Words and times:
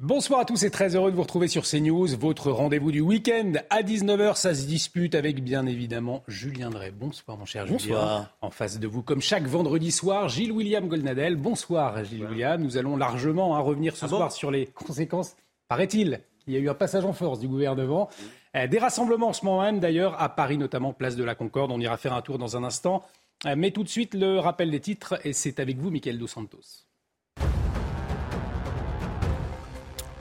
Bonsoir 0.00 0.38
à 0.38 0.44
tous 0.44 0.62
et 0.62 0.70
très 0.70 0.94
heureux 0.94 1.10
de 1.10 1.16
vous 1.16 1.22
retrouver 1.22 1.48
sur 1.48 1.64
CNews. 1.64 2.06
Votre 2.20 2.52
rendez-vous 2.52 2.92
du 2.92 3.00
week-end 3.00 3.54
à 3.68 3.82
19h, 3.82 4.36
ça 4.36 4.54
se 4.54 4.64
dispute 4.64 5.16
avec 5.16 5.42
bien 5.42 5.66
évidemment 5.66 6.22
Julien 6.28 6.70
Drey. 6.70 6.92
Bonsoir 6.92 7.36
mon 7.36 7.44
cher 7.44 7.66
Bonsoir. 7.66 8.30
En 8.40 8.50
face 8.50 8.78
de 8.78 8.86
vous, 8.86 9.02
comme 9.02 9.20
chaque 9.20 9.48
vendredi 9.48 9.90
soir, 9.90 10.28
Gilles 10.28 10.52
William 10.52 10.86
Goldnadel. 10.86 11.34
Bonsoir 11.34 12.04
Gilles 12.04 12.24
William. 12.24 12.62
Nous 12.62 12.76
allons 12.76 12.96
largement 12.96 13.56
hein, 13.56 13.58
revenir 13.58 13.96
ce 13.96 14.04
ah 14.04 14.08
soir 14.08 14.30
sur 14.30 14.52
les 14.52 14.66
conséquences, 14.66 15.34
paraît-il, 15.66 16.20
il 16.46 16.54
y 16.54 16.56
a 16.56 16.60
eu 16.60 16.68
un 16.68 16.74
passage 16.74 17.04
en 17.04 17.12
force 17.12 17.40
du 17.40 17.48
gouvernement. 17.48 18.08
Euh, 18.54 18.68
des 18.68 18.78
rassemblements 18.78 19.30
en 19.30 19.32
ce 19.32 19.44
moment 19.44 19.62
même 19.62 19.80
d'ailleurs, 19.80 20.22
à 20.22 20.28
Paris 20.28 20.58
notamment, 20.58 20.92
place 20.92 21.16
de 21.16 21.24
la 21.24 21.34
Concorde. 21.34 21.72
On 21.72 21.80
ira 21.80 21.96
faire 21.96 22.12
un 22.12 22.22
tour 22.22 22.38
dans 22.38 22.56
un 22.56 22.62
instant. 22.62 23.02
Euh, 23.46 23.56
mais 23.58 23.72
tout 23.72 23.82
de 23.82 23.88
suite, 23.88 24.14
le 24.14 24.38
rappel 24.38 24.70
des 24.70 24.78
titres, 24.78 25.18
et 25.24 25.32
c'est 25.32 25.58
avec 25.58 25.76
vous, 25.78 25.90
Michael 25.90 26.18
Dos 26.18 26.28
Santos. 26.28 26.87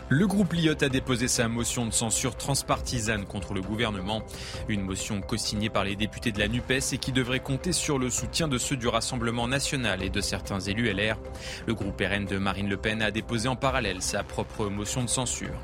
Le 0.10 0.26
groupe 0.26 0.54
Lyotte 0.54 0.84
a 0.84 0.89
déposé 0.89 1.28
sa 1.28 1.50
motion 1.50 1.86
de 1.86 1.92
censure 1.92 2.38
transpartisane 2.38 3.25
contre 3.25 3.54
le 3.54 3.61
gouvernement. 3.61 4.21
Une 4.70 4.82
motion 4.82 5.20
co-signée 5.20 5.70
par 5.70 5.84
les 5.84 5.98
députés 5.98 6.32
de 6.32 6.39
la 6.39 6.48
NUPES 6.48 6.93
et 6.93 6.98
qui 6.98 7.11
devrait 7.11 7.42
compter 7.42 7.74
sur 7.74 8.00
le 8.00 8.10
soutien 8.10 8.48
de 8.48 8.57
ceux 8.57 8.78
du 8.78 8.88
Rassemblement 8.88 9.50
national 9.50 10.01
et 10.01 10.10
de 10.10 10.21
certains 10.21 10.62
élus 10.62 10.93
LR. 10.93 11.18
Le 11.65 11.74
groupe 11.74 12.01
RN 12.01 12.24
de 12.24 12.38
Marine 12.38 12.70
Le 12.70 12.78
Pen 12.78 13.01
a 13.01 13.12
déposé 13.12 13.50
en 13.50 13.57
parallèle 13.57 14.01
sa 14.01 14.24
propre 14.24 14.68
motion 14.68 15.04
de 15.04 15.10
censure. 15.10 15.60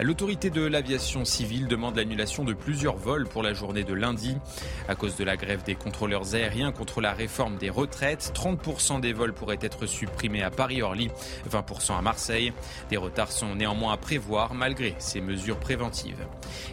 L'autorité 0.00 0.48
de 0.48 0.64
l'aviation 0.64 1.24
civile 1.24 1.66
demande 1.66 1.96
l'annulation 1.96 2.44
de 2.44 2.52
plusieurs 2.52 2.96
vols 2.96 3.26
pour 3.26 3.42
la 3.42 3.52
journée 3.52 3.82
de 3.82 3.94
lundi. 3.94 4.36
À 4.86 4.94
cause 4.94 5.16
de 5.16 5.24
la 5.24 5.36
grève 5.36 5.64
des 5.64 5.74
contrôleurs 5.74 6.36
aériens 6.36 6.70
contre 6.70 7.00
la 7.00 7.12
réforme 7.12 7.56
des 7.56 7.68
retraites, 7.68 8.32
30% 8.32 9.00
des 9.00 9.12
vols 9.12 9.32
pourraient 9.32 9.58
être 9.60 9.86
supprimés 9.86 10.44
à 10.44 10.50
Paris-Orly, 10.50 11.10
20% 11.50 11.98
à 11.98 12.02
Marseille. 12.02 12.52
Des 12.90 12.96
retards 12.96 13.32
sont 13.32 13.56
néanmoins 13.56 13.92
à 13.92 13.96
prévoir 13.96 14.54
malgré 14.54 14.94
ces 14.98 15.20
mesures 15.20 15.58
préventives. 15.58 16.24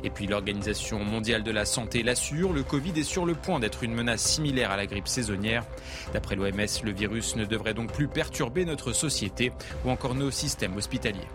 Et 0.03 0.11
puis 0.11 0.27
l'Organisation 0.27 1.03
mondiale 1.03 1.41
de 1.41 1.51
la 1.51 1.65
santé 1.65 2.03
l'assure, 2.03 2.53
le 2.53 2.61
Covid 2.61 2.93
est 2.95 3.03
sur 3.03 3.25
le 3.25 3.33
point 3.33 3.59
d'être 3.59 3.83
une 3.83 3.95
menace 3.95 4.21
similaire 4.21 4.69
à 4.69 4.77
la 4.77 4.85
grippe 4.85 5.07
saisonnière. 5.07 5.65
D'après 6.13 6.35
l'OMS, 6.35 6.83
le 6.83 6.91
virus 6.91 7.35
ne 7.37 7.45
devrait 7.45 7.73
donc 7.73 7.91
plus 7.91 8.07
perturber 8.07 8.65
notre 8.65 8.93
société 8.93 9.51
ou 9.83 9.89
encore 9.89 10.13
nos 10.13 10.29
systèmes 10.29 10.77
hospitaliers. 10.77 11.27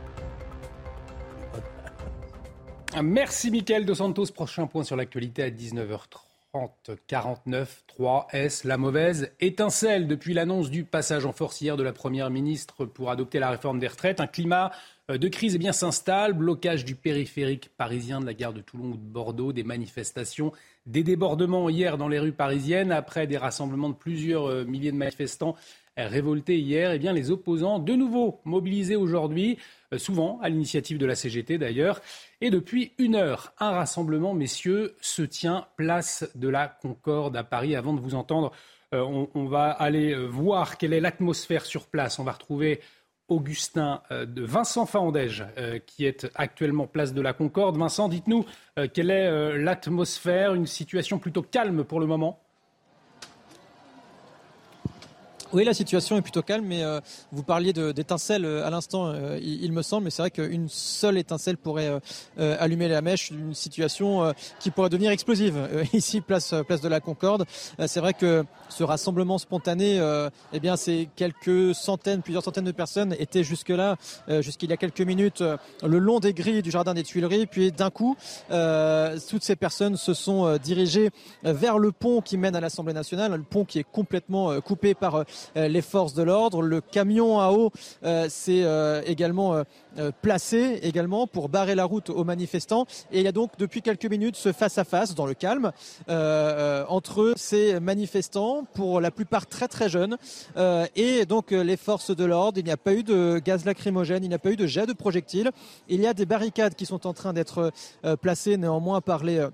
Merci 3.02 3.50
Mickaël 3.50 3.86
Dos 3.86 3.96
Santos. 3.96 4.26
Prochain 4.34 4.66
point 4.66 4.82
sur 4.82 4.96
l'actualité 4.96 5.42
à 5.42 5.50
19h30. 5.50 6.96
49 7.06 7.84
3S, 7.96 8.66
la 8.66 8.76
mauvaise 8.76 9.30
étincelle 9.38 10.08
depuis 10.08 10.34
l'annonce 10.34 10.68
du 10.68 10.82
passage 10.82 11.24
en 11.24 11.32
force 11.32 11.60
hier 11.60 11.76
de 11.76 11.84
la 11.84 11.92
Première 11.92 12.28
ministre 12.28 12.86
pour 12.86 13.12
adopter 13.12 13.38
la 13.38 13.50
réforme 13.50 13.78
des 13.78 13.86
retraites. 13.86 14.18
Un 14.18 14.26
climat 14.26 14.72
euh, 15.10 15.16
de 15.16 15.28
crise 15.28 15.54
eh 15.54 15.58
bien, 15.58 15.72
s'installe, 15.72 16.32
blocage 16.32 16.84
du 16.84 16.96
périphérique 16.96 17.70
parisien 17.76 18.20
de 18.20 18.26
la 18.26 18.34
gare 18.34 18.52
de 18.52 18.60
Toulon 18.60 18.92
ou 18.92 18.96
de 18.96 18.98
Bordeaux, 18.98 19.52
des 19.52 19.62
manifestations, 19.62 20.52
des 20.86 21.04
débordements 21.04 21.68
hier 21.68 21.96
dans 21.96 22.08
les 22.08 22.18
rues 22.18 22.32
parisiennes 22.32 22.90
après 22.90 23.28
des 23.28 23.36
rassemblements 23.36 23.90
de 23.90 23.94
plusieurs 23.94 24.46
euh, 24.46 24.64
milliers 24.64 24.92
de 24.92 24.96
manifestants 24.96 25.54
révoltés 26.08 26.58
hier. 26.58 26.92
Eh 26.92 26.98
bien, 26.98 27.12
les 27.12 27.30
opposants, 27.30 27.78
de 27.78 27.94
nouveau 27.94 28.40
mobilisés 28.44 28.96
aujourd'hui, 28.96 29.58
euh, 29.92 29.98
souvent 29.98 30.38
à 30.42 30.48
l'initiative 30.48 30.98
de 30.98 31.06
la 31.06 31.14
CGT 31.14 31.58
d'ailleurs. 31.58 32.00
Et 32.40 32.50
depuis 32.50 32.92
une 32.98 33.16
heure, 33.16 33.52
un 33.58 33.70
rassemblement, 33.70 34.34
messieurs, 34.34 34.94
se 35.00 35.22
tient 35.22 35.66
place 35.76 36.30
de 36.34 36.48
la 36.48 36.68
Concorde 36.68 37.36
à 37.36 37.44
Paris. 37.44 37.76
Avant 37.76 37.92
de 37.92 38.00
vous 38.00 38.14
entendre, 38.14 38.52
euh, 38.94 39.26
on, 39.34 39.44
va 39.44 39.70
aller 39.70 40.12
euh, 40.12 40.26
voir 40.26 40.78
quelle 40.78 40.92
est 40.92 41.00
l'atmosphère 41.00 41.64
sur 41.64 41.86
place. 41.86 42.18
On 42.18 42.24
va 42.24 42.32
retrouver 42.32 42.80
Augustin 43.28 44.02
de 44.10 44.42
Vincent 44.42 44.86
Faandège, 44.86 45.44
qui 45.86 46.04
est 46.04 46.26
actuellement 46.34 46.88
place 46.88 47.14
de 47.14 47.22
la 47.22 47.32
Concorde. 47.32 47.76
Vincent, 47.76 48.08
dites-nous 48.08 48.44
quelle 48.92 49.12
est 49.12 49.56
l'atmosphère, 49.56 50.52
une 50.54 50.66
situation 50.66 51.20
plutôt 51.20 51.42
calme 51.42 51.84
pour 51.84 52.00
le 52.00 52.06
moment? 52.06 52.42
Oui, 55.52 55.64
la 55.64 55.74
situation 55.74 56.16
est 56.16 56.22
plutôt 56.22 56.42
calme, 56.42 56.64
mais 56.64 56.84
euh, 56.84 57.00
vous 57.32 57.42
parliez 57.42 57.72
d'étincelles 57.72 58.44
euh, 58.44 58.64
à 58.64 58.70
l'instant, 58.70 59.06
euh, 59.06 59.38
il, 59.42 59.72
me 59.72 59.82
semble, 59.82 60.04
mais 60.04 60.10
c'est 60.10 60.22
vrai 60.22 60.30
qu'une 60.30 60.68
seule 60.68 61.18
étincelle 61.18 61.56
pourrait 61.56 62.00
allumer 62.36 62.88
la 62.88 63.02
mèche 63.02 63.32
d'une 63.32 63.54
situation 63.54 64.32
qui 64.58 64.70
pourrait 64.70 64.90
devenir 64.90 65.10
explosive. 65.10 65.68
ici, 65.92 66.20
place, 66.20 66.54
place 66.66 66.80
de 66.80 66.88
la 66.88 67.00
Concorde, 67.00 67.46
c'est 67.86 68.00
vrai 68.00 68.14
que 68.14 68.44
ce 68.68 68.84
rassemblement 68.84 69.38
spontané, 69.38 70.00
eh 70.52 70.60
bien, 70.60 70.76
c'est 70.76 71.08
quelques 71.16 71.74
centaines, 71.74 72.22
plusieurs 72.22 72.42
centaines 72.42 72.64
de 72.64 72.72
personnes 72.72 73.14
étaient 73.18 73.44
jusque-là, 73.44 73.96
jusqu'il 74.40 74.70
y 74.70 74.72
a 74.72 74.76
quelques 74.76 75.00
minutes, 75.00 75.42
le 75.82 75.98
long 75.98 76.20
des 76.20 76.34
grilles 76.34 76.62
du 76.62 76.70
jardin 76.70 76.94
des 76.94 77.04
Tuileries, 77.04 77.46
puis 77.46 77.72
d'un 77.72 77.90
coup, 77.90 78.16
toutes 78.48 79.44
ces 79.44 79.56
personnes 79.56 79.96
se 79.96 80.14
sont 80.14 80.56
dirigées 80.56 81.10
vers 81.42 81.78
le 81.78 81.92
pont 81.92 82.20
qui 82.20 82.36
mène 82.36 82.56
à 82.56 82.60
l'Assemblée 82.60 82.94
nationale, 82.94 83.32
le 83.32 83.42
pont 83.42 83.64
qui 83.64 83.78
est 83.78 83.86
complètement 83.90 84.60
coupé 84.60 84.94
par 84.94 85.10
euh, 85.16 85.24
les 85.54 85.82
forces 85.82 86.14
de 86.14 86.22
l'ordre. 86.22 86.62
Le 86.62 86.80
camion 86.80 87.40
à 87.40 87.50
eau 87.50 87.70
euh, 88.04 88.28
s'est 88.28 88.62
euh, 88.64 89.02
également 89.06 89.62
placé 90.22 90.78
également 90.82 91.26
pour 91.26 91.48
barrer 91.48 91.74
la 91.74 91.84
route 91.84 92.10
aux 92.10 92.22
manifestants. 92.22 92.86
Et 93.10 93.18
il 93.18 93.24
y 93.24 93.28
a 93.28 93.32
donc 93.32 93.50
depuis 93.58 93.82
quelques 93.82 94.06
minutes 94.06 94.36
ce 94.36 94.52
face-à-face 94.52 95.16
dans 95.16 95.26
le 95.26 95.34
calme 95.34 95.72
entre 96.08 97.34
ces 97.36 97.80
manifestants, 97.80 98.64
pour 98.72 99.00
la 99.00 99.10
plupart 99.10 99.46
très 99.48 99.66
très 99.66 99.88
jeunes, 99.88 100.16
et 100.94 101.26
donc 101.26 101.50
les 101.50 101.76
forces 101.76 102.14
de 102.14 102.24
l'ordre. 102.24 102.58
Il 102.58 102.64
n'y 102.64 102.70
a 102.70 102.76
pas 102.76 102.92
eu 102.92 103.02
de 103.02 103.40
gaz 103.44 103.64
lacrymogène, 103.64 104.22
il 104.22 104.28
n'y 104.28 104.34
a 104.34 104.38
pas 104.38 104.52
eu 104.52 104.56
de 104.56 104.66
jet 104.66 104.86
de 104.86 104.92
projectiles. 104.92 105.50
Il 105.88 106.00
y 106.00 106.06
a 106.06 106.14
des 106.14 106.26
barricades 106.26 106.76
qui 106.76 106.86
sont 106.86 107.06
en 107.06 107.12
train 107.12 107.32
d'être 107.32 107.72
placées 108.20 108.56
néanmoins 108.56 109.00
par 109.00 109.24
les 109.24 109.48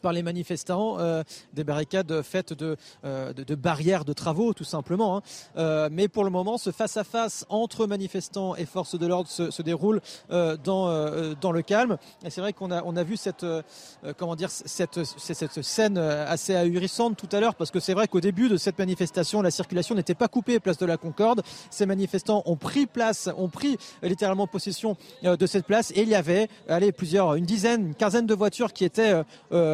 par 0.00 0.12
les 0.12 0.22
manifestants, 0.22 0.98
euh, 0.98 1.22
des 1.52 1.64
barricades 1.64 2.22
faites 2.22 2.52
de, 2.52 2.76
euh, 3.04 3.32
de, 3.32 3.54
barrières 3.54 4.04
de 4.04 4.12
travaux 4.12 4.52
tout 4.52 4.64
simplement. 4.64 5.18
Hein. 5.18 5.22
Euh, 5.56 5.88
mais 5.90 6.08
pour 6.08 6.24
le 6.24 6.30
moment, 6.30 6.58
ce 6.58 6.70
face-à-face 6.70 7.44
entre 7.48 7.86
manifestants 7.86 8.56
et 8.56 8.64
forces 8.64 8.98
de 8.98 9.06
l'ordre 9.06 9.28
se, 9.28 9.50
se, 9.50 9.62
déroule 9.62 10.00
dans, 10.30 11.34
dans 11.40 11.52
le 11.52 11.62
calme. 11.62 11.96
Et 12.24 12.30
c'est 12.30 12.40
vrai 12.40 12.52
qu'on 12.52 12.70
a, 12.70 12.82
on 12.84 12.96
a 12.96 13.02
vu 13.02 13.16
cette, 13.16 13.46
comment 14.18 14.36
dire, 14.36 14.50
cette, 14.50 15.00
cette 15.04 15.62
scène 15.62 15.98
assez 15.98 16.54
ahurissante 16.54 17.16
tout 17.16 17.28
à 17.32 17.40
l'heure, 17.40 17.54
parce 17.54 17.70
que 17.70 17.80
c'est 17.80 17.94
vrai 17.94 18.08
qu'au 18.08 18.20
début 18.20 18.48
de 18.48 18.56
cette 18.56 18.78
manifestation, 18.78 19.42
la 19.42 19.50
circulation 19.50 19.94
n'était 19.94 20.14
pas 20.14 20.28
coupée 20.28 20.60
place 20.60 20.76
de 20.78 20.86
la 20.86 20.96
Concorde. 20.96 21.42
Ces 21.70 21.86
manifestants 21.86 22.42
ont 22.46 22.56
pris 22.56 22.86
place, 22.86 23.30
ont 23.36 23.48
pris 23.48 23.78
littéralement 24.02 24.46
possession 24.46 24.96
de 25.22 25.46
cette 25.46 25.66
place, 25.66 25.90
et 25.92 26.02
il 26.02 26.08
y 26.08 26.14
avait 26.14 26.48
allez, 26.68 26.92
plusieurs, 26.92 27.34
une 27.34 27.46
dizaine, 27.46 27.88
une 27.88 27.94
quinzaine 27.94 28.26
de 28.26 28.34
voitures 28.34 28.72
qui 28.72 28.84
étaient 28.84 29.14
euh, 29.52 29.73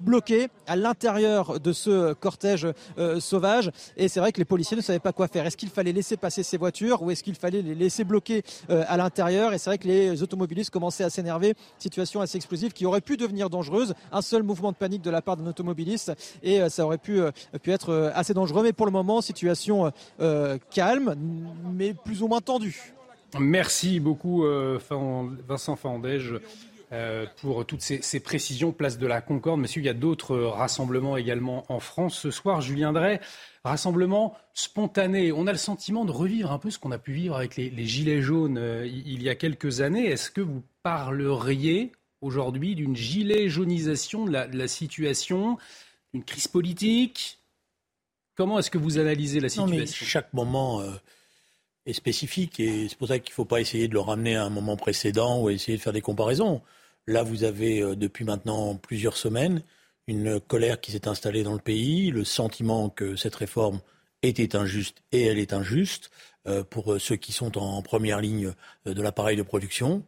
bloqués 0.00 0.48
à 0.66 0.76
l'intérieur 0.76 1.60
de 1.60 1.72
ce 1.72 2.12
cortège 2.14 2.66
euh, 2.98 3.20
sauvage. 3.20 3.70
Et 3.96 4.08
c'est 4.08 4.20
vrai 4.20 4.32
que 4.32 4.38
les 4.38 4.44
policiers 4.44 4.76
ne 4.76 4.82
savaient 4.82 4.98
pas 4.98 5.12
quoi 5.12 5.28
faire. 5.28 5.46
Est-ce 5.46 5.56
qu'il 5.56 5.68
fallait 5.68 5.92
laisser 5.92 6.16
passer 6.16 6.42
ces 6.42 6.56
voitures 6.56 7.02
ou 7.02 7.10
est-ce 7.10 7.22
qu'il 7.22 7.34
fallait 7.34 7.62
les 7.62 7.74
laisser 7.74 8.04
bloquer 8.04 8.42
euh, 8.70 8.84
à 8.88 8.96
l'intérieur? 8.96 9.52
Et 9.52 9.58
c'est 9.58 9.70
vrai 9.70 9.78
que 9.78 9.88
les 9.88 10.22
automobilistes 10.22 10.70
commençaient 10.70 11.04
à 11.04 11.10
s'énerver. 11.10 11.54
Situation 11.78 12.20
assez 12.20 12.36
explosive 12.36 12.72
qui 12.72 12.86
aurait 12.86 13.00
pu 13.00 13.16
devenir 13.16 13.50
dangereuse. 13.50 13.94
Un 14.12 14.22
seul 14.22 14.42
mouvement 14.42 14.72
de 14.72 14.76
panique 14.76 15.02
de 15.02 15.10
la 15.10 15.22
part 15.22 15.36
d'un 15.36 15.46
automobiliste 15.46 16.12
et 16.42 16.68
ça 16.68 16.84
aurait 16.84 16.98
pu, 16.98 17.20
pu 17.62 17.70
être 17.72 18.12
assez 18.14 18.34
dangereux. 18.34 18.62
Mais 18.62 18.72
pour 18.72 18.86
le 18.86 18.92
moment, 18.92 19.20
situation 19.20 19.92
calme, 20.70 21.14
mais 21.72 21.94
plus 21.94 22.22
ou 22.22 22.28
moins 22.28 22.40
tendue. 22.40 22.94
Merci 23.38 24.00
beaucoup, 24.00 24.44
Vincent 25.48 25.76
Fandège. 25.76 26.34
Euh, 26.92 27.26
pour 27.40 27.66
toutes 27.66 27.80
ces, 27.80 28.20
précisions. 28.20 28.70
Place 28.70 28.96
de 28.96 29.08
la 29.08 29.20
Concorde. 29.20 29.58
Monsieur, 29.60 29.82
il 29.82 29.86
y 29.86 29.88
a 29.88 29.94
d'autres 29.94 30.36
rassemblements 30.36 31.16
également 31.16 31.64
en 31.68 31.80
France. 31.80 32.16
Ce 32.16 32.30
soir, 32.30 32.60
Julien 32.60 32.92
Drey, 32.92 33.20
rassemblement 33.64 34.36
spontané. 34.54 35.32
On 35.32 35.48
a 35.48 35.52
le 35.52 35.58
sentiment 35.58 36.04
de 36.04 36.12
revivre 36.12 36.52
un 36.52 36.58
peu 36.58 36.70
ce 36.70 36.78
qu'on 36.78 36.92
a 36.92 36.98
pu 36.98 37.12
vivre 37.12 37.34
avec 37.34 37.56
les, 37.56 37.86
Gilets 37.86 38.22
jaunes 38.22 38.58
euh, 38.58 38.86
il 38.86 39.20
y 39.20 39.28
a 39.28 39.34
quelques 39.34 39.80
années. 39.80 40.06
Est-ce 40.06 40.30
que 40.30 40.40
vous 40.40 40.62
parleriez 40.84 41.90
aujourd'hui 42.20 42.76
d'une 42.76 42.94
gilet 42.94 43.48
jaunisation 43.48 44.24
de 44.24 44.30
la, 44.30 44.68
situation, 44.68 45.58
d'une 46.14 46.22
crise 46.22 46.46
politique? 46.46 47.40
Comment 48.36 48.60
est-ce 48.60 48.70
que 48.70 48.78
vous 48.78 48.98
analysez 48.98 49.40
la 49.40 49.48
situation? 49.48 50.06
Chaque 50.06 50.32
moment 50.32 50.82
euh, 50.82 50.92
est 51.84 51.94
spécifique 51.94 52.60
et 52.60 52.88
c'est 52.88 52.96
pour 52.96 53.08
ça 53.08 53.18
qu'il 53.18 53.32
ne 53.32 53.34
faut 53.34 53.44
pas 53.44 53.60
essayer 53.60 53.88
de 53.88 53.94
le 53.94 54.00
ramener 54.00 54.36
à 54.36 54.44
un 54.44 54.50
moment 54.50 54.76
précédent 54.76 55.40
ou 55.42 55.50
essayer 55.50 55.78
de 55.78 55.82
faire 55.82 55.92
des 55.92 56.00
comparaisons. 56.00 56.62
Là, 57.08 57.22
vous 57.22 57.44
avez 57.44 57.82
euh, 57.82 57.94
depuis 57.94 58.24
maintenant 58.24 58.74
plusieurs 58.74 59.16
semaines 59.16 59.62
une 60.08 60.40
colère 60.40 60.80
qui 60.80 60.92
s'est 60.92 61.08
installée 61.08 61.42
dans 61.44 61.52
le 61.52 61.60
pays, 61.60 62.10
le 62.10 62.24
sentiment 62.24 62.88
que 62.88 63.16
cette 63.16 63.34
réforme 63.34 63.80
était 64.22 64.56
injuste 64.56 65.02
et 65.12 65.22
elle 65.22 65.38
est 65.38 65.52
injuste 65.52 66.10
euh, 66.48 66.64
pour 66.64 66.94
euh, 66.94 66.98
ceux 66.98 67.16
qui 67.16 67.32
sont 67.32 67.58
en 67.58 67.80
première 67.82 68.20
ligne 68.20 68.52
de 68.86 69.02
l'appareil 69.02 69.36
de 69.36 69.42
production, 69.42 70.04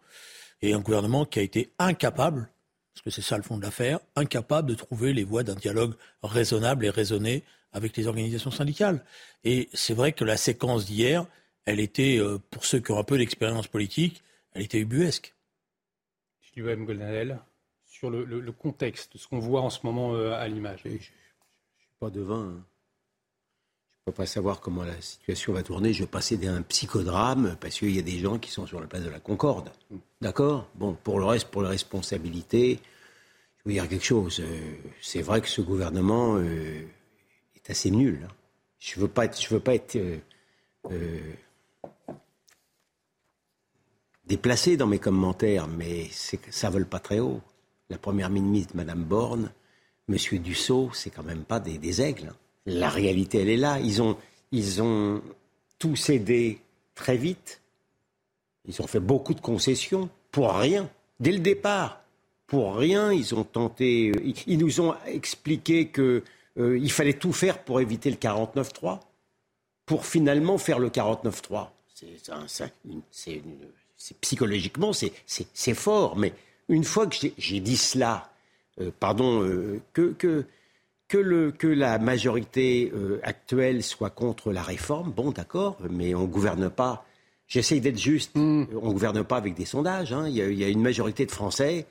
et 0.61 0.73
un 0.73 0.81
gouvernement 0.81 1.25
qui 1.25 1.39
a 1.39 1.43
été 1.43 1.71
incapable, 1.79 2.49
parce 2.95 3.05
que 3.05 3.11
c'est 3.11 3.23
ça 3.23 3.37
le 3.37 3.45
fond 3.45 3.59
de 3.59 3.63
l'affaire, 3.63 4.01
incapable 4.17 4.69
de 4.69 4.75
trouver 4.75 5.13
les 5.13 5.23
voies 5.23 5.45
d'un 5.45 5.55
dialogue 5.55 5.95
raisonnable 6.23 6.85
et 6.85 6.91
raisonné 6.91 7.45
avec 7.73 7.97
les 7.97 8.09
organisations 8.09 8.51
syndicales. 8.51 9.05
Et 9.45 9.69
c'est 9.73 9.95
vrai 9.95 10.13
que 10.13 10.25
la 10.25 10.37
séquence 10.37 10.85
d'hier, 10.87 11.27
elle 11.65 11.79
était, 11.79 12.19
pour 12.51 12.65
ceux 12.65 12.81
qui 12.81 12.91
ont 12.91 12.99
un 12.99 13.05
peu 13.05 13.19
d'expérience 13.19 13.69
politique, 13.69 14.25
elle 14.55 14.63
était 14.63 14.79
ubuesque. 14.79 15.37
Sylvain 16.59 16.83
Golnadel, 16.83 17.39
sur 17.87 18.11
le, 18.11 18.25
le, 18.25 18.53
contexte, 18.53 19.17
ce 19.17 19.29
qu'on 19.29 19.39
voit 19.39 19.61
en 19.61 19.71
ce 19.71 19.79
moment 19.85 20.15
euh, 20.15 20.33
à 20.33 20.49
l'image. 20.49 20.81
Je 20.85 20.89
ne 20.89 20.99
suis 20.99 21.13
pas 22.01 22.11
devin. 22.11 22.49
Hein. 22.49 22.65
Je 23.87 24.11
ne 24.11 24.13
peux 24.13 24.13
pas 24.13 24.27
savoir 24.27 24.61
comment 24.61 24.83
la 24.83 25.01
situation 25.01 25.53
va 25.53 25.63
tourner. 25.63 25.93
Je 25.93 26.03
vais 26.03 26.09
passer 26.09 26.37
d'un 26.37 26.63
psychodrame 26.63 27.57
parce 27.61 27.79
qu'il 27.79 27.95
y 27.95 27.99
a 28.01 28.03
des 28.03 28.19
gens 28.19 28.39
qui 28.39 28.51
sont 28.51 28.67
sur 28.67 28.81
la 28.81 28.89
place 28.89 29.05
de 29.05 29.09
la 29.09 29.21
Concorde. 29.21 29.71
Mm. 29.91 29.97
D'accord? 30.21 30.69
Bon, 30.75 30.95
pour 31.05 31.21
le 31.21 31.27
reste, 31.27 31.49
pour 31.49 31.63
la 31.63 31.69
responsabilité, 31.69 32.81
je 33.59 33.63
veux 33.65 33.73
dire 33.73 33.89
quelque 33.89 34.05
chose. 34.05 34.41
Euh, 34.41 34.73
c'est 35.01 35.23
vrai 35.23 35.41
que 35.41 35.49
ce 35.49 35.61
gouvernement 35.61 36.39
euh, 36.39 36.83
est 37.55 37.71
assez 37.71 37.93
nul. 37.93 38.27
Hein. 38.29 38.35
Je 38.81 38.97
ne 38.97 39.03
veux 39.03 39.09
pas 39.09 39.27
être, 39.27 39.41
je 39.41 39.49
veux 39.49 39.61
pas 39.61 39.77
être 39.77 39.97
déplacé 44.29 44.77
dans 44.77 44.87
mes 44.87 44.99
commentaires, 44.99 45.67
mais 45.67 46.09
ça 46.51 46.71
vole 46.71 46.87
pas 46.87 47.01
très 47.01 47.19
haut. 47.19 47.41
La 47.91 47.99
première 47.99 48.31
ministre, 48.31 48.77
Madame 48.77 49.03
Borne, 49.03 49.51
Monsieur 50.09 50.39
Dussault, 50.39 50.91
c'est 50.93 51.11
quand 51.11 51.23
même 51.23 51.45
pas 51.45 51.61
des, 51.61 52.03
aigles. 52.03 52.29
Hein. 52.31 52.37
La 52.67 52.91
réalité, 52.91 53.41
elle 53.41 53.49
est 53.49 53.57
là. 53.57 53.79
Ils 53.81 54.03
ont, 54.03 54.17
ils 54.53 54.83
ont 54.83 55.23
tout 55.79 55.97
cédé 55.97 56.61
très 56.95 57.17
vite. 57.17 57.63
Ils 58.67 58.81
ont 58.83 58.87
fait 58.87 59.01
beaucoup 59.01 59.33
de 59.33 59.41
concessions 59.41 60.11
pour 60.31 60.53
rien. 60.55 60.91
Dès 61.21 61.33
le 61.33 61.39
départ, 61.39 62.03
pour 62.47 62.77
rien, 62.77 63.13
ils 63.13 63.35
ont 63.35 63.45
tenté. 63.45 64.13
Ils, 64.47 64.59
nous 64.59 64.81
ont 64.81 64.95
expliqué 65.07 65.89
qu'il 65.89 66.23
euh, 66.59 66.89
fallait 66.89 67.15
tout 67.15 67.33
faire 67.33 67.63
pour 67.63 67.81
éviter 67.81 68.11
le 68.11 68.17
49-3, 68.17 69.01
pour 69.87 70.05
finalement 70.05 70.59
faire 70.59 70.79
le 70.79 70.91
49-3. 70.91 71.69
C'est 73.11 73.43
psychologiquement, 74.21 74.93
c'est 74.93 75.75
fort, 75.75 76.17
mais 76.17 76.33
une 76.69 76.85
fois 76.85 77.07
que 77.07 77.17
j'ai 77.37 77.61
dit 77.61 77.77
cela, 77.77 78.31
euh, 78.81 78.91
pardon, 78.99 79.43
euh, 79.43 79.81
que, 79.93 80.13
que, 80.13 80.45
que, 81.09 81.19
le, 81.19 81.51
que, 81.51 81.67
la 81.67 81.99
majorité 81.99 82.93
euh, 82.95 83.21
actuelle 83.23 83.83
soit 83.83 84.11
contre 84.11 84.53
la 84.53 84.63
réforme, 84.63 85.11
bon, 85.11 85.31
d'accord, 85.31 85.79
mais 85.91 86.15
on 86.15 86.23
ne 86.23 86.27
gouverne 86.27 86.71
pas. 86.71 87.05
J'essaye 87.47 87.81
d'être 87.81 87.99
juste. 87.99 88.37
Hmm. 88.37 88.67
On 88.83 88.89
ne 88.89 88.93
gouverne 88.93 89.25
pas 89.25 89.39
avec 89.39 89.55
des 89.55 89.65
sondages. 89.65 90.13
Hein. 90.13 90.29
Il, 90.29 90.37
y 90.37 90.65
a, 90.65 90.69
une 90.69 90.83
majorité 90.83 91.25
de 91.25 91.31
Français 91.31 91.87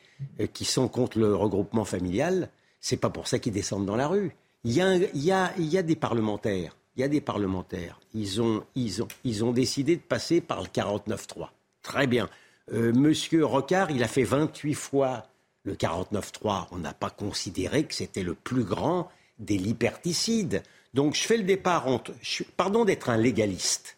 qui 0.54 0.66
sont 0.66 0.88
contre 0.88 1.18
le 1.18 1.34
regroupement 1.34 1.84
familial. 1.84 2.50
C'est 2.80 2.98
pas 2.98 3.10
pour 3.10 3.28
ça 3.28 3.40
qu'ils 3.40 3.54
descendent 3.54 3.88
dans 3.88 3.96
la 3.96 4.08
rue. 4.08 4.36
Il 4.64 4.72
y 4.74 4.82
a, 4.82 4.96
il 4.96 5.24
y 5.24 5.32
a, 5.32 5.52
il 5.58 5.66
y 5.66 5.80
a 5.80 5.82
des 5.82 5.96
parlementaires. 5.96 6.78
Il 6.96 7.02
y 7.02 7.04
a 7.04 7.08
des 7.08 7.22
parlementaires. 7.22 8.00
Ils 8.14 8.40
ont, 8.40 8.64
ils 8.76 9.02
ont, 9.02 9.08
ils 9.24 9.44
ont 9.44 9.52
décidé 9.52 9.96
de 9.96 10.02
passer 10.02 10.42
par 10.42 10.62
le 10.62 10.68
49-3. 10.68 11.50
Très 11.88 12.06
bien. 12.06 12.30
Euh, 12.74 12.92
Monsieur 12.92 13.46
Rocard, 13.46 13.92
il 13.92 14.04
a 14.04 14.10
fait 14.10 14.26
28 14.26 14.74
fois 14.74 15.24
le 15.64 15.74
49-3. 15.74 16.68
On 16.72 16.80
n'a 16.80 16.94
pas 16.94 17.10
considéré 17.10 17.86
que 17.86 17.94
c'était 17.94 18.24
le 18.24 18.34
plus 18.34 18.66
grand 18.66 19.10
des 19.40 19.58
liberticides. 19.58 20.64
Donc 20.94 21.16
je 21.16 21.22
fais 21.22 21.38
le 21.38 21.44
départ 21.44 21.88
entre. 21.88 22.12
pardon 22.58 22.84
d'être 22.84 23.10
un 23.10 23.16
légaliste. 23.16 23.98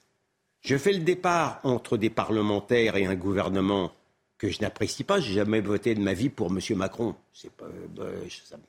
Je 0.61 0.77
fais 0.77 0.93
le 0.93 0.99
départ 0.99 1.61
entre 1.63 1.97
des 1.97 2.11
parlementaires 2.11 2.95
et 2.95 3.07
un 3.07 3.15
gouvernement 3.15 3.91
que 4.37 4.49
je 4.49 4.61
n'apprécie 4.61 5.03
pas. 5.03 5.19
J'ai 5.19 5.33
jamais 5.33 5.61
voté 5.61 5.95
de 5.95 6.01
ma 6.01 6.13
vie 6.13 6.29
pour 6.29 6.51
M. 6.51 6.59
Macron. 6.77 7.15
C'est 7.33 7.51
pas, 7.51 7.65
euh, 7.99 8.23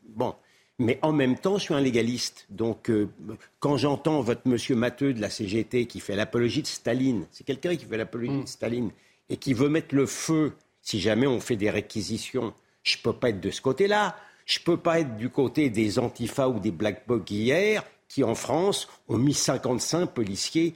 bon. 0.04 0.34
Mais 0.78 0.98
en 1.02 1.12
même 1.12 1.36
temps, 1.36 1.58
je 1.58 1.64
suis 1.64 1.74
un 1.74 1.80
légaliste. 1.80 2.46
Donc, 2.48 2.88
euh, 2.88 3.10
quand 3.58 3.76
j'entends 3.76 4.22
votre 4.22 4.48
monsieur 4.48 4.76
Matteux 4.76 5.12
de 5.12 5.20
la 5.20 5.28
CGT 5.28 5.84
qui 5.84 6.00
fait 6.00 6.16
l'apologie 6.16 6.62
de 6.62 6.66
Staline, 6.66 7.26
c'est 7.32 7.44
quelqu'un 7.44 7.76
qui 7.76 7.84
fait 7.84 7.98
l'apologie 7.98 8.30
de 8.30 8.42
mm. 8.44 8.46
Staline, 8.46 8.90
et 9.30 9.36
qui 9.36 9.54
veut 9.54 9.70
mettre 9.70 9.94
le 9.94 10.04
feu 10.04 10.52
si 10.82 11.00
jamais 11.00 11.26
on 11.26 11.40
fait 11.40 11.56
des 11.56 11.70
réquisitions, 11.70 12.52
je 12.82 12.96
ne 12.96 13.02
peux 13.02 13.12
pas 13.12 13.30
être 13.30 13.40
de 13.40 13.50
ce 13.50 13.60
côté-là. 13.60 14.16
Je 14.46 14.58
ne 14.58 14.64
peux 14.64 14.76
pas 14.76 15.00
être 15.00 15.16
du 15.16 15.30
côté 15.30 15.70
des 15.70 15.98
Antifa 15.98 16.48
ou 16.48 16.58
des 16.58 16.72
Black 16.72 17.06
Blocs 17.06 17.30
hier, 17.30 17.84
qui 18.08 18.24
en 18.24 18.34
France 18.34 18.88
ont 19.08 19.18
mis 19.18 19.34
55 19.34 20.06
policiers 20.06 20.74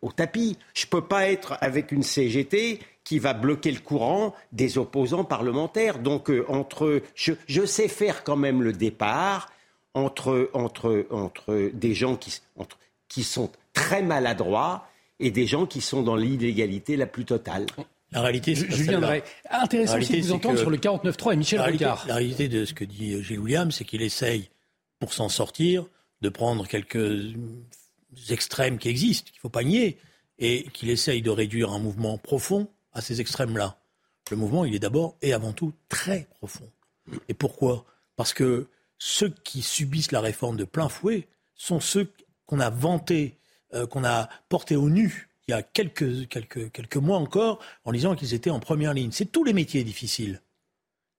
au 0.00 0.10
tapis. 0.10 0.58
Je 0.74 0.86
ne 0.86 0.90
peux 0.90 1.04
pas 1.04 1.28
être 1.30 1.56
avec 1.60 1.92
une 1.92 2.02
CGT 2.02 2.80
qui 3.04 3.18
va 3.18 3.34
bloquer 3.34 3.70
le 3.70 3.80
courant 3.80 4.34
des 4.50 4.78
opposants 4.78 5.24
parlementaires. 5.24 5.98
Donc, 5.98 6.30
euh, 6.30 6.44
entre, 6.48 7.02
je, 7.14 7.66
sais 7.66 7.88
faire 7.88 8.24
quand 8.24 8.36
même 8.36 8.62
le 8.62 8.72
départ 8.72 9.50
entre, 9.94 10.50
entre, 10.54 11.06
entre 11.10 11.70
des 11.72 11.94
gens 11.94 12.16
qui, 12.16 12.40
qui 13.08 13.22
sont 13.22 13.50
très 13.72 14.02
maladroits 14.02 14.86
et 15.20 15.30
des 15.30 15.46
gens 15.46 15.66
qui 15.66 15.80
sont 15.80 16.02
dans 16.02 16.16
l'illégalité 16.16 16.96
la 16.96 17.06
plus 17.06 17.24
totale. 17.24 17.66
La 18.12 18.20
réalité, 18.20 18.54
c'est 18.54 18.70
Julien 18.70 19.00
Drey. 19.00 19.22
Intéressant 19.48 19.98
de 19.98 20.20
vous 20.20 20.32
entendre 20.32 20.58
sur 20.58 20.70
le 20.70 20.76
49.3 20.76 21.32
et 21.32 21.36
Michel 21.36 21.58
la 21.60 21.64
Ricard. 21.64 22.04
la 22.06 22.16
réalité 22.16 22.48
de 22.48 22.64
ce 22.64 22.74
que 22.74 22.84
dit 22.84 23.22
Gilles 23.22 23.38
William, 23.38 23.70
c'est 23.72 23.84
qu'il 23.84 24.02
essaye, 24.02 24.50
pour 24.98 25.14
s'en 25.14 25.28
sortir, 25.28 25.86
de 26.20 26.28
prendre 26.28 26.66
quelques 26.66 27.34
extrêmes 28.28 28.78
qui 28.78 28.88
existent, 28.88 29.30
qu'il 29.30 29.38
ne 29.38 29.40
faut 29.40 29.48
pas 29.48 29.64
nier, 29.64 29.98
et 30.38 30.64
qu'il 30.72 30.90
essaye 30.90 31.22
de 31.22 31.30
réduire 31.30 31.72
un 31.72 31.78
mouvement 31.78 32.18
profond 32.18 32.68
à 32.92 33.00
ces 33.00 33.20
extrêmes-là. 33.20 33.78
Le 34.30 34.36
mouvement, 34.36 34.64
il 34.64 34.74
est 34.74 34.78
d'abord 34.78 35.16
et 35.22 35.32
avant 35.32 35.52
tout 35.52 35.72
très 35.88 36.28
profond. 36.38 36.70
Et 37.28 37.34
pourquoi? 37.34 37.84
Parce 38.16 38.34
que 38.34 38.68
ceux 38.98 39.30
qui 39.42 39.62
subissent 39.62 40.12
la 40.12 40.20
réforme 40.20 40.56
de 40.56 40.64
plein 40.64 40.88
fouet 40.88 41.26
sont 41.54 41.80
ceux 41.80 42.12
qu'on 42.46 42.60
a 42.60 42.70
vantés, 42.70 43.38
euh, 43.74 43.86
qu'on 43.86 44.04
a 44.04 44.28
portés 44.48 44.76
au 44.76 44.88
nu 44.88 45.28
il 45.48 45.50
y 45.50 45.54
a 45.54 45.62
quelques, 45.62 46.28
quelques, 46.28 46.70
quelques 46.70 46.96
mois 46.96 47.18
encore 47.18 47.58
en 47.84 47.92
disant 47.92 48.14
qu'ils 48.14 48.34
étaient 48.34 48.50
en 48.50 48.60
première 48.60 48.94
ligne. 48.94 49.10
C'est 49.12 49.26
tous 49.26 49.44
les 49.44 49.52
métiers 49.52 49.84
difficiles 49.84 50.40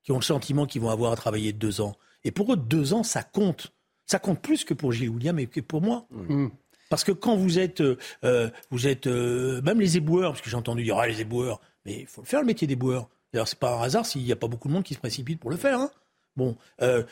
qui 0.03 0.11
ont 0.11 0.17
le 0.17 0.23
sentiment 0.23 0.65
qu'ils 0.65 0.81
vont 0.81 0.89
avoir 0.89 1.11
à 1.11 1.15
travailler 1.15 1.53
deux 1.53 1.81
ans. 1.81 1.95
Et 2.23 2.31
pour 2.31 2.53
eux, 2.53 2.57
deux 2.57 2.93
ans, 2.93 3.03
ça 3.03 3.23
compte. 3.23 3.73
Ça 4.05 4.19
compte 4.19 4.41
plus 4.41 4.63
que 4.63 4.73
pour 4.73 4.91
Gilles 4.91 5.09
William 5.09 5.37
et 5.39 5.47
que 5.47 5.59
pour 5.59 5.81
moi. 5.81 6.07
Mm. 6.09 6.47
Parce 6.89 7.03
que 7.03 7.11
quand 7.11 7.35
vous 7.35 7.59
êtes, 7.59 7.81
euh, 7.81 7.97
euh, 8.23 8.49
vous 8.69 8.87
êtes 8.87 9.07
euh, 9.07 9.61
même 9.61 9.79
les 9.79 9.97
éboueurs, 9.97 10.31
parce 10.31 10.41
que 10.41 10.49
j'ai 10.49 10.57
entendu 10.57 10.83
dire 10.83 10.97
ah 10.97 11.07
les 11.07 11.21
éboueurs, 11.21 11.59
mais 11.85 12.01
il 12.01 12.07
faut 12.07 12.21
le 12.21 12.27
faire 12.27 12.39
le 12.39 12.45
métier 12.45 12.67
d'éboueur. 12.67 13.09
D'ailleurs, 13.31 13.47
c'est 13.47 13.59
pas 13.59 13.77
un 13.77 13.81
hasard 13.81 14.05
s'il 14.05 14.23
n'y 14.23 14.31
a 14.31 14.35
pas 14.35 14.47
beaucoup 14.47 14.67
de 14.67 14.73
monde 14.73 14.83
qui 14.83 14.93
se 14.93 14.99
précipite 14.99 15.39
pour 15.39 15.49
le 15.49 15.57
faire. 15.57 15.79
Hein. 15.79 15.91
Bon, 16.35 16.55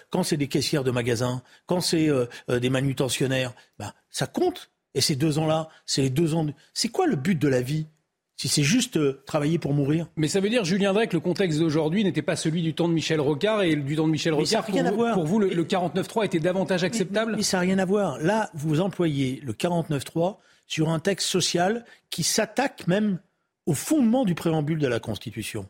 quand 0.10 0.24
c'est 0.24 0.38
des 0.38 0.48
caissières 0.48 0.84
de 0.84 0.90
magasins, 0.90 1.44
quand 1.68 1.80
c'est 1.80 2.10
des 2.48 2.70
manutentionnaires, 2.72 3.54
ben, 3.78 3.94
ça 4.10 4.26
compte. 4.26 4.72
Et 4.94 5.02
ces 5.02 5.16
deux 5.16 5.40
ans-là, 5.40 5.70
c'est 5.86 6.02
les 6.02 6.10
deux 6.10 6.34
ans. 6.34 6.46
C'est 6.74 6.90
quoi 6.90 7.08
le 7.08 7.16
but 7.16 7.40
de 7.40 7.48
la 7.48 7.62
vie 7.62 7.88
si 8.36 8.48
c'est 8.48 8.64
juste 8.64 8.98
euh, 8.98 9.22
travailler 9.28 9.60
pour 9.60 9.74
mourir? 9.74 10.08
Mais 10.16 10.28
ça 10.28 10.40
veut 10.40 10.50
dire, 10.50 10.66
Julien 10.66 10.94
Drey, 10.94 11.08
que 11.08 11.16
le 11.16 11.20
contexte 11.20 11.60
d'aujourd'hui 11.60 12.04
n'était 12.04 12.24
pas 12.24 12.36
celui 12.36 12.64
du 12.64 12.74
temps 12.74 12.88
de 12.88 12.94
Michel 12.94 13.22
Rocard 13.22 13.62
et 13.62 13.76
du 13.76 13.96
temps 13.96 14.08
de 14.08 14.12
Michel 14.12 14.34
Rocard. 14.34 14.66
rien 14.66 14.84
pour, 14.84 14.92
à 14.92 14.96
voir. 14.96 15.14
pour 15.14 15.26
vous, 15.26 15.40
le, 15.40 15.64
49-3 15.64 16.26
était 16.26 16.40
davantage 16.40 16.84
acceptable? 16.84 17.36
mais, 17.36 17.44
ça 17.44 17.58
n'a 17.58 17.62
rien 17.62 17.78
à 17.78 17.86
voir. 17.86 18.18
Là, 18.20 18.50
vous 18.54 18.82
employez 18.82 19.40
le 19.44 19.54
49-3 19.54 20.38
sur 20.66 20.90
un 20.90 21.00
texte 21.00 21.28
social 21.28 21.86
qui 22.10 22.24
s'attaque 22.24 22.88
même 22.88 23.20
au 23.68 23.74
fondement 23.74 24.26
du 24.26 24.34
préambule 24.34 24.80
de 24.80 24.88
la 24.88 25.00
Constitution 25.00 25.68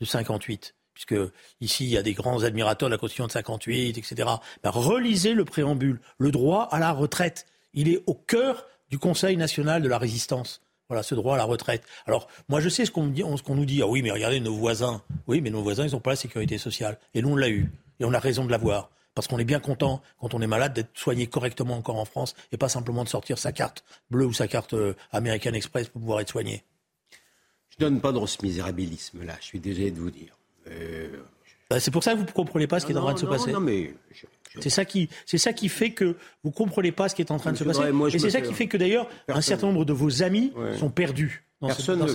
de 0.00 0.06
58 0.06 0.74
puisque 0.94 1.14
ici 1.60 1.84
il 1.84 1.90
y 1.90 1.96
a 1.96 2.02
des 2.02 2.12
grands 2.12 2.42
admirateurs 2.42 2.88
de 2.88 2.94
la 2.94 2.98
Constitution 2.98 3.26
de 3.26 3.32
58, 3.32 3.98
etc. 3.98 4.28
Ben, 4.62 4.70
relisez 4.70 5.34
le 5.34 5.44
préambule. 5.44 6.00
Le 6.18 6.30
droit 6.30 6.68
à 6.70 6.78
la 6.78 6.92
retraite, 6.92 7.46
il 7.74 7.88
est 7.88 8.02
au 8.06 8.14
cœur 8.14 8.66
du 8.90 8.98
Conseil 8.98 9.36
national 9.36 9.82
de 9.82 9.88
la 9.88 9.98
résistance. 9.98 10.60
Voilà, 10.88 11.02
ce 11.02 11.14
droit 11.14 11.34
à 11.34 11.38
la 11.38 11.44
retraite. 11.44 11.84
Alors, 12.06 12.28
moi, 12.48 12.60
je 12.60 12.68
sais 12.68 12.84
ce 12.84 12.90
qu'on 12.90 13.06
nous 13.06 13.64
dit. 13.64 13.82
Ah 13.82 13.86
oui, 13.86 14.02
mais 14.02 14.10
regardez 14.10 14.40
nos 14.40 14.54
voisins. 14.54 15.02
Oui, 15.26 15.40
mais 15.40 15.48
nos 15.48 15.62
voisins, 15.62 15.86
ils 15.86 15.92
n'ont 15.92 16.00
pas 16.00 16.10
la 16.10 16.16
sécurité 16.16 16.58
sociale. 16.58 16.98
Et 17.14 17.22
nous, 17.22 17.30
on 17.30 17.36
l'a 17.36 17.48
eu. 17.48 17.72
Et 17.98 18.04
on 18.04 18.12
a 18.12 18.18
raison 18.18 18.44
de 18.44 18.50
l'avoir. 18.50 18.90
Parce 19.14 19.26
qu'on 19.26 19.38
est 19.38 19.44
bien 19.44 19.60
content, 19.60 20.02
quand 20.20 20.34
on 20.34 20.40
est 20.40 20.46
malade, 20.46 20.74
d'être 20.74 20.90
soigné 20.94 21.26
correctement 21.26 21.76
encore 21.76 21.96
en 21.96 22.04
France 22.04 22.34
et 22.50 22.56
pas 22.56 22.68
simplement 22.68 23.04
de 23.04 23.08
sortir 23.08 23.38
sa 23.38 23.52
carte 23.52 23.84
bleue 24.10 24.26
ou 24.26 24.32
sa 24.32 24.48
carte 24.48 24.74
euh, 24.74 24.94
American 25.12 25.52
Express 25.52 25.88
pour 25.88 26.00
pouvoir 26.00 26.20
être 26.20 26.30
soigné. 26.30 26.64
Je 27.70 27.78
donne 27.78 28.00
pas 28.00 28.12
dans 28.12 28.26
ce 28.26 28.38
misérabilisme-là, 28.42 29.36
je 29.40 29.46
suis 29.46 29.60
désolé 29.60 29.90
de 29.90 29.98
vous 29.98 30.10
dire. 30.10 30.36
Euh, 30.68 31.22
bah, 31.68 31.80
c'est 31.80 31.90
pour 31.90 32.04
ça 32.04 32.12
que 32.12 32.18
vous 32.18 32.24
ne 32.24 32.30
comprenez 32.30 32.66
pas 32.66 32.80
ce 32.80 32.86
qui 32.86 32.92
est 32.92 32.96
en 32.96 33.02
train 33.02 33.14
de 33.14 33.18
se 33.18 33.26
passer. 33.26 33.52
Non, 33.52 33.60
mais 33.60 33.94
c'est 34.60 34.70
ça 34.70 34.84
qui, 34.84 35.08
c'est 35.26 35.38
ça 35.38 35.52
qui 35.52 35.68
fait 35.68 35.90
que 35.90 36.16
vous 36.44 36.50
comprenez 36.50 36.92
pas 36.92 37.08
ce 37.08 37.14
qui 37.14 37.22
est 37.22 37.30
en 37.30 37.38
train 37.38 37.52
de 37.52 37.56
se 37.56 37.64
passer. 37.64 37.82
et 38.14 38.18
c'est 38.18 38.30
ça 38.30 38.40
qui 38.40 38.52
fait 38.52 38.66
que 38.66 38.76
d'ailleurs 38.76 39.08
un 39.28 39.40
certain 39.40 39.68
nombre 39.68 39.84
de 39.84 39.92
vos 39.92 40.22
amis 40.22 40.52
sont 40.78 40.90
perdus. 40.90 41.44
Dans 41.60 41.68
personne 41.68 42.00
dans 42.00 42.08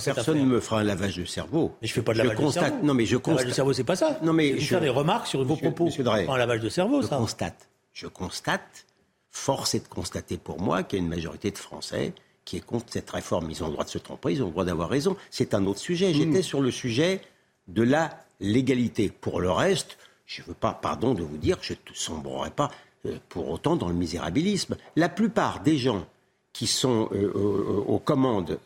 cette, 0.00 0.28
ne 0.28 0.44
me 0.44 0.60
fera 0.60 0.80
un 0.80 0.82
lavage 0.82 1.18
de 1.18 1.26
cerveau. 1.26 1.76
Mais 1.82 1.88
je 1.88 1.92
fais 1.92 2.00
pas 2.00 2.14
de 2.14 2.18
lavage 2.18 2.38
de 2.38 2.48
cerveau. 2.48 2.76
Non, 2.82 2.94
mais 2.94 3.04
je 3.04 3.18
constate. 3.18 3.36
Lavage 3.36 3.50
de 3.50 3.54
cerveau, 3.54 3.72
c'est 3.74 3.84
pas 3.84 3.96
ça. 3.96 4.18
Non, 4.22 4.32
mais 4.32 4.58
je 4.58 4.66
faire 4.66 4.80
des 4.80 4.88
remarques 4.88 5.26
sur 5.26 5.44
vos 5.44 5.56
propos. 5.56 5.84
Monsieur 5.84 6.04
pas 6.04 6.20
un 6.20 6.38
lavage 6.38 6.60
de 6.60 6.70
cerveau, 6.70 7.02
je 7.02 7.08
constate. 7.08 7.68
Je 7.92 8.06
constate. 8.06 8.86
Force 9.30 9.74
est 9.74 9.80
de 9.80 9.88
constater 9.88 10.38
pour 10.38 10.60
moi 10.60 10.84
qu'il 10.84 10.98
y 10.98 11.02
a 11.02 11.04
une 11.04 11.10
majorité 11.10 11.50
de 11.50 11.58
Français 11.58 12.14
qui 12.46 12.56
est 12.56 12.64
contre 12.64 12.86
cette 12.88 13.10
réforme. 13.10 13.50
Ils 13.50 13.62
ont 13.62 13.66
le 13.66 13.72
droit 13.72 13.84
de 13.84 13.90
se 13.90 13.98
tromper, 13.98 14.32
ils 14.32 14.42
ont 14.42 14.46
le 14.46 14.52
droit 14.52 14.64
d'avoir 14.64 14.88
raison. 14.88 15.16
C'est 15.30 15.52
un 15.54 15.66
autre 15.66 15.80
sujet. 15.80 16.14
J'étais 16.14 16.42
sur 16.42 16.62
le 16.62 16.70
sujet 16.70 17.20
de 17.68 17.82
la 17.82 18.10
légalité. 18.40 19.10
Pour 19.10 19.40
le 19.40 19.50
reste, 19.50 19.98
je 20.26 20.42
ne 20.42 20.46
veux 20.48 20.54
pas, 20.54 20.72
pardon 20.72 21.14
de 21.14 21.22
vous 21.22 21.36
dire, 21.36 21.58
je 21.60 21.74
ne 21.74 21.94
sombrerai 21.94 22.50
pas 22.50 22.70
euh, 23.06 23.18
pour 23.28 23.50
autant 23.50 23.76
dans 23.76 23.88
le 23.88 23.94
misérabilisme. 23.94 24.76
La 24.96 25.08
plupart 25.08 25.60
des 25.60 25.78
gens 25.78 26.06
qui 26.52 26.66
sont 26.66 27.08
euh, 27.12 27.84
aux 27.86 27.98
commandes 27.98 28.58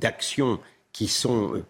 d'actions 0.00 0.58
qui 0.92 1.06
sont, 1.08 1.62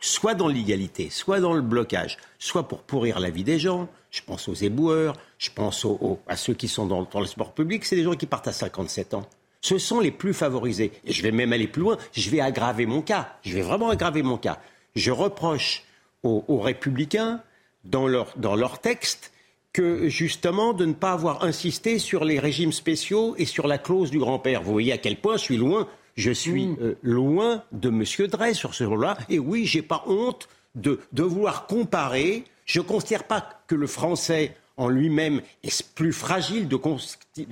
soit 0.00 0.34
dans 0.34 0.48
l'égalité, 0.48 1.10
soit 1.10 1.40
dans 1.40 1.52
le 1.52 1.60
blocage, 1.60 2.16
soit 2.38 2.66
pour 2.66 2.82
pourrir 2.82 3.20
la 3.20 3.30
vie 3.30 3.44
des 3.44 3.58
gens. 3.58 3.88
Je 4.10 4.22
pense 4.22 4.48
aux 4.48 4.54
éboueurs, 4.54 5.16
je 5.38 5.50
pense 5.50 5.86
à 6.26 6.36
ceux 6.36 6.54
qui 6.54 6.68
sont 6.68 6.86
dans, 6.86 7.20
le 7.20 7.26
sport 7.26 7.52
public, 7.52 7.84
c'est 7.84 7.96
des 7.96 8.02
gens 8.02 8.14
qui 8.14 8.26
partent 8.26 8.48
à 8.48 8.52
57 8.52 9.14
ans. 9.14 9.26
Ce 9.60 9.78
sont 9.78 10.00
les 10.00 10.10
plus 10.10 10.32
favorisés. 10.32 10.92
Et 11.04 11.12
je 11.12 11.22
vais 11.22 11.32
même 11.32 11.52
aller 11.52 11.68
plus 11.68 11.82
loin, 11.82 11.98
je 12.12 12.30
vais 12.30 12.40
aggraver 12.40 12.86
mon 12.86 13.02
cas. 13.02 13.36
Je 13.42 13.54
vais 13.54 13.62
vraiment 13.62 13.90
aggraver 13.90 14.22
mon 14.22 14.38
cas. 14.38 14.58
Je 14.96 15.10
reproche 15.10 15.84
aux, 16.22 16.60
républicains, 16.60 17.42
dans 17.84 18.06
leur, 18.06 18.34
dans 18.36 18.56
leur 18.56 18.80
texte, 18.80 19.32
que 19.72 20.08
justement 20.08 20.72
de 20.72 20.84
ne 20.84 20.92
pas 20.94 21.12
avoir 21.12 21.44
insisté 21.44 21.98
sur 21.98 22.24
les 22.24 22.38
régimes 22.38 22.72
spéciaux 22.72 23.34
et 23.38 23.44
sur 23.44 23.68
la 23.68 23.78
clause 23.78 24.10
du 24.10 24.18
grand-père. 24.18 24.62
Vous 24.62 24.72
voyez 24.72 24.92
à 24.92 24.98
quel 24.98 25.16
point 25.16 25.36
je 25.36 25.42
suis 25.42 25.56
loin 25.56 25.86
je 26.16 26.30
suis 26.30 26.68
euh, 26.80 26.94
loin 27.02 27.64
de 27.72 27.88
M. 27.88 28.04
Drey 28.28 28.54
sur 28.54 28.74
ce 28.74 28.84
rôle-là. 28.84 29.16
Et 29.28 29.38
oui, 29.38 29.66
je 29.66 29.78
n'ai 29.78 29.82
pas 29.82 30.04
honte 30.06 30.48
de, 30.74 31.00
vouloir 31.16 31.66
comparer. 31.66 32.44
Je 32.66 32.80
ne 32.80 32.84
considère 32.84 33.24
pas 33.24 33.62
que 33.66 33.74
le 33.74 33.86
français 33.86 34.54
en 34.76 34.88
lui-même 34.88 35.42
est 35.62 35.82
plus 35.94 36.12
fragile 36.12 36.68
de, 36.68 36.76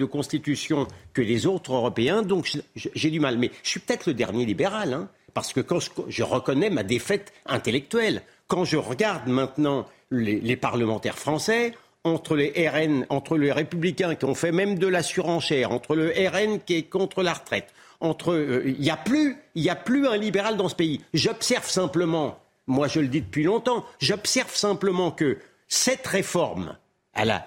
constitution 0.05 0.87
que 1.13 1.21
les 1.21 1.47
autres 1.47 1.75
Européens, 1.75 2.23
donc 2.23 2.51
j'ai 2.75 3.11
du 3.11 3.21
mal. 3.21 3.39
Mais 3.39 3.51
je 3.63 3.71
suis 3.71 3.81
peut-être 3.81 4.07
le 4.07 4.15
dernier 4.15 4.47
libéral, 4.47 4.95
hein, 4.95 5.09
parce 5.35 5.53
que 5.53 5.61
quand 5.61 5.79
je, 6.09 6.23
reconnais 6.23 6.71
ma 6.71 6.85
défaite 6.85 7.33
intellectuelle, 7.45 8.23
quand 8.47 8.65
je 8.65 8.79
regarde 8.79 9.29
maintenant 9.29 9.87
les, 10.11 10.57
parlementaires 10.57 11.19
français, 11.19 11.75
entre 12.05 12.37
les 12.37 12.69
RN, 12.69 13.07
entre 13.09 13.37
les 13.37 13.53
républicains 13.53 14.15
qui 14.15 14.25
ont 14.25 14.35
fait 14.35 14.53
même 14.53 14.79
de 14.79 14.87
la 14.87 15.03
surenchère, 15.03 15.73
entre 15.73 15.95
le 15.95 16.11
RN 16.11 16.61
qui 16.61 16.77
est 16.77 16.83
contre 16.85 17.23
la 17.23 17.35
retraite, 17.35 17.73
entre. 18.01 18.33
Euh, 18.33 18.63
il 18.67 18.81
n'y 18.81 18.91
a, 18.91 18.97
plus, 18.97 19.37
a 19.69 19.77
plus 19.77 20.07
un 20.07 20.17
libéral 20.17 20.57
dans 20.57 20.69
ce 20.69 20.75
pays. 20.75 21.01
J'observe 21.15 21.69
simplement, 21.69 22.39
moi 22.67 22.89
je 22.89 23.01
le 23.01 23.09
dis 23.09 23.21
depuis 23.21 23.45
longtemps, 23.45 23.85
j'observe 24.01 24.55
simplement 24.55 25.11
que 25.11 25.39
cette 25.67 26.07
réforme, 26.07 26.77
à 27.15 27.25
la, 27.25 27.45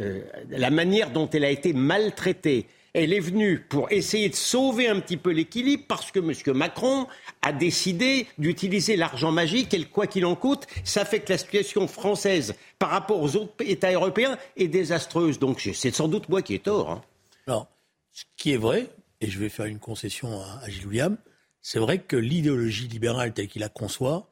euh, 0.00 0.22
la 0.48 0.70
manière 0.70 1.10
dont 1.10 1.28
elle 1.30 1.44
a 1.44 1.50
été 1.50 1.72
maltraitée, 1.72 2.66
elle 2.94 3.12
est 3.12 3.20
venue 3.20 3.60
pour 3.60 3.90
essayer 3.92 4.28
de 4.28 4.34
sauver 4.34 4.88
un 4.88 5.00
petit 5.00 5.16
peu 5.16 5.30
l'équilibre 5.30 5.84
parce 5.88 6.10
que 6.10 6.18
M. 6.18 6.56
Macron 6.56 7.06
a 7.42 7.52
décidé 7.52 8.26
d'utiliser 8.38 8.96
l'argent 8.96 9.32
magique 9.32 9.74
et 9.74 9.84
quoi 9.84 10.06
qu'il 10.06 10.26
en 10.26 10.34
coûte, 10.34 10.66
ça 10.84 11.04
fait 11.04 11.20
que 11.20 11.32
la 11.32 11.38
situation 11.38 11.86
française 11.86 12.54
par 12.78 12.90
rapport 12.90 13.20
aux 13.20 13.36
autres 13.36 13.54
États 13.60 13.92
européens 13.92 14.38
est 14.56 14.68
désastreuse. 14.68 15.38
Donc 15.38 15.60
c'est 15.60 15.94
sans 15.94 16.08
doute 16.08 16.28
moi 16.28 16.42
qui 16.42 16.54
ai 16.54 16.58
tort. 16.58 16.90
Hein. 16.90 17.02
Alors, 17.46 17.68
ce 18.12 18.24
qui 18.36 18.52
est 18.52 18.56
vrai, 18.56 18.90
et 19.20 19.30
je 19.30 19.38
vais 19.38 19.48
faire 19.48 19.66
une 19.66 19.78
concession 19.78 20.40
à, 20.40 20.68
Gilles 20.68 20.86
William, 20.86 21.16
c'est 21.62 21.78
vrai 21.78 21.98
que 21.98 22.16
l'idéologie 22.16 22.88
libérale 22.88 23.32
telle 23.32 23.48
qu'il 23.48 23.60
la 23.60 23.68
conçoit, 23.68 24.28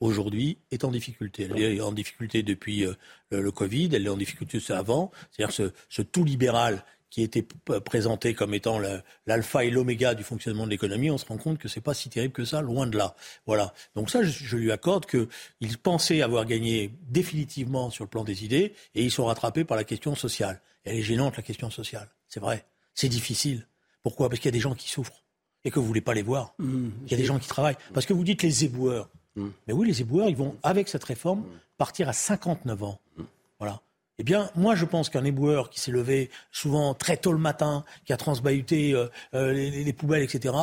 aujourd'hui, 0.00 0.58
est 0.70 0.84
en 0.84 0.90
difficulté. 0.90 1.48
Elle 1.50 1.62
est 1.62 1.80
en 1.80 1.92
difficulté 1.92 2.42
depuis 2.42 2.84
euh, 2.84 2.94
le, 3.30 3.50
Covid, 3.50 3.88
elle 3.92 4.06
est 4.06 4.10
en 4.10 4.16
difficulté 4.16 4.58
avant. 4.68 5.10
C'est-à-dire 5.30 5.72
ce, 5.88 6.02
tout 6.02 6.24
libéral 6.24 6.84
qui 7.16 7.22
était 7.22 7.46
présenté 7.86 8.34
comme 8.34 8.52
étant 8.52 8.78
l'alpha 9.24 9.64
et 9.64 9.70
l'oméga 9.70 10.14
du 10.14 10.22
fonctionnement 10.22 10.66
de 10.66 10.70
l'économie, 10.70 11.10
on 11.10 11.16
se 11.16 11.24
rend 11.24 11.38
compte 11.38 11.56
que 11.56 11.66
c'est 11.66 11.80
pas 11.80 11.94
si 11.94 12.10
terrible 12.10 12.34
que 12.34 12.44
ça, 12.44 12.60
loin 12.60 12.86
de 12.86 12.98
là. 12.98 13.16
Voilà. 13.46 13.72
Donc 13.94 14.10
ça, 14.10 14.22
je, 14.22 14.54
lui 14.54 14.70
accorde 14.70 15.06
qu'il 15.06 15.78
pensait 15.82 16.20
avoir 16.20 16.44
gagné 16.44 16.90
définitivement 17.08 17.88
sur 17.88 18.04
le 18.04 18.10
plan 18.10 18.22
des 18.22 18.44
idées, 18.44 18.74
et 18.94 19.02
ils 19.02 19.10
sont 19.10 19.24
rattrapés 19.24 19.64
par 19.64 19.78
la 19.78 19.84
question 19.84 20.14
sociale. 20.14 20.60
Elle 20.84 20.98
est 20.98 21.02
gênante, 21.02 21.38
la 21.38 21.42
question 21.42 21.70
sociale. 21.70 22.06
C'est 22.28 22.38
vrai. 22.40 22.66
C'est 22.92 23.08
difficile. 23.08 23.66
Pourquoi? 24.02 24.28
Parce 24.28 24.38
qu'il 24.38 24.48
y 24.48 24.52
a 24.52 24.58
des 24.58 24.60
gens 24.60 24.74
qui 24.74 24.90
souffrent 24.90 25.24
et 25.64 25.70
que 25.70 25.76
vous 25.76 25.84
ne 25.84 25.88
voulez 25.88 26.02
pas 26.02 26.12
les 26.12 26.20
voir. 26.20 26.52
Mmh, 26.58 26.88
il 27.06 27.10
y 27.12 27.14
a 27.14 27.16
des 27.16 27.24
gens 27.24 27.38
qui 27.38 27.48
travaillent. 27.48 27.78
Parce 27.94 28.04
que 28.04 28.12
vous 28.12 28.24
dites 28.24 28.42
les 28.42 28.66
éboueurs. 28.66 29.08
Mmh. 29.36 29.46
Mais 29.66 29.72
oui, 29.72 29.86
les 29.88 30.02
éboueurs, 30.02 30.28
ils 30.28 30.36
vont, 30.36 30.54
avec 30.62 30.86
cette 30.88 31.04
réforme, 31.04 31.46
partir 31.78 32.10
à 32.10 32.12
59 32.12 32.82
ans. 32.82 33.00
Mmh. 33.16 33.22
Voilà. 33.58 33.80
Eh 34.18 34.24
bien, 34.24 34.50
moi, 34.54 34.74
je 34.74 34.84
pense 34.84 35.10
qu'un 35.10 35.24
éboueur 35.24 35.68
qui 35.68 35.80
s'est 35.80 35.90
levé 35.90 36.30
souvent 36.50 36.94
très 36.94 37.16
tôt 37.16 37.32
le 37.32 37.38
matin, 37.38 37.84
qui 38.04 38.12
a 38.12 38.16
transbahuté 38.16 38.92
euh, 38.94 39.08
euh, 39.34 39.52
les, 39.52 39.92
poubelles, 39.92 40.22
etc., 40.22 40.54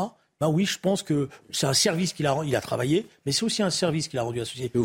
ben 0.41 0.49
oui, 0.49 0.65
je 0.65 0.77
pense 0.79 1.03
que 1.03 1.29
c'est 1.51 1.67
un 1.67 1.73
service 1.73 2.11
qu'il 2.11 2.25
a, 2.27 2.37
il 2.45 2.55
a 2.55 2.61
travaillé, 2.61 3.07
mais 3.25 3.31
c'est 3.31 3.45
aussi 3.45 3.63
un 3.63 3.69
service 3.69 4.09
qu'il 4.09 4.19
a 4.19 4.23
rendu 4.23 4.39
à 4.39 4.41
la 4.41 4.45
société. 4.45 4.77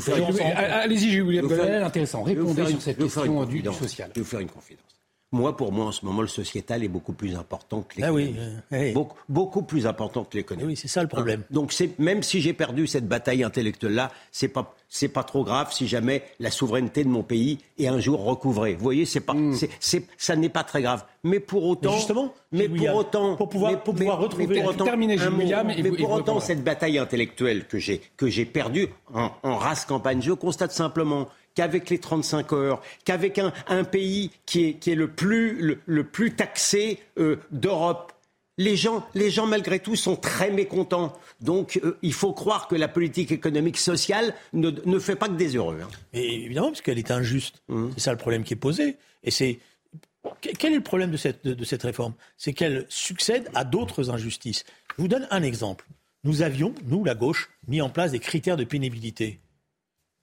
Allez-y, 0.54 1.10
Julien 1.10 1.42
intéressant. 1.82 2.22
Répondez 2.22 2.66
sur 2.66 2.82
cette 2.82 2.98
question 2.98 3.44
du, 3.44 3.62
du 3.62 3.72
social. 3.72 4.10
Je 4.14 4.20
vais 4.20 4.24
vous 4.24 4.30
faire 4.30 4.40
une 4.40 4.50
confidence. 4.50 4.97
Moi, 5.30 5.54
pour 5.54 5.72
moi, 5.72 5.84
en 5.86 5.92
ce 5.92 6.06
moment, 6.06 6.22
le 6.22 6.28
sociétal 6.28 6.82
est 6.82 6.88
beaucoup 6.88 7.12
plus 7.12 7.36
important 7.36 7.82
que 7.82 8.02
ah 8.02 8.10
l'économie. 8.10 8.34
oui, 8.72 8.92
beaucoup, 8.94 9.18
beaucoup, 9.28 9.62
plus 9.62 9.86
important 9.86 10.24
que 10.24 10.38
l'économie. 10.38 10.68
oui, 10.68 10.76
c'est 10.76 10.88
ça 10.88 11.02
le 11.02 11.08
problème. 11.08 11.42
Donc, 11.50 11.74
c'est, 11.74 11.98
même 11.98 12.22
si 12.22 12.40
j'ai 12.40 12.54
perdu 12.54 12.86
cette 12.86 13.06
bataille 13.06 13.42
intellectuelle-là, 13.42 14.10
c'est 14.32 14.48
pas, 14.48 14.74
c'est 14.88 15.08
pas 15.08 15.24
trop 15.24 15.44
grave 15.44 15.70
si 15.70 15.86
jamais 15.86 16.22
la 16.40 16.50
souveraineté 16.50 17.04
de 17.04 17.10
mon 17.10 17.22
pays 17.22 17.58
est 17.78 17.88
un 17.88 18.00
jour 18.00 18.24
recouvrée. 18.24 18.72
Vous 18.72 18.82
voyez, 18.82 19.04
c'est 19.04 19.20
pas, 19.20 19.34
hmm. 19.34 19.54
ça 20.16 20.36
n'est 20.36 20.48
pas 20.48 20.64
très 20.64 20.80
grave. 20.80 21.04
Mais 21.24 21.40
pour 21.40 21.62
autant, 21.66 21.92
justement, 21.92 22.32
mais 22.50 22.66
pour 22.66 22.94
autant, 22.94 23.36
pour 23.36 23.50
pouvoir, 23.50 23.82
pour 23.82 23.94
pouvoir 23.94 24.18
retrouver, 24.20 24.46
mais 24.46 24.60
pour 24.62 24.70
autant, 24.70 24.84
terminer, 24.86 25.18
mais 25.62 25.92
pour 25.92 26.10
autant, 26.10 26.40
cette 26.40 26.64
bataille 26.64 26.96
intellectuelle 26.96 27.66
que 27.66 27.78
j'ai, 27.78 28.00
que 28.16 28.28
j'ai 28.28 28.46
perdue 28.46 28.88
en, 29.12 29.30
en 29.42 29.56
race 29.56 29.84
campagne, 29.84 30.22
je 30.22 30.32
constate 30.32 30.72
simplement 30.72 31.28
qu'avec 31.58 31.90
les 31.90 31.98
35 31.98 32.52
heures, 32.52 32.80
qu'avec 33.04 33.40
un, 33.40 33.82
pays 33.82 34.30
qui 34.46 34.66
est, 34.66 34.74
qui 34.74 34.92
est, 34.92 34.94
le, 34.94 35.08
plus, 35.08 35.76
le, 35.86 36.04
plus 36.04 36.36
taxé 36.36 37.00
euh, 37.18 37.34
d'Europe. 37.50 38.12
Les 38.58 38.76
gens, 38.76 39.04
les 39.14 39.28
gens, 39.28 39.46
malgré 39.46 39.80
tout, 39.80 39.96
sont 39.96 40.14
très 40.14 40.52
mécontents. 40.52 41.12
Donc, 41.40 41.80
euh, 41.82 41.98
il 42.02 42.12
faut 42.12 42.32
croire 42.32 42.68
que 42.68 42.76
la 42.76 42.86
politique 42.86 43.32
économique 43.32 43.76
sociale 43.76 44.34
ne, 44.52 44.70
ne 44.70 44.98
fait 45.00 45.16
pas 45.16 45.26
que 45.26 45.34
des 45.34 45.56
heureux. 45.56 45.80
Hein. 45.82 45.88
évidemment, 46.12 46.68
parce 46.68 46.80
qu'elle 46.80 46.98
est 46.98 47.10
injuste. 47.10 47.60
Mmh. 47.66 47.88
C'est 47.94 48.04
ça 48.04 48.12
le 48.12 48.18
problème 48.18 48.44
qui 48.44 48.54
est 48.54 48.56
posé. 48.56 48.96
Et 49.24 49.32
c'est 49.32 49.58
quel 50.40 50.72
est 50.72 50.76
le 50.76 50.82
problème 50.82 51.10
de 51.10 51.16
cette, 51.16 51.44
de 51.44 51.64
cette 51.64 51.82
réforme? 51.82 52.14
C'est 52.36 52.52
qu'elle 52.52 52.86
succède 52.88 53.50
à 53.54 53.64
d'autres 53.64 54.10
injustices. 54.10 54.64
Je 54.96 55.02
vous 55.02 55.08
donne 55.08 55.26
un 55.32 55.42
exemple. 55.42 55.86
Nous 56.22 56.42
avions, 56.42 56.72
nous, 56.84 57.02
la 57.02 57.16
gauche, 57.16 57.50
mis 57.66 57.80
en 57.80 57.90
place 57.90 58.12
des 58.12 58.20
critères 58.20 58.56
de 58.56 58.64
pénibilité 58.64 59.40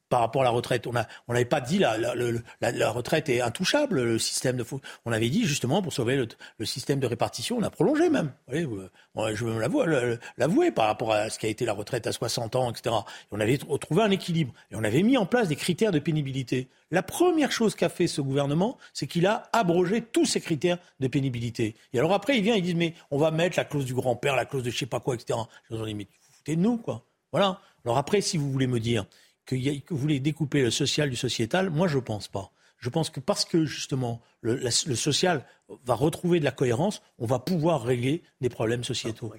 par 0.09 0.19
rapport 0.19 0.41
à 0.41 0.45
la 0.45 0.51
retraite. 0.51 0.87
On 0.87 0.93
n'avait 1.33 1.45
pas 1.45 1.61
dit 1.61 1.79
la, 1.79 1.97
la, 1.97 2.13
la, 2.61 2.89
retraite 2.91 3.29
est 3.29 3.41
intouchable, 3.41 4.01
le 4.01 4.19
système 4.19 4.57
de 4.57 4.65
On 5.05 5.11
avait 5.11 5.29
dit 5.29 5.45
justement 5.45 5.81
pour 5.81 5.93
sauver 5.93 6.15
le, 6.57 6.65
système 6.65 6.99
de 6.99 7.07
répartition, 7.07 7.57
on 7.57 7.63
a 7.63 7.69
prolongé 7.69 8.09
même. 8.09 8.31
je 8.51 9.45
veux 9.45 10.19
l'avouer 10.37 10.71
par 10.71 10.87
rapport 10.87 11.13
à 11.13 11.29
ce 11.29 11.39
qui 11.39 11.45
a 11.45 11.49
été 11.49 11.65
la 11.65 11.73
retraite 11.73 12.07
à 12.07 12.11
60 12.11 12.55
ans, 12.55 12.71
etc. 12.71 12.95
on 13.31 13.39
avait 13.39 13.57
trouvé 13.57 14.03
un 14.03 14.11
équilibre 14.11 14.53
et 14.71 14.75
on 14.75 14.83
avait 14.83 15.03
mis 15.03 15.17
en 15.17 15.25
place 15.25 15.47
des 15.47 15.55
critères 15.55 15.91
de 15.91 15.99
pénibilité. 15.99 16.69
La 16.91 17.01
première 17.01 17.51
chose 17.51 17.75
qu'a 17.75 17.89
fait 17.89 18.07
ce 18.07 18.21
gouvernement, 18.21 18.77
c'est 18.93 19.07
qu'il 19.07 19.25
a 19.25 19.49
abrogé 19.53 20.01
tous 20.01 20.25
ces 20.25 20.39
critères 20.39 20.77
de 20.99 21.07
pénibilité. 21.07 21.75
Et 21.93 21.99
alors 21.99 22.13
après, 22.13 22.37
il 22.37 22.43
vient, 22.43 22.55
il 22.55 22.61
dit 22.61 22.75
mais 22.75 22.93
on 23.11 23.17
va 23.17 23.31
mettre 23.31 23.57
la 23.57 23.65
clause 23.65 23.85
du 23.85 23.93
grand-père, 23.93 24.35
la 24.35 24.45
clause 24.45 24.63
de 24.63 24.69
je 24.69 24.77
sais 24.77 24.85
pas 24.85 24.99
quoi, 24.99 25.15
etc. 25.15 25.39
Je 25.69 25.75
leur 25.75 25.85
dis 25.85 25.95
mais 25.95 26.07
foutez 26.37 26.55
de 26.55 26.61
nous 26.61 26.77
quoi. 26.77 27.03
Voilà. 27.31 27.59
Alors 27.83 27.97
après, 27.97 28.21
si 28.21 28.37
vous 28.37 28.51
voulez 28.51 28.67
me 28.67 28.79
dire 28.79 29.05
que, 29.45 29.55
vous 29.89 29.97
voulez 29.97 30.19
découper 30.19 30.61
le 30.61 30.71
social 30.71 31.09
du 31.09 31.15
sociétal, 31.15 31.69
moi 31.69 31.87
je 31.87 31.97
ne 31.97 32.01
pense 32.01 32.27
pas. 32.27 32.51
Je 32.77 32.89
pense 32.89 33.09
que 33.09 33.19
parce 33.19 33.45
que 33.45 33.65
justement 33.65 34.21
le, 34.41 34.69
social 34.69 35.45
va 35.85 35.95
retrouver 35.95 36.39
de 36.39 36.45
la 36.45 36.51
cohérence, 36.51 37.01
on 37.17 37.25
va 37.25 37.39
pouvoir 37.39 37.83
régler 37.83 38.21
des 38.41 38.49
problèmes 38.49 38.83
sociétaux. 38.83 39.33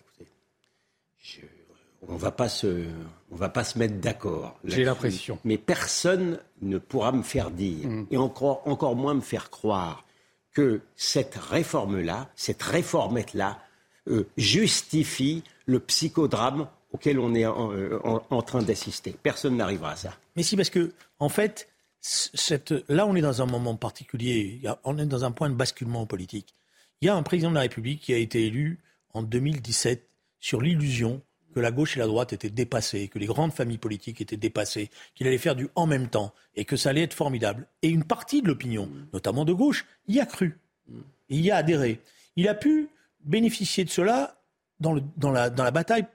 on 2.09 2.15
ne 2.15 2.19
va 2.19 2.33
pas 2.33 2.49
se, 2.49 2.87
on 3.31 3.37
va 3.37 3.49
pas 3.49 3.65
se 3.65 3.79
mettre 3.79 3.97
d'accord. 3.97 4.59
J'ai 4.65 4.85
l'impression. 4.85 5.39
Mais 5.45 5.59
personne 5.59 6.39
ne 6.63 6.79
pourra 6.79 7.13
me 7.13 7.23
faire 7.23 7.51
dire, 7.51 7.87
mm. 7.87 8.07
et 8.11 8.17
encore, 8.17 8.67
encore 8.67 8.97
moins 8.97 9.15
me 9.15 9.21
faire 9.21 9.51
croire, 9.51 10.05
que 10.53 10.81
cette 10.97 11.35
réforme-là, 11.37 12.31
cette 12.35 12.63
réformette-là, 12.63 13.61
euh, 14.09 14.27
justifie 14.37 15.43
le 15.67 15.81
psychodrame 15.81 16.69
auquel 16.97 17.19
on 17.19 17.35
est 17.35 17.45
euh, 17.45 17.99
en, 18.03 18.43
train 18.43 18.63
d'assister. 18.63 19.15
Personne 19.23 19.57
n'arrivera 19.57 19.93
à 19.93 19.97
ça. 19.97 20.17
Mais 20.35 20.43
si, 20.43 20.57
parce 20.57 20.71
que, 20.71 20.93
en 21.19 21.29
fait, 21.29 21.69
là, 22.89 23.07
on 23.07 23.15
est 23.15 23.21
dans 23.21 23.43
un 23.43 23.47
moment 23.47 23.77
particulier, 23.77 24.61
on 24.85 24.99
est 24.99 25.07
dans 25.07 25.25
un 25.25 25.31
point 25.31 25.51
de 25.51 25.55
basculement 25.55 26.07
politique. 26.07 26.55
Il 27.01 27.07
y 27.07 27.09
a 27.11 27.15
un 27.15 27.23
président 27.23 27.51
de 27.51 27.57
la 27.57 27.61
République 27.61 28.01
qui 28.01 28.15
a 28.15 28.17
été 28.17 28.47
élu 28.47 28.79
en 29.13 29.23
2017 29.23 30.09
sur 30.41 30.63
l'illusion 30.63 31.21
que 31.55 31.61
la 31.61 31.71
gauche 31.71 31.97
et 31.97 32.01
la 32.01 32.07
droite 32.07 32.33
étaient 32.33 32.51
dépassées, 32.51 33.09
que 33.09 33.19
les 33.19 33.27
grandes 33.27 33.53
familles 33.53 33.79
politiques 33.79 34.21
étaient 34.21 34.37
dépassées, 34.37 34.91
qu'il 35.15 35.27
allait 35.27 35.39
faire 35.39 35.57
du 35.57 35.69
en 35.75 35.87
même 35.87 36.09
temps 36.09 36.35
et 36.55 36.65
que 36.65 36.77
ça 36.77 36.91
allait 36.91 37.03
être 37.03 37.15
formidable. 37.15 37.67
Et 37.83 37.89
une 37.89 38.05
partie 38.05 38.43
de 38.43 38.49
l'opinion, 38.49 38.91
notamment 39.13 39.45
de 39.45 39.53
gauche, 39.53 39.87
y 40.09 40.21
a 40.21 40.27
cru, 40.27 40.59
il 41.29 41.41
y 41.41 41.51
a 41.51 41.57
adhéré. 41.57 42.01
Il 42.37 42.49
a 42.49 42.55
pu 42.55 42.89
bénéficier 43.25 43.85
de 43.85 43.91
cela 43.91 44.37
dans, 44.81 44.93
le, 44.93 45.03
dans, 45.17 45.31
la, 45.31 45.51
dans 45.51 45.65
la 45.65 45.71
bataille 45.71 46.07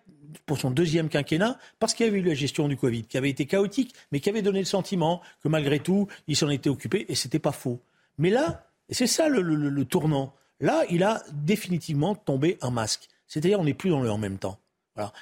pour 0.46 0.58
son 0.58 0.72
deuxième 0.72 1.10
quinquennat, 1.10 1.58
parce 1.80 1.94
qu'il 1.94 2.06
y 2.06 2.10
avait 2.10 2.20
eu 2.20 2.24
la 2.24 2.34
gestion 2.34 2.68
du 2.68 2.78
Covid, 2.78 3.04
qui 3.04 3.18
avait 3.18 3.30
été 3.30 3.46
chaotique, 3.46 3.94
mais 4.12 4.20
qui 4.20 4.30
avait 4.30 4.42
donné 4.42 4.60
le 4.60 4.66
sentiment 4.66 5.22
que 5.44 5.48
malgré 5.48 5.80
tout, 5.80 6.08
il 6.28 6.36
s'en 6.36 6.50
était 6.50 6.70
occupé, 6.70 7.06
et 7.10 7.16
c'était 7.16 7.40
pas 7.40 7.52
faux. 7.52 7.80
Mais 8.18 8.30
là, 8.30 8.66
c'est 8.90 9.08
ça 9.08 9.30
le, 9.30 9.86
tournant, 9.86 10.34
là, 10.60 10.84
il 10.90 11.04
a 11.04 11.24
définitivement 11.32 12.16
tombé 12.16 12.58
un 12.62 12.72
masque. 12.72 13.08
C'est-à-dire, 13.28 13.60
on 13.60 13.64
n'est 13.64 13.74
plus 13.74 13.90
dans 13.90 14.02
le 14.02 14.12
en 14.12 14.18
même 14.18 14.38
temps. 14.38 14.58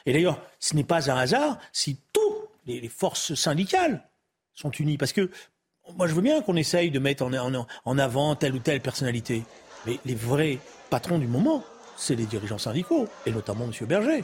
Et 0.06 0.14
d'ailleurs, 0.14 0.42
ce 0.60 0.76
n'est 0.76 0.84
pas 0.84 1.10
un 1.12 1.16
hasard 1.16 1.60
si 1.72 1.98
tout 2.12 2.20
les, 2.66 2.90
forces 2.90 3.36
syndicales 3.36 4.04
sont 4.54 4.72
unies. 4.72 4.98
Parce 4.98 5.14
que 5.14 5.30
moi, 5.96 6.08
je 6.08 6.14
veux 6.14 6.22
bien 6.22 6.42
qu'on 6.42 6.56
essaye 6.56 6.92
de 6.92 7.00
mettre 7.00 7.24
en, 7.24 7.98
avant 7.98 8.36
telle 8.36 8.54
ou 8.54 8.60
telle 8.60 8.82
personnalité. 8.82 9.44
Mais 9.86 10.00
les 10.06 10.16
vrais 10.16 10.60
patrons 10.90 11.20
du 11.20 11.28
moment, 11.28 11.64
c'est 11.98 12.16
les 12.16 12.26
dirigeants 12.26 12.58
syndicaux, 12.58 13.08
et 13.26 13.32
notamment 13.32 13.66
M. 13.66 13.88
Berger 13.88 14.24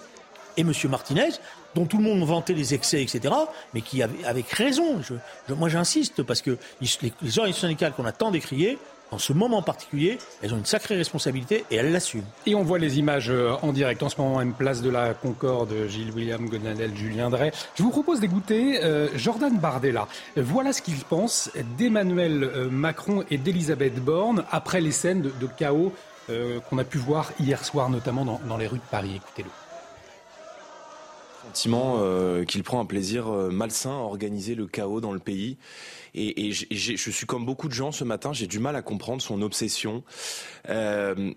et 0.58 0.62
M. 0.62 0.72
Martinez, 0.90 1.30
dont 1.74 1.86
tout 1.86 1.98
le 1.98 2.04
monde 2.04 2.24
vantait 2.24 2.54
les 2.54 2.74
excès, 2.74 3.02
etc., 3.02 3.34
mais 3.74 3.82
qui, 3.82 4.02
avec 4.02 4.50
raison, 4.52 5.02
moi 5.50 5.70
j'insiste, 5.70 6.24
parce 6.24 6.42
que 6.42 6.58
les, 6.82 6.88
les 7.22 7.40
organisations 7.40 7.68
syndicales 7.68 7.94
qu'on 7.94 8.06
a 8.06 8.12
tant 8.12 8.32
décriées, 8.32 8.78
en 9.12 9.18
ce 9.18 9.34
moment 9.34 9.62
particulier, 9.62 10.18
elles 10.42 10.54
ont 10.54 10.58
une 10.58 10.66
sacrée 10.66 10.96
responsabilité 10.96 11.66
et 11.72 11.76
elles 11.76 11.92
l'assument. 11.92 12.26
Et 12.46 12.56
on 12.56 12.64
voit 12.64 12.80
les 12.80 13.00
images 13.00 13.30
euh, 13.30 13.54
en 13.62 13.72
direct 13.72 14.02
en 14.04 14.10
ce 14.10 14.20
moment, 14.20 14.40
même 14.40 14.54
place 14.54 14.82
de 14.82 14.90
la 14.90 15.14
Concorde, 15.14 15.74
Gilles 15.88 16.12
William 16.12 16.48
Gonadel, 16.50 16.96
Julien 16.96 17.30
Drey. 17.30 17.52
Je 17.76 17.84
vous 17.84 17.92
propose 17.92 18.20
d'écouter 18.20 18.84
euh, 18.84 19.08
Jordan 19.16 19.58
Bardella. 19.58 20.08
Voilà 20.36 20.74
ce 20.74 20.82
qu'il 20.82 20.96
pense 20.96 21.52
d'Emmanuel 21.78 22.44
euh, 22.44 22.70
Macron 22.70 23.24
et 23.30 23.38
d'Elisabeth 23.38 23.96
Borne 24.04 24.44
après 24.52 24.82
les 24.82 24.92
scènes 24.92 25.22
de, 25.22 25.48
chaos 25.58 25.94
qu'on 26.70 26.80
a 26.80 26.84
pu 26.84 26.98
voir 26.98 27.32
hier 27.40 27.64
soir, 27.64 27.88
notamment 27.88 28.26
dans 28.26 28.58
les 28.58 28.66
rues 28.66 28.80
de 28.80 28.90
Paris. 28.90 29.12
Écoutez-le 29.16 29.65
sentiment 31.48 32.00
qu'il 32.46 32.64
prend 32.64 32.80
un 32.80 32.86
plaisir 32.86 33.28
malsain 33.28 33.92
à 33.92 34.02
organiser 34.02 34.56
le 34.56 34.68
chaos 34.68 35.02
dans 35.02 35.14
le 35.14 35.20
pays 35.20 35.58
et, 36.16 36.52
je 36.52 37.12
suis 37.12 37.26
comme 37.26 37.46
beaucoup 37.46 37.68
de 37.68 37.74
gens 37.74 37.92
ce 37.92 38.04
matin, 38.04 38.32
j'ai 38.34 38.48
du 38.48 38.60
mal 38.60 38.76
à 38.76 38.82
comprendre 38.82 39.22
son 39.22 39.42
obsession. 39.42 40.04
Euh, 40.70 41.34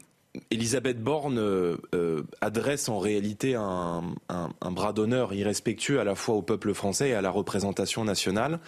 Elisabeth 0.51 1.03
Borne 1.03 1.39
euh, 1.39 1.79
euh, 1.95 2.23
adresse 2.41 2.89
en 2.89 2.99
réalité 2.99 3.57
un 3.57 4.03
bras 4.71 4.93
d'honneur 4.93 5.35
irrespectueux 5.35 5.99
à 5.99 6.05
la 6.05 6.15
fois 6.15 6.37
au 6.37 6.43
peuple 6.43 6.75
français 6.75 7.11
et 7.11 7.15
à 7.15 7.23
la 7.23 7.31
représentation 7.31 8.05
nationale. 8.05 8.61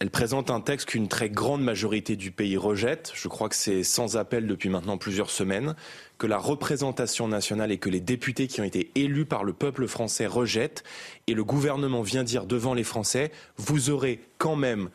Elle 0.00 0.10
présente 0.10 0.50
un 0.50 0.62
texte 0.62 0.88
qu'une 0.88 1.08
très 1.08 1.28
grande 1.28 1.62
majorité 1.62 2.16
du 2.16 2.30
pays 2.30 2.56
rejette. 2.56 3.12
Je 3.14 3.28
crois 3.28 3.50
que 3.50 3.54
c'est 3.54 3.82
sans 3.82 4.16
appel 4.16 4.46
depuis 4.46 4.70
maintenant 4.70 4.96
plusieurs 4.96 5.28
semaines, 5.28 5.74
que 6.16 6.26
la 6.26 6.38
représentation 6.38 7.28
nationale 7.28 7.70
et 7.70 7.76
que 7.76 7.90
les 7.90 8.00
députés 8.00 8.46
qui 8.46 8.62
ont 8.62 8.64
été 8.64 8.90
élus 8.94 9.26
par 9.26 9.44
le 9.44 9.52
peuple 9.52 9.86
français 9.86 10.26
rejettent. 10.26 10.84
Et 11.26 11.34
le 11.34 11.44
gouvernement 11.44 12.00
vient 12.00 12.24
dire 12.24 12.46
devant 12.46 12.72
les 12.72 12.82
Français, 12.82 13.30
vous 13.58 13.90
aurez 13.90 14.20
quand 14.38 14.56
même 14.56 14.88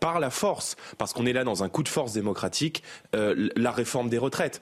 par 0.00 0.18
la 0.18 0.30
force, 0.30 0.74
parce 0.98 1.12
qu'on 1.12 1.24
est 1.24 1.32
là 1.32 1.44
dans 1.44 1.62
un 1.62 1.68
coup 1.68 1.84
de 1.84 1.88
force 1.88 2.12
démocratique, 2.12 2.82
euh, 3.14 3.48
la 3.54 3.70
réforme 3.70 4.08
des 4.08 4.18
retraites. 4.18 4.60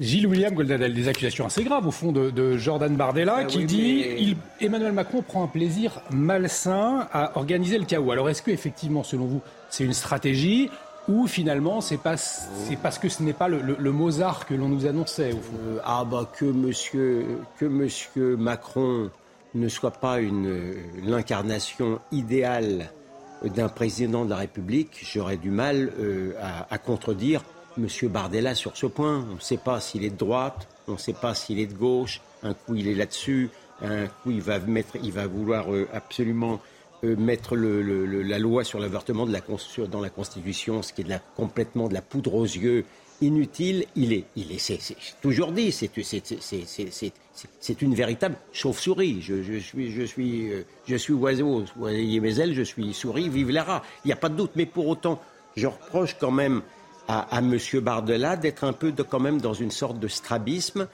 Gilles 0.00 0.26
William 0.26 0.52
Goldadel, 0.52 0.92
des 0.92 1.06
accusations 1.06 1.46
assez 1.46 1.62
graves 1.62 1.86
au 1.86 1.92
fond 1.92 2.10
de, 2.10 2.56
Jordan 2.56 2.96
Bardella 2.96 3.36
ah 3.38 3.44
qui 3.44 3.64
dit 3.64 4.36
Emmanuel 4.60 4.90
Macron 4.90 5.22
prend 5.22 5.44
un 5.44 5.46
plaisir 5.46 6.00
malsain 6.10 7.06
à 7.12 7.38
organiser 7.38 7.78
le 7.78 7.84
chaos. 7.84 8.10
Alors 8.10 8.28
est-ce 8.28 8.42
que 8.42 8.50
effectivement, 8.50 9.04
selon 9.04 9.26
vous, 9.26 9.40
c'est 9.70 9.84
une 9.84 9.92
stratégie 9.92 10.68
ou 11.06 11.28
finalement 11.28 11.80
c'est 11.80 11.98
pas 11.98 12.16
c'est 12.16 12.76
parce 12.82 12.98
que 12.98 13.08
ce 13.08 13.22
n'est 13.22 13.34
pas 13.34 13.46
le, 13.46 13.92
Mozart 13.92 14.46
que 14.46 14.54
l'on 14.54 14.68
nous 14.68 14.86
annonçait 14.86 15.32
au 15.32 15.40
fond? 15.40 15.52
Euh, 15.64 15.78
Ah 15.84 16.04
bah 16.04 16.28
que 16.36 16.44
monsieur 16.44 17.26
que 17.60 17.64
monsieur 17.64 18.36
Macron 18.36 19.10
ne 19.54 19.68
soit 19.68 19.92
pas 19.92 20.18
une 20.18 20.74
l'incarnation 21.04 22.00
idéale 22.10 22.90
d'un 23.44 23.68
président 23.68 24.24
de 24.24 24.30
la 24.30 24.36
République, 24.36 25.04
j'aurais 25.04 25.36
du 25.36 25.50
mal 25.50 25.92
euh, 26.00 26.32
à, 26.70 26.78
contredire 26.78 27.42
M. 27.78 27.86
Bardella 28.08 28.54
sur 28.54 28.76
ce 28.76 28.86
point. 28.86 29.26
On 29.30 29.34
ne 29.34 29.40
sait 29.40 29.56
pas 29.56 29.80
s'il 29.80 30.04
est 30.04 30.10
de 30.10 30.16
droite, 30.16 30.68
on 30.88 30.92
ne 30.92 30.98
sait 30.98 31.12
pas 31.12 31.34
s'il 31.34 31.58
est 31.58 31.66
de 31.66 31.74
gauche. 31.74 32.20
Un 32.42 32.54
coup, 32.54 32.74
il 32.74 32.88
est 32.88 32.94
là-dessus. 32.94 33.50
Un 33.82 34.06
coup, 34.06 34.30
il 34.30 34.40
va, 34.40 34.58
mettre, 34.60 34.96
il 35.02 35.12
va 35.12 35.26
vouloir 35.26 35.72
euh, 35.72 35.88
absolument 35.92 36.60
euh, 37.02 37.16
mettre 37.16 37.56
la 37.56 38.38
loi 38.38 38.64
sur 38.64 38.78
l'avortement 38.78 39.26
dans 39.26 40.00
la 40.00 40.10
Constitution, 40.10 40.82
ce 40.82 40.92
qui 40.92 41.02
est 41.02 41.20
complètement 41.36 41.88
de 41.88 41.94
la 41.94 42.02
poudre 42.02 42.34
aux 42.34 42.44
yeux 42.44 42.84
inutile, 43.20 43.86
il 43.96 44.12
est. 44.12 44.24
Il 44.36 44.52
est 44.52 44.58
c'est, 44.58 44.78
toujours 45.20 45.52
dit, 45.52 45.72
c'est, 45.72 45.90
une 47.82 47.94
véritable 47.94 48.36
chauve-souris. 48.52 49.22
Je, 49.22 49.60
suis, 49.60 49.90
je, 49.92 50.02
suis, 50.02 50.52
euh, 50.52 50.64
je 50.86 50.96
suis 50.96 51.12
oiseau, 51.12 51.64
voyez 51.76 52.20
mes 52.20 52.40
ailes, 52.40 52.54
je 52.54 52.62
suis 52.62 52.92
souris, 52.94 53.28
vive 53.28 53.50
les 53.50 53.60
rats. 53.60 53.82
Il 54.04 54.08
n'y 54.08 54.12
a 54.12 54.16
pas 54.16 54.28
de 54.28 54.36
doute. 54.36 54.52
Mais 54.56 54.66
pour 54.66 54.86
autant, 54.88 55.20
je 55.56 55.66
reproche 55.66 56.16
quand 56.18 56.30
même 56.30 56.62
à, 57.08 57.36
à 57.36 57.38
M. 57.38 57.58
Bardella 57.80 58.36
d'être 58.36 58.64
un 58.64 58.72
peu 58.72 58.92
de, 58.92 59.02
quand 59.02 59.20
même 59.20 59.40
dans 59.40 59.54
une 59.54 59.70
sorte 59.70 59.98
de 59.98 60.08
strabisme. 60.08 60.88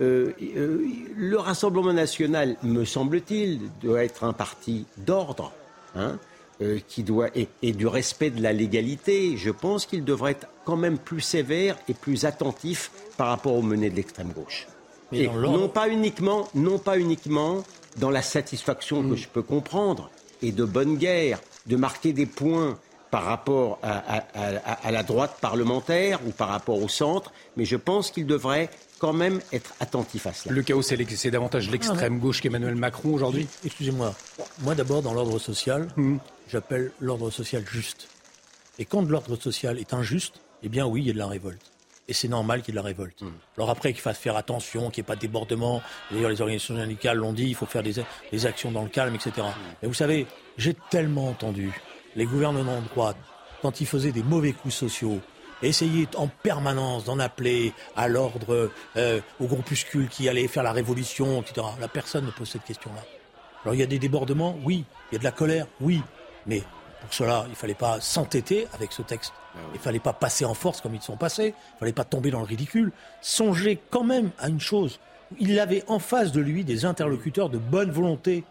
Euh, 0.00 0.32
euh, 0.56 0.84
le 1.16 1.38
Rassemblement 1.38 1.92
national, 1.92 2.56
me 2.62 2.84
semble-t-il, 2.84 3.60
doit 3.82 4.04
être 4.04 4.24
un 4.24 4.32
parti 4.32 4.86
d'ordre. 4.96 5.52
Hein 5.94 6.18
euh, 6.62 6.78
qui 6.86 7.02
doit 7.02 7.28
et, 7.34 7.72
du 7.72 7.86
respect 7.86 8.30
de 8.30 8.42
la 8.42 8.52
légalité, 8.52 9.36
je 9.36 9.50
pense 9.50 9.86
qu'il 9.86 10.04
devrait 10.04 10.32
être 10.32 10.46
quand 10.64 10.76
même 10.76 10.98
plus 10.98 11.20
sévère 11.20 11.76
et 11.88 11.94
plus 11.94 12.24
attentif 12.24 12.90
par 13.16 13.28
rapport 13.28 13.54
aux 13.54 13.62
menées 13.62 13.90
de 13.90 13.96
l'extrême 13.96 14.32
gauche. 14.32 14.68
Et 15.12 15.28
non 15.28 15.68
pas 15.68 15.88
uniquement, 15.88 16.48
non 16.54 16.78
pas 16.78 16.98
uniquement 16.98 17.64
dans 17.96 18.10
la 18.10 18.22
satisfaction 18.22 19.02
que 19.08 19.16
je 19.16 19.28
peux 19.28 19.42
comprendre 19.42 20.10
et 20.40 20.52
de 20.52 20.64
bonne 20.64 20.96
guerre, 20.96 21.40
de 21.66 21.76
marquer 21.76 22.12
des 22.12 22.26
points 22.26 22.78
par 23.12 23.24
rapport 23.24 23.78
à, 23.82 24.24
à, 24.32 24.90
la 24.90 25.02
droite 25.02 25.36
parlementaire 25.38 26.18
ou 26.26 26.30
par 26.30 26.48
rapport 26.48 26.82
au 26.82 26.88
centre, 26.88 27.30
mais 27.58 27.66
je 27.66 27.76
pense 27.76 28.10
qu'il 28.10 28.24
devrait 28.24 28.70
quand 28.98 29.12
même 29.12 29.42
être 29.52 29.74
attentif 29.80 30.26
à 30.26 30.32
cela. 30.32 30.54
Le 30.54 30.62
chaos, 30.62 30.80
c'est 30.80 31.30
davantage 31.30 31.68
l'extrême 31.68 32.18
gauche 32.18 32.40
qu'Emmanuel 32.40 32.74
Macron 32.74 33.12
aujourd'hui 33.12 33.46
Excusez-moi. 33.66 34.14
Moi, 34.60 34.74
d'abord, 34.74 35.02
dans 35.02 35.12
l'ordre 35.12 35.38
social, 35.38 35.88
mm 35.96 36.16
j'appelle 36.48 36.92
l'ordre 37.00 37.30
social 37.30 37.64
juste. 37.66 38.08
Et 38.78 38.84
quand 38.84 39.08
l'ordre 39.08 39.36
social 39.36 39.78
est 39.78 39.94
injuste, 39.94 40.40
eh 40.62 40.68
bien 40.68 40.86
oui, 40.86 41.00
il 41.00 41.06
y 41.06 41.10
a 41.10 41.14
de 41.14 41.18
la 41.18 41.26
révolte. 41.26 41.72
Et 42.08 42.12
c'est 42.12 42.28
normal 42.28 42.60
qu'il 42.60 42.74
y 42.74 42.76
ait 42.76 42.80
de 42.80 42.82
la 42.82 42.88
révolte. 42.88 43.22
Hmm. 43.22 43.32
Alors 43.56 43.70
après, 43.70 43.92
qu'il 43.92 44.02
fasse 44.02 44.18
faire 44.18 44.36
attention, 44.36 44.90
qu'il 44.90 45.02
n'y 45.02 45.06
ait 45.06 45.08
pas 45.08 45.16
de 45.16 45.20
débordement. 45.20 45.80
D'ailleurs, 46.10 46.28
les 46.28 46.40
organisations 46.42 46.76
syndicales 46.76 47.16
l'ont 47.16 47.32
dit, 47.32 47.44
il 47.44 47.54
faut 47.54 47.64
faire 47.64 47.82
des, 47.82 48.46
actions 48.46 48.70
dans 48.70 48.82
le 48.82 48.90
calme, 48.90 49.14
etc. 49.14 49.32
Hmm. 49.38 49.60
Mais 49.80 49.88
vous 49.88 49.94
savez, 49.94 50.26
j'ai 50.58 50.74
tellement 50.90 51.28
entendu 51.28 51.72
les 52.16 52.24
gouvernements 52.24 52.80
de 52.80 52.88
droite, 52.88 53.16
quand 53.60 53.80
ils 53.80 53.86
faisaient 53.86 54.12
des 54.12 54.22
mauvais 54.22 54.52
coups 54.52 54.74
sociaux, 54.74 55.20
essayer 55.62 56.08
en 56.16 56.28
permanence 56.28 57.04
d'en 57.04 57.18
appeler 57.18 57.72
à 57.96 58.08
l'ordre, 58.08 58.70
euh, 58.96 59.20
au 59.40 59.46
groupuscule 59.46 60.08
qui 60.08 60.28
allait 60.28 60.48
faire 60.48 60.62
la 60.62 60.72
révolution, 60.72 61.40
etc. 61.40 61.66
La 61.80 61.88
personne 61.88 62.26
ne 62.26 62.30
pose 62.30 62.50
cette 62.50 62.64
question-là. 62.64 63.02
Alors 63.64 63.74
il 63.74 63.78
y 63.78 63.84
a 63.84 63.86
des 63.86 63.98
débordements, 63.98 64.56
oui. 64.64 64.84
Il 65.10 65.14
y 65.14 65.16
a 65.16 65.18
de 65.20 65.24
la 65.24 65.30
colère, 65.30 65.66
oui. 65.80 66.02
Mais 66.46 66.62
pour 67.00 67.14
cela, 67.14 67.44
il 67.46 67.50
ne 67.50 67.56
fallait 67.56 67.74
pas 67.74 68.00
s'entêter 68.00 68.66
avec 68.72 68.92
ce 68.92 69.02
texte. 69.02 69.32
Ah 69.54 69.58
il 69.72 69.78
ne 69.78 69.82
fallait 69.82 70.00
pas 70.00 70.12
passer 70.12 70.44
en 70.44 70.54
force 70.54 70.80
comme 70.80 70.94
ils 70.94 71.02
sont 71.02 71.16
passés. 71.16 71.54
Il 71.54 71.74
ne 71.74 71.78
fallait 71.80 71.92
pas 71.92 72.04
tomber 72.04 72.30
dans 72.30 72.40
le 72.40 72.46
ridicule. 72.46 72.92
Songez 73.20 73.78
quand 73.90 74.04
même 74.04 74.30
à 74.38 74.48
une 74.48 74.60
chose. 74.60 74.98
Il 75.38 75.58
avait 75.60 75.84
en 75.88 75.98
face 75.98 76.32
de 76.32 76.40
lui 76.40 76.64
des 76.64 76.84
interlocuteurs 76.84 77.48
de 77.48 77.58
bonne 77.58 77.90
volonté. 77.90 78.44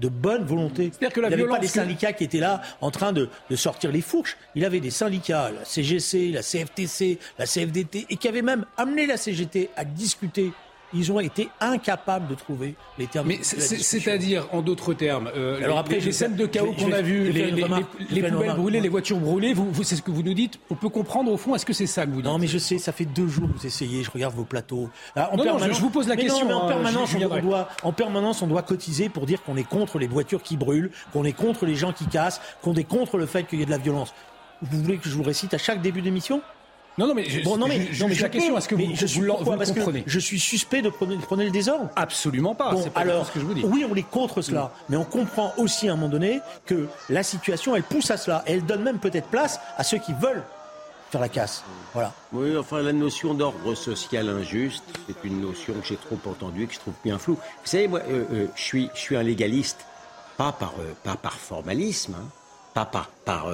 De 0.00 0.08
bonne 0.08 0.44
volonté. 0.44 0.90
C'est-à-dire 0.92 1.14
que 1.14 1.20
la 1.20 1.36
il 1.36 1.46
pas 1.46 1.58
des 1.58 1.66
syndicats 1.66 2.12
qui 2.12 2.24
étaient 2.24 2.38
là 2.38 2.62
en 2.80 2.90
train 2.90 3.12
de, 3.12 3.28
de, 3.50 3.56
sortir 3.56 3.90
les 3.90 4.00
fourches. 4.00 4.36
Il 4.54 4.64
avait 4.64 4.80
des 4.80 4.90
syndicats, 4.90 5.50
la 5.50 5.64
CGC, 5.64 6.30
la 6.30 6.42
CFTC, 6.42 7.18
la 7.38 7.46
CFDT, 7.46 8.06
et 8.08 8.16
qui 8.16 8.28
avaient 8.28 8.42
même 8.42 8.64
amené 8.76 9.06
la 9.06 9.16
CGT 9.16 9.70
à 9.76 9.84
discuter 9.84 10.52
ils 10.94 11.12
ont 11.12 11.20
été 11.20 11.48
incapables 11.60 12.26
de 12.28 12.34
trouver 12.34 12.74
les 12.98 13.06
termes. 13.06 13.28
Mais 13.28 13.40
c'est-à-dire, 13.42 14.46
en 14.52 14.62
d'autres 14.62 14.94
termes, 14.94 15.30
euh, 15.36 15.62
alors 15.62 15.78
après 15.78 16.00
les 16.00 16.12
scènes 16.12 16.36
de 16.36 16.46
chaos 16.46 16.72
qu'on 16.72 16.92
a 16.92 17.02
vues, 17.02 17.30
les, 17.30 18.22
poubelles 18.22 18.54
brûlées, 18.54 18.80
les 18.80 18.88
voitures 18.88 19.18
brûlées, 19.18 19.52
vous, 19.54 19.82
c'est 19.82 19.96
ce 19.96 20.02
que 20.02 20.10
vous 20.10 20.22
nous 20.22 20.34
dites. 20.34 20.58
On 20.70 20.74
peut 20.74 20.88
comprendre 20.88 21.32
au 21.32 21.36
fond. 21.36 21.54
Est-ce 21.54 21.66
que 21.66 21.72
c'est 21.72 21.86
ça 21.86 22.06
que 22.06 22.10
vous 22.10 22.16
dites 22.16 22.26
Non, 22.26 22.38
mais 22.38 22.46
je 22.46 22.58
sais, 22.58 22.78
ça 22.78 22.92
fait 22.92 23.04
deux 23.04 23.28
jours 23.28 23.48
que 23.48 23.58
vous 23.58 23.66
essayez. 23.66 24.02
Je 24.02 24.10
regarde 24.10 24.34
vos 24.34 24.44
plateaux. 24.44 24.90
en 25.16 25.36
non, 25.36 25.58
je, 25.58 25.80
vous 25.80 25.90
pose 25.90 26.08
la 26.08 26.16
question. 26.16 26.46
mais 26.46 26.54
en 26.54 26.64
hein, 26.64 26.68
permanence, 26.68 27.14
on, 27.14 27.40
doit, 27.40 27.68
en 27.82 27.92
permanence, 27.92 28.42
on 28.42 28.46
doit 28.46 28.62
cotiser 28.62 29.08
pour 29.08 29.26
dire 29.26 29.42
qu'on 29.42 29.56
est 29.56 29.68
contre 29.68 29.98
les 29.98 30.06
voitures 30.06 30.42
qui 30.42 30.56
brûlent, 30.56 30.90
qu'on 31.12 31.24
est 31.24 31.32
contre 31.32 31.66
les 31.66 31.74
gens 31.74 31.92
qui 31.92 32.06
cassent, 32.06 32.40
qu'on 32.62 32.74
est 32.74 32.84
contre 32.84 33.18
le 33.18 33.26
fait 33.26 33.44
qu'il 33.44 33.58
y 33.58 33.62
ait 33.62 33.66
de 33.66 33.70
la 33.70 33.78
violence. 33.78 34.14
Vous 34.62 34.82
voulez 34.82 34.98
que 34.98 35.08
je 35.08 35.14
vous 35.14 35.22
récite 35.22 35.54
à 35.54 35.58
chaque 35.58 35.82
début 35.82 36.02
d'émission? 36.02 36.42
Non, 36.98 37.06
non, 37.06 37.14
mais, 37.14 37.28
bon, 37.44 37.56
non, 37.56 37.68
mais, 37.68 37.78
non, 38.00 38.08
mais 38.08 38.14
la 38.16 38.28
question, 38.28 38.58
est-ce 38.58 38.68
que 38.68 38.74
vous, 38.74 38.94
je 38.94 39.06
suis, 39.06 39.20
vous, 39.20 39.44
comprenez 39.44 40.02
Je 40.04 40.18
suis 40.18 40.40
suspect 40.40 40.82
de 40.82 40.88
prôner, 40.88 41.44
le 41.44 41.50
désordre 41.50 41.88
Absolument 41.94 42.56
pas. 42.56 42.72
Bon, 42.72 42.82
pas 42.90 43.00
alors, 43.00 43.24
ce 43.24 43.30
que 43.30 43.38
je 43.38 43.44
vous 43.44 43.54
dis. 43.54 43.64
oui, 43.64 43.86
on 43.88 43.94
est 43.94 44.02
contre 44.02 44.42
cela, 44.42 44.72
mais 44.88 44.96
on 44.96 45.04
comprend 45.04 45.54
aussi 45.58 45.88
à 45.88 45.92
un 45.92 45.96
moment 45.96 46.08
donné 46.08 46.40
que 46.66 46.88
la 47.08 47.22
situation, 47.22 47.76
elle 47.76 47.84
pousse 47.84 48.10
à 48.10 48.16
cela. 48.16 48.42
Et 48.48 48.54
elle 48.54 48.66
donne 48.66 48.82
même 48.82 48.98
peut-être 48.98 49.28
place 49.28 49.60
à 49.76 49.84
ceux 49.84 49.98
qui 49.98 50.12
veulent 50.12 50.42
faire 51.10 51.20
la 51.20 51.28
casse. 51.28 51.62
Voilà. 51.94 52.12
Oui, 52.32 52.56
enfin, 52.56 52.82
la 52.82 52.92
notion 52.92 53.32
d'ordre 53.32 53.74
social 53.76 54.28
injuste, 54.28 54.82
c'est 55.06 55.24
une 55.24 55.40
notion 55.40 55.74
que 55.74 55.86
j'ai 55.86 55.96
trop 55.96 56.18
entendue 56.28 56.64
et 56.64 56.66
que 56.66 56.74
je 56.74 56.80
trouve 56.80 56.94
bien 57.04 57.18
floue. 57.18 57.34
Vous 57.34 57.70
savez, 57.70 57.86
moi, 57.86 58.00
euh, 58.08 58.24
euh, 58.32 58.46
je, 58.56 58.62
suis, 58.62 58.90
je 58.94 58.98
suis 58.98 59.16
un 59.16 59.22
légaliste, 59.22 59.86
pas 60.36 60.50
par, 60.50 60.74
euh, 60.80 60.92
pas 61.04 61.14
par 61.14 61.34
formalisme, 61.34 62.16
hein, 62.18 62.26
pas 62.74 62.84
par, 62.84 63.08
par 63.24 63.46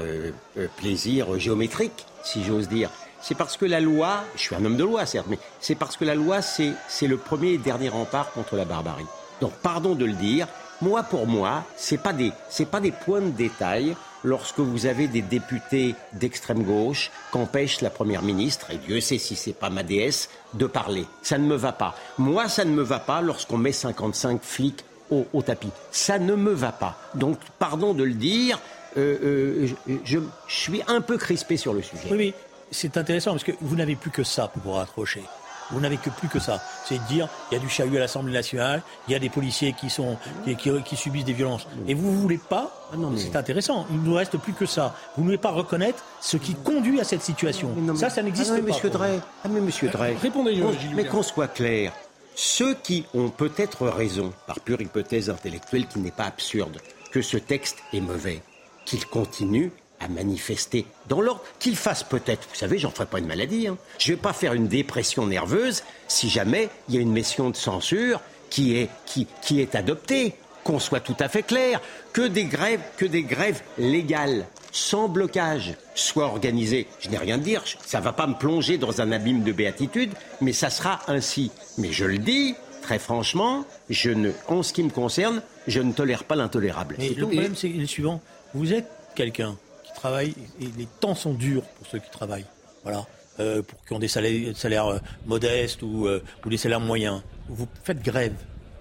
plaisir 0.76 1.38
géométrique, 1.38 2.04
si 2.24 2.44
j'ose 2.44 2.68
dire 2.68 2.90
c'est 3.24 3.34
parce 3.34 3.56
que 3.56 3.64
la 3.64 3.80
loi, 3.80 4.22
je 4.36 4.42
suis 4.42 4.54
un 4.54 4.62
homme 4.66 4.76
de 4.76 4.84
loi 4.84 5.06
certes, 5.06 5.28
mais 5.30 5.38
c'est 5.58 5.76
parce 5.76 5.96
que 5.96 6.04
la 6.04 6.14
loi, 6.14 6.42
c'est 6.42 6.74
le 7.00 7.16
premier 7.16 7.52
et 7.52 7.58
dernier 7.58 7.88
rempart 7.88 8.30
contre 8.32 8.54
la 8.54 8.66
barbarie. 8.66 9.06
Donc 9.40 9.52
pardon 9.62 9.94
de 9.94 10.04
le 10.04 10.12
dire, 10.12 10.46
Moi, 10.82 11.02
pour 11.04 11.26
moi, 11.26 11.64
c'est 11.76 12.02
pas 12.02 12.12
des, 12.12 12.32
c'est 12.50 12.68
pas 12.68 12.80
des 12.80 12.90
points 12.90 13.22
de 13.22 13.30
détail 13.30 13.96
lorsque 14.24 14.58
vous 14.58 14.84
avez 14.84 15.06
des 15.06 15.22
députés 15.22 15.94
d'extrême 16.12 16.64
gauche 16.64 17.10
qu'empêche 17.30 17.80
la 17.80 17.90
première 17.90 18.22
ministre, 18.22 18.70
et 18.70 18.76
Dieu 18.76 19.00
sait 19.00 19.18
si 19.18 19.36
c'est 19.36 19.52
pas 19.52 19.70
ma 19.70 19.82
déesse, 19.82 20.28
de 20.52 20.66
parler. 20.66 21.06
Ça 21.22 21.38
ne 21.38 21.46
me 21.46 21.54
va 21.54 21.72
pas. 21.72 21.94
Moi, 22.18 22.48
ça 22.48 22.64
ne 22.66 22.72
me 22.72 22.82
va 22.82 22.98
pas 22.98 23.22
lorsqu'on 23.22 23.56
met 23.56 23.72
55 23.72 24.42
flics 24.42 24.84
au, 25.10 25.26
au, 25.32 25.40
tapis. 25.40 25.70
Ça 25.92 26.18
ne 26.18 26.34
me 26.34 26.52
va 26.52 26.72
pas. 26.72 26.98
Donc, 27.14 27.38
pardon 27.58 27.94
de 27.94 28.04
le 28.04 28.14
dire, 28.14 28.58
euh, 28.98 29.66
euh, 29.86 29.98
je, 30.04 30.18
suis 30.48 30.82
un 30.88 31.00
peu 31.00 31.16
crispé 31.16 31.56
sur 31.56 31.72
le 31.72 31.82
sujet. 31.82 32.34
C'est 32.74 32.96
intéressant 32.96 33.30
parce 33.30 33.44
que 33.44 33.52
vous 33.60 33.76
n'avez 33.76 33.96
plus 33.96 34.10
que 34.10 34.24
ça 34.24 34.48
pour 34.48 34.62
vous 34.62 34.72
raccrocher. 34.72 35.22
Vous 35.70 35.80
n'avez 35.80 35.96
que 35.96 36.10
plus 36.10 36.28
que 36.28 36.38
ça. 36.38 36.62
C'est 36.84 36.98
de 36.98 37.04
dire, 37.04 37.28
il 37.50 37.54
y 37.54 37.56
a 37.56 37.60
du 37.60 37.70
chahut 37.70 37.96
à 37.96 38.00
l'Assemblée 38.00 38.32
nationale, 38.32 38.82
il 39.08 39.12
y 39.12 39.14
a 39.14 39.18
des 39.18 39.30
policiers 39.30 39.72
qui, 39.72 39.88
sont, 39.88 40.18
qui, 40.44 40.56
qui, 40.56 40.70
qui 40.82 40.96
subissent 40.96 41.24
des 41.24 41.32
violences. 41.32 41.66
Et 41.88 41.94
vous 41.94 42.10
ne 42.10 42.16
voulez 42.16 42.38
pas, 42.38 42.70
ah 42.92 42.96
non, 42.96 43.10
mais... 43.10 43.18
c'est 43.18 43.34
intéressant, 43.34 43.86
il 43.90 44.00
ne 44.00 44.04
nous 44.04 44.14
reste 44.14 44.36
plus 44.36 44.52
que 44.52 44.66
ça. 44.66 44.94
Vous 45.16 45.22
ne 45.22 45.28
voulez 45.28 45.38
pas 45.38 45.52
reconnaître 45.52 46.04
ce 46.20 46.36
qui 46.36 46.54
conduit 46.54 47.00
à 47.00 47.04
cette 47.04 47.22
situation. 47.22 47.70
Non, 47.76 47.94
mais... 47.94 47.98
Ça, 47.98 48.10
ça 48.10 48.22
n'existe 48.22 48.50
ah 48.52 48.58
non, 48.58 48.64
pas. 48.64 48.72
Monsieur 48.74 48.90
Drey, 48.90 49.20
ah 49.42 49.48
mais 49.48 49.60
Monsieur 49.60 49.88
Drey, 49.88 50.16
répondez 50.20 50.60
qu'on, 50.60 50.72
Mais 50.94 51.06
qu'on 51.06 51.22
soit 51.22 51.48
clair, 51.48 51.92
ceux 52.34 52.74
qui 52.74 53.06
ont 53.14 53.30
peut-être 53.30 53.86
raison, 53.86 54.34
par 54.46 54.60
pure 54.60 54.82
hypothèse 54.82 55.30
intellectuelle 55.30 55.86
qui 55.86 55.98
n'est 55.98 56.10
pas 56.10 56.24
absurde, 56.24 56.78
que 57.10 57.22
ce 57.22 57.38
texte 57.38 57.78
est 57.94 58.00
mauvais, 58.00 58.42
qu'ils 58.84 59.06
continuent 59.06 59.70
à 60.04 60.08
manifester 60.08 60.86
dans 61.08 61.20
l'ordre, 61.20 61.42
qu'il 61.58 61.76
fasse 61.76 62.02
peut-être, 62.02 62.46
vous 62.50 62.56
savez, 62.56 62.78
j'en 62.78 62.90
ferai 62.90 63.06
pas 63.06 63.18
une 63.18 63.26
maladie, 63.26 63.68
hein. 63.68 63.76
je 63.98 64.12
vais 64.12 64.18
pas 64.18 64.32
faire 64.32 64.52
une 64.52 64.68
dépression 64.68 65.26
nerveuse 65.26 65.82
si 66.08 66.28
jamais 66.28 66.68
il 66.88 66.94
y 66.94 66.98
a 66.98 67.00
une 67.00 67.12
mission 67.12 67.50
de 67.50 67.56
censure 67.56 68.20
qui 68.50 68.76
est, 68.76 68.90
qui, 69.06 69.26
qui 69.42 69.60
est 69.60 69.74
adoptée, 69.74 70.34
qu'on 70.62 70.78
soit 70.78 71.00
tout 71.00 71.16
à 71.20 71.28
fait 71.28 71.42
clair, 71.42 71.80
que 72.12 72.22
des 72.22 72.44
grèves, 72.44 72.80
que 72.96 73.04
des 73.04 73.22
grèves 73.22 73.62
légales, 73.78 74.46
sans 74.72 75.08
blocage, 75.08 75.74
soient 75.94 76.26
organisées. 76.26 76.86
Je 77.00 77.08
n'ai 77.08 77.18
rien 77.18 77.36
à 77.36 77.38
dire, 77.38 77.62
ça 77.84 78.00
va 78.00 78.12
pas 78.12 78.26
me 78.26 78.34
plonger 78.34 78.78
dans 78.78 79.00
un 79.00 79.12
abîme 79.12 79.42
de 79.42 79.52
béatitude, 79.52 80.12
mais 80.40 80.52
ça 80.52 80.70
sera 80.70 81.00
ainsi. 81.08 81.50
Mais 81.78 81.92
je 81.92 82.04
le 82.04 82.18
dis, 82.18 82.54
très 82.82 82.98
franchement, 82.98 83.64
je 83.90 84.10
ne, 84.10 84.30
en 84.48 84.62
ce 84.62 84.72
qui 84.72 84.82
me 84.82 84.90
concerne, 84.90 85.42
je 85.66 85.80
ne 85.80 85.92
tolère 85.92 86.24
pas 86.24 86.36
l'intolérable. 86.36 86.96
Mais 86.98 87.10
le 87.10 87.26
problème, 87.26 87.54
c'est 87.56 87.68
le 87.68 87.86
suivant. 87.86 88.20
Vous 88.54 88.72
êtes 88.72 88.88
quelqu'un 89.14 89.56
travail 90.04 90.34
et 90.60 90.66
les 90.76 90.86
temps 91.00 91.14
sont 91.14 91.32
durs 91.32 91.62
pour 91.62 91.86
ceux 91.86 91.98
qui 91.98 92.10
travaillent. 92.10 92.44
Voilà. 92.82 93.06
Euh, 93.40 93.62
pour 93.62 93.82
qui 93.84 93.92
ont 93.94 93.98
des 93.98 94.08
salaires, 94.08 94.54
salaires 94.54 94.86
euh, 94.86 94.98
modestes 95.24 95.82
ou, 95.82 96.06
euh, 96.06 96.22
ou, 96.44 96.50
des 96.50 96.58
salaires 96.58 96.78
moyens. 96.78 97.22
Vous 97.48 97.66
faites 97.82 98.02
grève. 98.02 98.34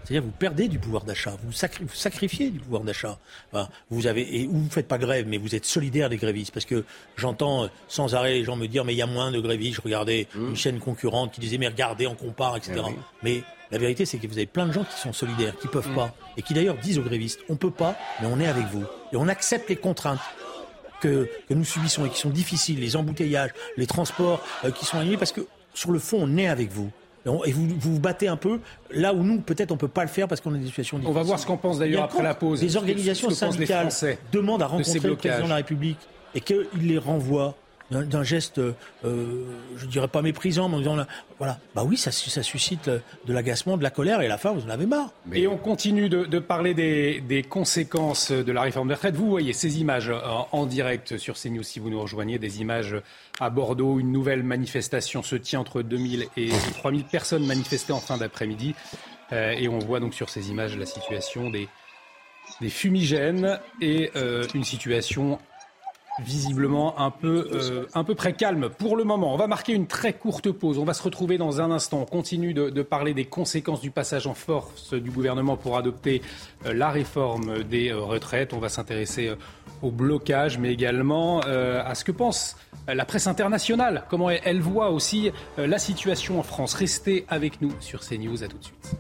C'est-à-dire 0.04 0.22
vous 0.22 0.38
perdez 0.38 0.68
du 0.68 0.80
pouvoir 0.80 1.06
d'achat, 1.06 1.34
vous, 1.46 1.54
sacri 1.54 1.86
vous, 1.86 1.96
sacrifiez 1.96 2.50
du 2.50 2.60
pouvoir 2.60 2.84
d'achat. 2.84 3.18
Enfin, 3.52 3.70
vous 3.90 4.06
avez 4.06 4.42
et 4.42 4.48
ou 4.48 4.58
vous 4.58 4.70
faites 4.70 4.90
pas 4.90 4.98
grève, 4.98 5.26
mais 5.30 5.38
vous 5.38 5.56
êtes 5.56 5.64
solidaire 5.64 6.10
des 6.10 6.18
grévistes 6.18 6.54
parce 6.54 6.66
que 6.66 6.84
j'entends 7.16 7.70
sans 7.88 8.14
arrêt 8.16 8.34
les 8.34 8.44
gens 8.44 8.58
me 8.58 8.68
dire 8.68 8.84
mais 8.84 8.94
il 8.94 8.98
y 8.98 9.02
a 9.02 9.08
moins 9.08 9.32
de 9.32 9.40
grévistes. 9.40 9.78
Je 9.78 9.82
regardais 9.82 10.28
mmh. 10.36 10.50
une 10.50 10.56
chaîne 10.58 10.80
concurrente 10.80 11.32
qui 11.32 11.40
disait 11.40 11.58
mais 11.58 11.70
regardez 11.70 12.06
on 12.06 12.16
compare 12.16 12.58
etc. 12.58 12.82
Oui. 12.86 12.96
Mais 13.24 13.44
la 13.72 13.78
vérité 13.78 14.06
c'est 14.06 14.18
que 14.18 14.28
vous 14.28 14.38
avez 14.38 14.46
plein 14.46 14.66
de 14.66 14.74
gens 14.74 14.84
qui 14.84 15.00
sont 15.00 15.14
solidaires, 15.14 15.58
qui 15.58 15.70
peuvent 15.70 15.90
mmh. 15.90 15.96
pas 15.96 16.14
et 16.36 16.42
qui 16.42 16.54
d'ailleurs 16.54 16.78
disent 16.78 17.00
aux 17.00 17.04
grévistes 17.04 17.40
on 17.48 17.56
peut 17.56 17.72
pas 17.72 17.96
mais 18.20 18.28
on 18.28 18.42
est 18.42 18.48
avec 18.48 18.66
vous 18.66 18.84
et 19.14 19.16
on 19.16 19.30
accepte 19.30 19.70
les 19.70 19.78
contraintes 19.78 20.20
que, 21.04 21.30
que, 21.48 21.54
nous 21.54 21.66
subissons 21.66 22.06
et 22.06 22.10
qui 22.10 22.20
sont 22.20 22.30
difficiles, 22.30 22.80
les 22.80 22.96
embouteillages, 22.96 23.52
les 23.78 23.88
transports 23.88 24.42
euh, 24.64 24.72
qui 24.72 24.86
sont 24.86 24.98
annulés, 24.98 25.18
parce 25.18 25.32
que 25.32 25.42
sur 25.74 25.92
le 25.92 26.00
fond, 26.00 26.20
on 26.22 26.38
est 26.38 26.48
avec 26.48 26.72
vous. 26.72 26.90
Et 27.46 27.54
vous, 27.54 27.68
vous 27.68 27.94
vous 27.94 28.00
battez 28.00 28.28
un 28.28 28.36
peu 28.36 28.60
là 28.92 29.14
où 29.14 29.24
nous, 29.24 29.40
peut-être, 29.40 29.72
on 29.72 29.76
ne 29.76 29.80
peut 29.80 29.88
pas 29.88 30.02
le 30.02 30.10
faire 30.10 30.28
parce 30.28 30.42
qu'on 30.42 30.54
a 30.54 30.58
des 30.58 30.66
situations 30.66 30.98
difficiles. 30.98 31.16
On 31.16 31.18
va 31.18 31.24
voir 31.26 31.40
ce 31.40 31.46
qu'on 31.46 31.56
pense 31.56 31.80
d'ailleurs 31.80 32.04
après 32.04 32.22
la 32.22 32.36
pause. 32.36 32.62
Les 32.62 32.76
organisations 32.76 33.30
syndicales 33.30 33.90
demandent 34.32 34.62
à 34.62 34.68
rencontrer 34.68 35.00
le 35.08 35.16
président 35.16 35.46
de 35.46 35.50
la 35.50 35.56
République 35.56 36.00
et 36.36 36.42
qu'il 36.42 36.66
les 36.82 36.98
renvoie 36.98 37.56
d'un 38.02 38.24
geste, 38.24 38.60
euh, 38.60 38.74
je 39.78 39.86
dirais 39.86 40.08
pas 40.08 40.22
méprisant, 40.22 40.70
mais 40.70 40.76
en 40.76 40.80
disant, 40.80 40.98
voilà, 41.38 41.60
bah 41.76 41.84
oui, 41.86 41.98
ça, 41.98 42.12
ça 42.12 42.44
suscite 42.44 42.90
de 42.90 43.34
l'agacement, 43.34 43.78
de 43.78 43.84
la 43.84 43.90
colère, 43.90 44.22
et 44.22 44.26
à 44.26 44.30
la 44.30 44.38
fin, 44.38 44.52
vous 44.52 44.66
en 44.66 44.70
avez 44.70 44.86
marre. 44.86 45.12
Mais... 45.26 45.42
Et 45.42 45.48
on 45.48 45.58
continue 45.58 46.10
de, 46.10 46.26
de 46.26 46.40
parler 46.40 46.74
des, 46.74 47.22
des, 47.22 47.44
conséquences 47.44 48.32
de 48.32 48.52
la 48.52 48.62
réforme 48.62 48.88
des 48.88 48.96
retraites. 48.96 49.16
Vous 49.16 49.30
voyez 49.30 49.54
ces 49.54 49.80
images 49.80 50.10
en, 50.10 50.48
en, 50.52 50.66
direct 50.66 51.18
sur 51.18 51.36
CNews, 51.36 51.64
si 51.64 51.80
vous 51.80 51.90
nous 51.90 52.02
rejoignez, 52.02 52.40
des 52.40 52.62
images 52.62 52.96
à 53.40 53.50
Bordeaux. 53.50 54.00
Une 54.00 54.12
nouvelle 54.12 54.44
manifestation 54.44 55.24
se 55.24 55.36
tient 55.36 55.60
entre 55.60 55.82
2000 55.82 56.28
et 56.38 56.50
3000 56.78 57.04
personnes 57.06 57.46
manifestées 57.46 57.94
en 57.94 58.00
fin 58.00 58.18
d'après-midi. 58.18 58.76
Euh, 59.32 59.52
et 59.52 59.68
on 59.68 59.80
voit 59.80 60.00
donc 60.00 60.14
sur 60.14 60.30
ces 60.30 60.50
images 60.50 60.78
la 60.78 60.86
situation 60.86 61.50
des, 61.50 61.68
des 62.62 62.70
fumigènes 62.70 63.60
et 63.82 64.12
euh, 64.16 64.46
une 64.54 64.64
situation 64.64 65.40
visiblement 66.20 67.00
un 67.00 67.12
peu, 67.12 67.50
euh, 67.54 67.86
un 67.94 68.04
peu 68.04 68.16
près 68.16 68.34
calme 68.34 68.70
pour 68.70 68.96
le 68.96 69.04
moment. 69.04 69.34
On 69.34 69.38
va 69.38 69.48
marquer 69.48 69.74
une 69.74 69.88
très 69.88 70.14
courte 70.14 70.52
pause. 70.52 70.78
On 70.78 70.86
va 70.86 70.94
se 70.94 71.04
retrouver 71.04 71.38
dans 71.38 71.62
un 71.62 71.72
instant. 71.72 72.02
On 72.02 72.06
continue 72.06 72.54
de, 72.54 72.70
de 72.70 72.82
parler 72.82 73.14
des 73.14 73.26
conséquences 73.26 73.82
du 73.82 73.92
passage 73.92 74.28
en 74.28 74.34
force 74.34 74.94
du 74.94 75.12
gouvernement 75.12 75.58
pour 75.58 75.78
adopter 75.78 76.22
euh, 76.66 76.74
la 76.74 76.90
réforme 76.90 77.64
des 77.64 77.90
euh, 77.90 78.00
retraites. 78.00 78.54
On 78.54 78.60
va 78.60 78.70
s'intéresser 78.70 79.28
euh, 79.28 79.36
au 79.82 79.92
blocage, 79.92 80.58
mais 80.58 80.72
également 80.72 81.42
à 81.42 81.94
ce 81.94 82.06
que 82.06 82.14
pense 82.14 82.56
la 82.88 83.04
presse 83.04 83.28
internationale, 83.28 84.06
comment 84.10 84.30
elle, 84.30 84.40
elle 84.46 84.62
voit 84.62 84.92
aussi 84.92 85.30
la 85.58 85.78
situation 85.78 86.40
en 86.40 86.44
France. 86.44 86.74
Restez 86.74 87.26
avec 87.28 87.62
nous 87.62 87.74
sur 87.82 88.00
CNews. 88.00 88.44
À 88.44 88.48
tout 88.48 88.58
de 88.58 88.64
suite. 88.64 88.96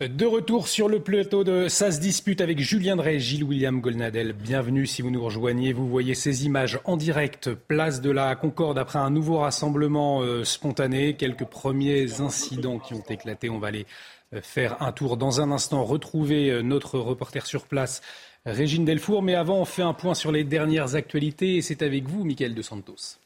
De 0.00 0.26
retour 0.26 0.68
sur 0.68 0.90
le 0.90 1.00
plateau 1.00 1.42
de 1.42 1.68
Ça 1.68 1.90
se 1.90 2.00
dispute 2.00 2.42
avec 2.42 2.58
Julien 2.58 2.96
Drey, 2.96 3.18
Gilles 3.18 3.44
William 3.44 3.80
Golnadel. 3.80 4.34
Bienvenue 4.34 4.86
si 4.86 5.00
vous 5.00 5.10
nous 5.10 5.24
rejoignez. 5.24 5.72
Vous 5.72 5.88
voyez 5.88 6.14
ces 6.14 6.44
images 6.44 6.78
en 6.84 6.98
direct, 6.98 7.54
place 7.54 8.02
de 8.02 8.10
la 8.10 8.36
Concorde 8.36 8.76
après 8.76 8.98
un 8.98 9.08
nouveau 9.08 9.38
rassemblement 9.38 10.20
euh, 10.20 10.44
spontané. 10.44 11.16
Quelques 11.16 11.46
premiers 11.46 12.20
incidents 12.20 12.78
qui 12.78 12.92
ont 12.92 13.04
éclaté. 13.08 13.48
On 13.48 13.58
va 13.58 13.68
aller 13.68 13.86
euh, 14.34 14.42
faire 14.42 14.82
un 14.82 14.92
tour 14.92 15.16
dans 15.16 15.40
un 15.40 15.50
instant, 15.50 15.82
retrouver 15.82 16.50
euh, 16.50 16.60
notre 16.60 16.98
reporter 16.98 17.46
sur 17.46 17.66
place, 17.66 18.02
Régine 18.44 18.84
Delfour. 18.84 19.22
Mais 19.22 19.34
avant, 19.34 19.60
on 19.60 19.64
fait 19.64 19.80
un 19.80 19.94
point 19.94 20.12
sur 20.12 20.30
les 20.30 20.44
dernières 20.44 20.94
actualités 20.94 21.56
et 21.56 21.62
c'est 21.62 21.80
avec 21.80 22.06
vous, 22.06 22.22
Mickaël 22.22 22.54
De 22.54 22.60
Santos. 22.60 23.16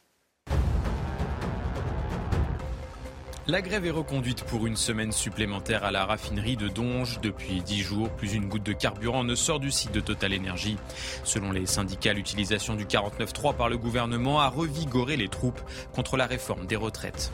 La 3.51 3.63
grève 3.63 3.85
est 3.85 3.91
reconduite 3.91 4.45
pour 4.45 4.69
une 4.69 4.77
semaine 4.77 5.11
supplémentaire 5.11 5.83
à 5.83 5.91
la 5.91 6.05
raffinerie 6.05 6.57
de 6.57 6.69
Donge. 6.69 7.19
Depuis 7.21 7.63
dix 7.63 7.81
jours, 7.81 8.09
plus 8.11 8.35
une 8.35 8.49
goutte 8.49 8.63
de 8.63 8.73
carburant 8.73 9.25
ne 9.25 9.35
sort 9.35 9.59
du 9.59 9.73
site 9.73 9.91
de 9.91 9.99
Total 9.99 10.33
Energy. 10.33 10.77
Selon 11.25 11.51
les 11.51 11.67
syndicats, 11.67 12.13
l'utilisation 12.13 12.77
du 12.77 12.85
49.3 12.85 13.57
par 13.57 13.69
le 13.69 13.77
gouvernement 13.77 14.39
a 14.39 14.47
revigoré 14.47 15.17
les 15.17 15.27
troupes 15.27 15.61
contre 15.93 16.17
la 16.17 16.27
réforme 16.27 16.67
des 16.67 16.77
retraites. 16.77 17.33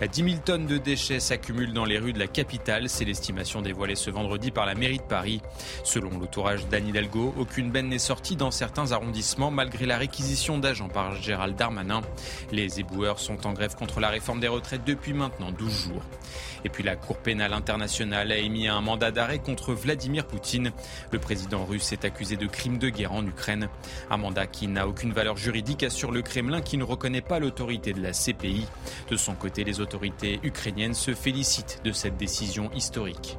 10 0.00 0.22
000 0.22 0.36
tonnes 0.44 0.66
de 0.66 0.78
déchets 0.78 1.18
s'accumulent 1.18 1.72
dans 1.72 1.84
les 1.84 1.98
rues 1.98 2.12
de 2.12 2.20
la 2.20 2.28
capitale. 2.28 2.88
C'est 2.88 3.04
l'estimation 3.04 3.60
dévoilée 3.60 3.96
ce 3.96 4.10
vendredi 4.10 4.52
par 4.52 4.66
la 4.66 4.76
mairie 4.76 4.98
de 4.98 5.02
Paris. 5.02 5.42
Selon 5.82 6.10
l'entourage 6.10 6.68
d'Anne 6.68 6.86
Hidalgo, 6.86 7.34
aucune 7.36 7.72
benne 7.72 7.88
n'est 7.88 7.98
sortie 7.98 8.36
dans 8.36 8.52
certains 8.52 8.92
arrondissements 8.92 9.50
malgré 9.50 9.84
la 9.84 9.98
réquisition 9.98 10.58
d'agents 10.58 10.88
par 10.88 11.16
Gérald 11.16 11.56
Darmanin. 11.56 12.02
Les 12.52 12.78
éboueurs 12.78 13.18
sont 13.18 13.48
en 13.48 13.52
grève 13.52 13.74
contre 13.74 13.98
la 13.98 14.10
réforme 14.10 14.38
des 14.38 14.46
retraites 14.46 14.84
depuis 14.84 15.12
maintenant 15.12 15.50
12 15.58 15.72
jours. 15.72 16.02
Et 16.64 16.68
puis 16.68 16.82
la 16.82 16.96
Cour 16.96 17.18
pénale 17.18 17.52
internationale 17.52 18.32
a 18.32 18.36
émis 18.36 18.68
un 18.68 18.80
mandat 18.80 19.10
d'arrêt 19.10 19.38
contre 19.38 19.72
Vladimir 19.72 20.26
Poutine. 20.26 20.72
Le 21.12 21.18
président 21.18 21.64
russe 21.64 21.92
est 21.92 22.04
accusé 22.04 22.36
de 22.36 22.46
crimes 22.46 22.78
de 22.78 22.88
guerre 22.88 23.12
en 23.12 23.26
Ukraine. 23.26 23.68
Un 24.10 24.16
mandat 24.16 24.46
qui 24.46 24.66
n'a 24.66 24.88
aucune 24.88 25.12
valeur 25.12 25.36
juridique, 25.36 25.82
assure 25.82 26.10
le 26.10 26.22
Kremlin 26.22 26.60
qui 26.60 26.76
ne 26.76 26.84
reconnaît 26.84 27.20
pas 27.20 27.38
l'autorité 27.38 27.92
de 27.92 28.02
la 28.02 28.12
CPI. 28.12 28.66
De 29.10 29.16
son 29.16 29.34
côté, 29.34 29.64
les 29.64 29.80
autorités 29.80 30.40
ukrainiennes 30.42 30.94
se 30.94 31.14
félicitent 31.14 31.80
de 31.84 31.92
cette 31.92 32.16
décision 32.16 32.70
historique. 32.72 33.36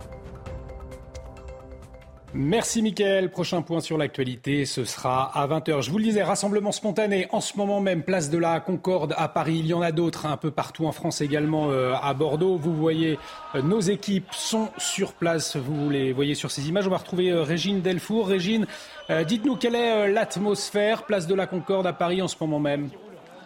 Merci 2.39 2.83
Mickaël. 2.83 3.31
Prochain 3.31 3.63
point 3.63 3.79
sur 3.79 3.97
l'actualité, 3.97 4.65
ce 4.65 4.85
sera 4.85 5.35
à 5.35 5.47
20h. 5.47 5.81
Je 5.81 5.89
vous 5.89 5.97
le 5.97 6.03
disais, 6.03 6.21
rassemblement 6.21 6.71
spontané 6.71 7.27
en 7.31 7.41
ce 7.41 7.57
moment 7.57 7.81
même, 7.81 8.03
place 8.03 8.29
de 8.29 8.37
la 8.37 8.59
Concorde 8.59 9.15
à 9.17 9.27
Paris. 9.27 9.57
Il 9.57 9.65
y 9.65 9.73
en 9.73 9.81
a 9.81 9.91
d'autres 9.91 10.27
un 10.27 10.37
peu 10.37 10.51
partout 10.51 10.85
en 10.85 10.91
France 10.91 11.21
également 11.21 11.71
euh, 11.71 11.95
à 11.99 12.13
Bordeaux. 12.13 12.55
Vous 12.55 12.75
voyez, 12.75 13.17
euh, 13.55 13.63
nos 13.63 13.79
équipes 13.79 14.31
sont 14.33 14.69
sur 14.77 15.13
place. 15.13 15.55
Vous 15.57 15.89
les 15.89 16.13
voyez 16.13 16.35
sur 16.35 16.51
ces 16.51 16.69
images. 16.69 16.85
On 16.85 16.91
va 16.91 16.97
retrouver 16.97 17.31
euh, 17.31 17.41
Régine 17.41 17.81
Delfour. 17.81 18.27
Régine, 18.27 18.67
euh, 19.09 19.23
dites-nous 19.23 19.55
quelle 19.55 19.73
est 19.73 20.11
l'atmosphère, 20.11 21.07
place 21.07 21.25
de 21.25 21.33
la 21.33 21.47
Concorde 21.47 21.87
à 21.87 21.93
Paris 21.93 22.21
en 22.21 22.27
ce 22.27 22.35
moment 22.39 22.59
même? 22.59 22.91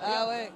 Ah 0.04 0.27
ouais. 0.27 0.51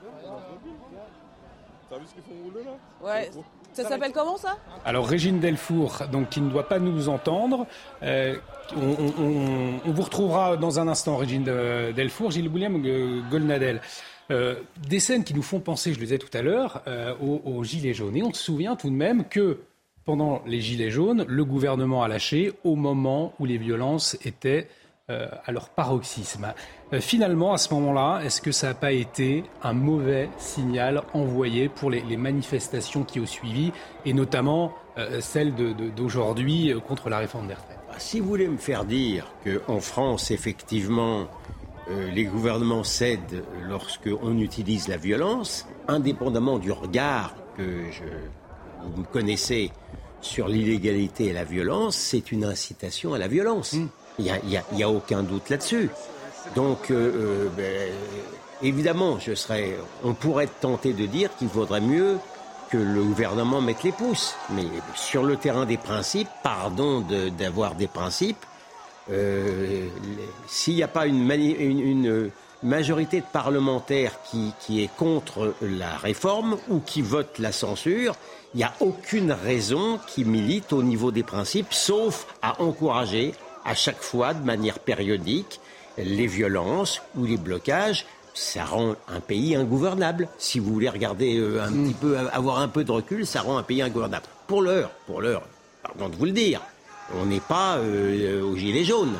T'as 1.89 1.97
vu 1.99 2.05
ce 2.05 2.13
qu'ils 2.13 2.23
font 2.23 2.43
rouler 2.43 2.65
là? 2.65 2.71
Ouais. 3.01 3.29
Ça 3.75 3.89
s'appelle 3.89 4.11
comment 4.13 4.37
ça? 4.37 4.57
Alors 4.85 5.07
Régine 5.07 5.39
Delfour, 5.39 6.03
donc 6.11 6.29
qui 6.29 6.41
ne 6.41 6.49
doit 6.49 6.67
pas 6.67 6.79
nous 6.79 7.09
entendre. 7.09 7.67
Euh, 8.03 8.35
on, 8.75 9.91
vous 9.91 10.01
retrouvera 10.01 10.57
dans 10.57 10.79
un 10.79 10.87
instant, 10.87 11.17
Régine 11.17 11.43
Delfour, 11.43 12.31
Gilles 12.31 12.47
William 12.47 12.81
Golnadel. 13.29 13.81
des 14.29 14.99
scènes 14.99 15.23
qui 15.23 15.33
nous 15.33 15.43
font 15.43 15.59
penser, 15.59 15.93
je 15.93 15.99
le 15.99 16.05
disais 16.05 16.17
tout 16.17 16.35
à 16.35 16.41
l'heure, 16.41 16.81
aux, 17.21 17.41
aux 17.45 17.63
Gilets 17.63 17.93
jaunes. 17.93 18.15
Et 18.15 18.23
on 18.23 18.33
se 18.33 18.41
souvient 18.41 18.75
tout 18.75 18.89
de 18.89 18.95
même 18.95 19.25
que 19.25 19.59
pendant 20.05 20.43
les 20.45 20.61
Gilets 20.61 20.91
jaunes, 20.91 21.25
le 21.27 21.43
gouvernement 21.43 22.03
a 22.03 22.07
lâché 22.07 22.53
au 22.63 22.75
moment 22.75 23.33
où 23.39 23.45
les 23.45 23.57
violences 23.57 24.17
étaient 24.23 24.67
euh, 25.11 25.27
à 25.45 25.51
leur 25.51 25.69
paroxysme. 25.69 26.51
Euh, 26.91 26.99
finalement, 26.99 27.53
à 27.53 27.59
ce 27.59 27.71
moment-là, 27.75 28.21
est-ce 28.23 28.41
que 28.41 28.51
ça 28.51 28.69
n'a 28.69 28.73
pas 28.73 28.91
été 28.91 29.43
un 29.61 29.73
mauvais 29.73 30.31
signal 30.39 31.03
envoyé 31.13 31.69
pour 31.69 31.91
les, 31.91 32.17
manifestations 32.17 33.03
qui 33.03 33.19
ont 33.19 33.27
suivi, 33.27 33.71
et 34.03 34.13
notamment 34.13 34.73
euh, 34.97 35.21
celle 35.21 35.53
d'aujourd'hui 35.95 36.73
contre 36.87 37.11
la 37.11 37.19
réforme 37.19 37.45
des 37.45 37.53
retraites? 37.53 37.77
Bah, 37.87 37.99
Si 37.99 38.19
vous 38.19 38.27
voulez 38.27 38.47
me 38.47 38.57
faire 38.57 38.83
dire 38.83 39.31
qu'en 39.43 39.79
France, 39.79 40.31
effectivement, 40.31 41.27
les 41.87 42.25
gouvernements 42.25 42.83
cèdent 42.83 43.43
lorsqu'on 43.61 44.39
utilise 44.39 44.87
la 44.87 44.97
violence, 44.97 45.67
indépendamment 45.87 46.57
du 46.57 46.71
regard 46.71 47.35
que 47.55 47.91
je, 47.91 48.03
vous 48.89 49.01
me 49.01 49.05
connaissez 49.05 49.71
sur 50.21 50.47
l'illégalité 50.47 51.25
et 51.25 51.33
la 51.33 51.43
violence, 51.43 51.95
c'est 51.95 52.31
une 52.31 52.43
incitation 52.43 53.13
à 53.13 53.19
la 53.19 53.27
violence. 53.27 53.73
Hmm. 53.73 53.87
Il 54.19 54.33
n'y 54.73 54.83
a, 54.83 54.89
aucun 54.89 55.23
doute 55.23 55.49
là-dessus. 55.49 55.89
Donc, 56.55 56.91
euh, 56.91 56.95
euh, 56.95 57.49
ben, 57.55 57.91
évidemment, 58.61 59.19
je 59.19 59.33
serais, 59.33 59.77
on 60.03 60.13
pourrait 60.13 60.47
tenter 60.61 60.93
de 60.93 61.05
dire 61.05 61.29
qu'il 61.37 61.47
vaudrait 61.47 61.81
mieux 61.81 62.17
que 62.69 62.77
le 62.77 63.03
gouvernement 63.03 63.61
mette 63.61 63.83
les 63.83 63.91
pouces. 63.91 64.35
Mais 64.51 64.65
sur 64.95 65.23
le 65.23 65.35
terrain 65.37 65.65
des 65.65 65.77
principes, 65.77 66.29
pardon 66.43 67.05
d'avoir 67.37 67.75
des 67.75 67.87
principes, 67.87 68.45
euh, 69.11 69.87
s'il 70.47 70.75
n'y 70.75 70.83
a 70.83 70.87
pas 70.87 71.05
une, 71.05 71.29
une, 71.31 72.31
majorité 72.63 73.19
de 73.19 73.25
parlementaires 73.31 74.13
qui, 74.23 74.51
qui, 74.59 74.81
est 74.81 74.89
contre 74.95 75.53
la 75.61 75.97
réforme 75.97 76.57
ou 76.67 76.79
qui 76.79 77.03
vote 77.03 77.37
la 77.37 77.51
censure, 77.51 78.15
il 78.55 78.59
n'y 78.59 78.63
a 78.63 78.73
aucune 78.79 79.31
raison 79.31 79.99
qui 80.07 80.25
milite 80.25 80.73
au 80.73 80.81
niveau 80.81 81.11
des 81.11 81.21
principes, 81.21 81.73
sauf 81.73 82.25
à 82.41 82.59
encourager, 82.63 83.33
à 83.65 83.73
chaque 83.73 84.01
fois, 84.01 84.33
de 84.33 84.45
manière 84.45 84.79
périodique, 84.79 85.59
les 85.97 86.27
violences 86.27 87.01
ou 87.17 87.25
les 87.25 87.37
blocages. 87.37 88.05
Ça 88.33 88.65
rend 88.65 88.95
un 89.07 89.21
pays 89.21 89.55
ingouvernable. 89.55 90.27
Si 90.37 90.59
vous 90.59 90.73
voulez 90.73 90.89
regarder 90.89 91.37
euh, 91.37 91.63
un 91.63 91.71
petit 91.71 91.93
peu, 91.93 92.17
avoir 92.33 92.59
un 92.59 92.67
peu 92.67 92.83
de 92.83 92.91
recul, 92.91 93.25
ça 93.25 93.41
rend 93.41 93.57
un 93.57 93.63
pays 93.63 93.81
ingouvernable. 93.81 94.25
Pour 94.47 94.61
l'heure, 94.61 94.91
pour 95.07 95.21
l'heure, 95.21 95.43
pardon 95.81 96.09
de 96.09 96.15
vous 96.15 96.25
le 96.25 96.31
dire, 96.31 96.61
on 97.13 97.25
n'est 97.25 97.39
pas 97.39 97.77
euh, 97.77 98.43
aux 98.43 98.57
gilets 98.57 98.83
jaunes. 98.83 99.15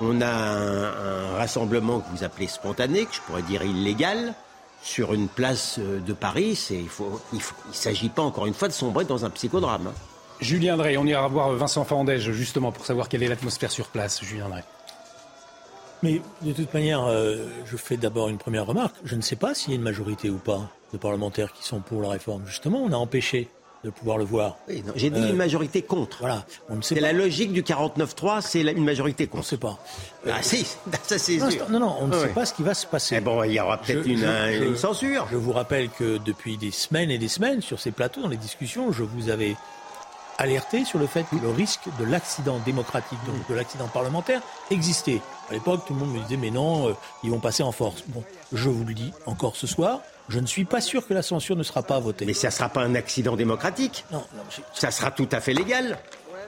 On 0.00 0.20
a 0.20 0.28
un, 0.28 1.36
rassemblement 1.36 2.00
que 2.00 2.16
vous 2.16 2.24
appelez 2.24 2.46
spontané, 2.46 3.06
que 3.06 3.14
je 3.14 3.20
pourrais 3.22 3.42
dire 3.42 3.64
illégal, 3.64 4.34
sur 4.82 5.14
une 5.14 5.28
place 5.28 5.76
euh, 5.80 5.98
de 5.98 6.12
Paris. 6.12 6.68
il 6.70 6.84
ne 7.32 7.40
s'agit 7.72 8.08
pas 8.08 8.22
encore 8.22 8.46
une 8.46 8.54
fois 8.54 8.68
de 8.68 8.72
sombrer 8.72 9.04
dans 9.04 9.24
un 9.24 9.30
psychodrame. 9.30 9.88
Hein. 9.88 10.13
Julien 10.40 10.76
Drey, 10.76 10.96
on 10.96 11.06
ira 11.06 11.26
voir 11.28 11.50
Vincent 11.52 11.84
Fandège 11.84 12.30
justement 12.32 12.72
pour 12.72 12.86
savoir 12.86 13.08
quelle 13.08 13.22
est 13.22 13.28
l'atmosphère 13.28 13.70
sur 13.70 13.86
place. 13.88 14.22
Julien 14.22 14.48
Drey. 14.48 14.64
Mais 16.02 16.20
de 16.42 16.52
toute 16.52 16.74
manière, 16.74 17.04
euh, 17.06 17.46
je 17.64 17.76
fais 17.76 17.96
d'abord 17.96 18.28
une 18.28 18.36
première 18.36 18.66
remarque. 18.66 18.94
Je 19.04 19.16
ne 19.16 19.22
sais 19.22 19.36
pas 19.36 19.54
s'il 19.54 19.70
y 19.70 19.72
a 19.72 19.76
une 19.76 19.82
majorité 19.82 20.28
ou 20.28 20.36
pas 20.36 20.68
de 20.92 20.98
parlementaires 20.98 21.52
qui 21.52 21.64
sont 21.64 21.80
pour 21.80 22.02
la 22.02 22.10
réforme. 22.10 22.46
Justement, 22.46 22.82
on 22.82 22.92
a 22.92 22.96
empêché 22.96 23.48
de 23.84 23.90
pouvoir 23.90 24.18
le 24.18 24.24
voir. 24.24 24.56
J'ai 24.96 25.10
dit 25.10 25.20
une 25.20 25.32
euh, 25.32 25.34
majorité 25.34 25.82
contre. 25.82 26.18
Voilà. 26.20 26.44
C'est 26.80 27.00
la 27.00 27.12
logique 27.12 27.52
du 27.52 27.62
49-3, 27.62 28.40
c'est 28.40 28.62
une 28.62 28.84
majorité 28.84 29.26
contre. 29.26 29.36
On 29.36 29.38
ne 29.38 29.44
sait 29.44 29.56
pas. 29.56 29.78
Ah 30.26 30.42
si, 30.42 30.64
ça 31.02 31.18
c'est 31.18 31.38
sûr. 31.38 31.70
Non, 31.70 31.80
non, 31.80 31.96
on 32.00 32.08
ne 32.08 32.18
sait 32.18 32.28
pas 32.28 32.46
ce 32.46 32.54
qui 32.54 32.62
va 32.62 32.74
se 32.74 32.86
passer. 32.86 33.20
bon, 33.20 33.42
il 33.44 33.52
y 33.52 33.60
aura 33.60 33.78
peut-être 33.78 34.06
une, 34.06 34.76
censure. 34.76 35.26
Je 35.30 35.36
vous 35.36 35.52
rappelle 35.52 35.90
que 35.90 36.18
depuis 36.18 36.56
des 36.56 36.70
semaines 36.70 37.10
et 37.10 37.18
des 37.18 37.28
semaines, 37.28 37.60
sur 37.60 37.78
ces 37.78 37.90
plateaux, 37.90 38.22
dans 38.22 38.28
les 38.28 38.36
discussions, 38.36 38.90
je 38.92 39.02
vous 39.02 39.28
avais 39.28 39.56
alerté 40.38 40.84
sur 40.84 40.98
le 40.98 41.06
fait 41.06 41.24
que 41.30 41.36
le 41.36 41.50
risque 41.50 41.88
de 41.98 42.04
l'accident 42.04 42.58
démocratique, 42.64 43.18
donc 43.26 43.48
de 43.48 43.54
l'accident 43.54 43.88
parlementaire, 43.88 44.40
existait. 44.70 45.20
À 45.50 45.54
l'époque, 45.54 45.84
tout 45.86 45.94
le 45.94 46.00
monde 46.00 46.12
me 46.12 46.20
disait, 46.20 46.36
mais 46.36 46.50
non, 46.50 46.88
euh, 46.88 46.92
ils 47.22 47.30
vont 47.30 47.40
passer 47.40 47.62
en 47.62 47.72
force. 47.72 48.04
Bon, 48.08 48.22
je 48.52 48.68
vous 48.68 48.84
le 48.84 48.94
dis 48.94 49.12
encore 49.26 49.56
ce 49.56 49.66
soir, 49.66 50.00
je 50.28 50.40
ne 50.40 50.46
suis 50.46 50.64
pas 50.64 50.80
sûr 50.80 51.06
que 51.06 51.14
la 51.14 51.22
censure 51.22 51.56
ne 51.56 51.62
sera 51.62 51.82
pas 51.82 51.98
votée. 51.98 52.24
Mais 52.24 52.34
ça 52.34 52.48
ne 52.48 52.52
sera 52.52 52.68
pas 52.68 52.82
un 52.82 52.94
accident 52.94 53.36
démocratique. 53.36 54.04
Non, 54.10 54.24
ça 54.72 54.90
sera 54.90 55.10
tout 55.10 55.28
à 55.32 55.40
fait 55.40 55.52
légal. 55.52 55.98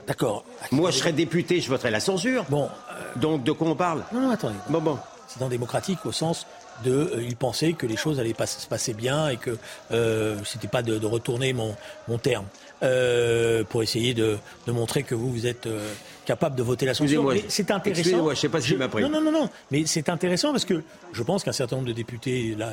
D'accord. 0.07 0.45
Moi, 0.71 0.91
je 0.91 0.97
serais 0.97 1.11
député, 1.11 1.59
je 1.59 1.69
voterais 1.69 1.91
la 1.91 1.99
censure. 1.99 2.45
Bon. 2.49 2.69
Euh, 2.91 3.01
Donc, 3.17 3.43
de 3.43 3.51
quoi 3.51 3.67
on 3.67 3.75
parle? 3.75 4.03
Non, 4.13 4.21
non, 4.21 4.29
attendez. 4.31 4.55
Bon, 4.69 4.79
bon. 4.79 4.97
Accident 5.25 5.49
démocratique 5.49 6.05
au 6.05 6.13
sens 6.13 6.47
de, 6.83 6.91
euh, 6.91 7.23
il 7.23 7.35
pensait 7.35 7.73
que 7.73 7.85
les 7.85 7.97
choses 7.97 8.19
allaient 8.19 8.35
se 8.45 8.67
passer 8.67 8.93
bien 8.93 9.27
et 9.27 9.37
que 9.37 9.57
euh, 9.91 10.37
c'était 10.45 10.67
pas 10.69 10.81
de, 10.81 11.05
retourner 11.05 11.53
mon, 11.53 11.75
mon 12.07 12.17
terme 12.17 12.45
euh, 12.83 13.63
pour 13.63 13.83
essayer 13.83 14.13
de, 14.13 14.37
de, 14.67 14.71
montrer 14.71 15.03
que 15.03 15.15
vous 15.15 15.31
vous 15.31 15.47
êtes 15.47 15.65
euh, 15.65 15.91
capable 16.25 16.55
de 16.55 16.63
voter 16.63 16.85
la 16.85 16.93
censure. 16.93 17.33
C'est 17.47 17.71
intéressant. 17.71 18.21
Moi, 18.23 18.33
je 18.33 18.39
sais 18.39 18.49
pas 18.49 18.61
si 18.61 18.75
m'a 18.75 18.87
pris. 18.87 19.01
Non, 19.01 19.09
non, 19.09 19.21
non, 19.21 19.31
non. 19.31 19.49
Mais 19.71 19.85
c'est 19.85 20.09
intéressant 20.09 20.51
parce 20.51 20.65
que 20.65 20.83
je 21.11 21.23
pense 21.23 21.43
qu'un 21.43 21.51
certain 21.51 21.77
nombre 21.77 21.87
de 21.87 21.93
députés, 21.93 22.55
la, 22.57 22.71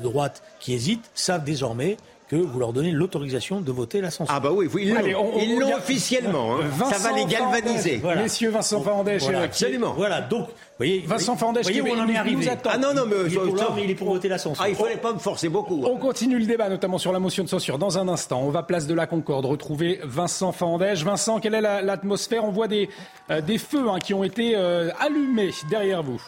droite 0.00 0.42
qui 0.58 0.72
hésitent 0.72 1.10
savent 1.14 1.44
désormais 1.44 1.96
que 2.30 2.36
vous 2.36 2.60
leur 2.60 2.72
donnez 2.72 2.92
l'autorisation 2.92 3.60
de 3.60 3.72
voter 3.72 4.00
la 4.00 4.12
censure. 4.12 4.32
Ah 4.32 4.38
bah 4.38 4.50
oui, 4.52 4.68
ils 4.76 5.58
l'ont 5.58 5.74
officiellement. 5.76 6.58
Hein. 6.58 6.84
Ça 6.92 6.98
va 6.98 7.16
les 7.16 7.24
galvaniser. 7.24 8.00
Messieurs 8.16 8.50
Vincent 8.50 8.80
Fandèche 8.82 9.24
voilà, 9.24 9.40
absolument. 9.40 9.94
Voilà, 9.96 10.20
donc, 10.20 10.46
voyez, 10.78 11.02
Vincent 11.04 11.36
Fandèche, 11.36 11.64
voyez 11.64 11.80
où 11.80 11.88
on 11.88 11.98
en 11.98 12.08
est 12.08 12.16
arrivé. 12.16 12.48
Ah 12.66 12.78
non, 12.78 12.94
non, 12.94 13.02
mais, 13.04 13.16
il, 13.26 13.34
est 13.34 13.36
pour, 13.36 13.78
il 13.82 13.90
est 13.90 13.94
pour 13.96 14.12
voter 14.12 14.28
la 14.28 14.38
censure. 14.38 14.62
Ah, 14.64 14.68
il 14.68 14.76
fallait 14.76 14.96
pas 14.96 15.12
me 15.12 15.18
forcer 15.18 15.48
beaucoup. 15.48 15.82
On 15.84 15.96
continue 15.96 16.38
le 16.38 16.46
débat, 16.46 16.68
notamment 16.68 16.98
sur 16.98 17.12
la 17.12 17.18
motion 17.18 17.42
de 17.42 17.48
censure. 17.48 17.78
Dans 17.78 17.98
un 17.98 18.06
instant, 18.06 18.42
on 18.44 18.50
va 18.50 18.62
place 18.62 18.86
de 18.86 18.94
la 18.94 19.08
Concorde 19.08 19.46
retrouver 19.46 19.98
Vincent 20.04 20.52
Fandèche. 20.52 21.02
Vincent, 21.02 21.40
quelle 21.40 21.54
est 21.54 21.60
l'atmosphère? 21.60 22.44
On 22.44 22.52
voit 22.52 22.68
des, 22.68 22.88
euh, 23.30 23.40
des 23.40 23.58
feux 23.58 23.88
hein, 23.90 23.98
qui 23.98 24.14
ont 24.14 24.22
été 24.22 24.52
euh, 24.54 24.90
allumés 25.00 25.50
derrière 25.68 26.04
vous. 26.04 26.22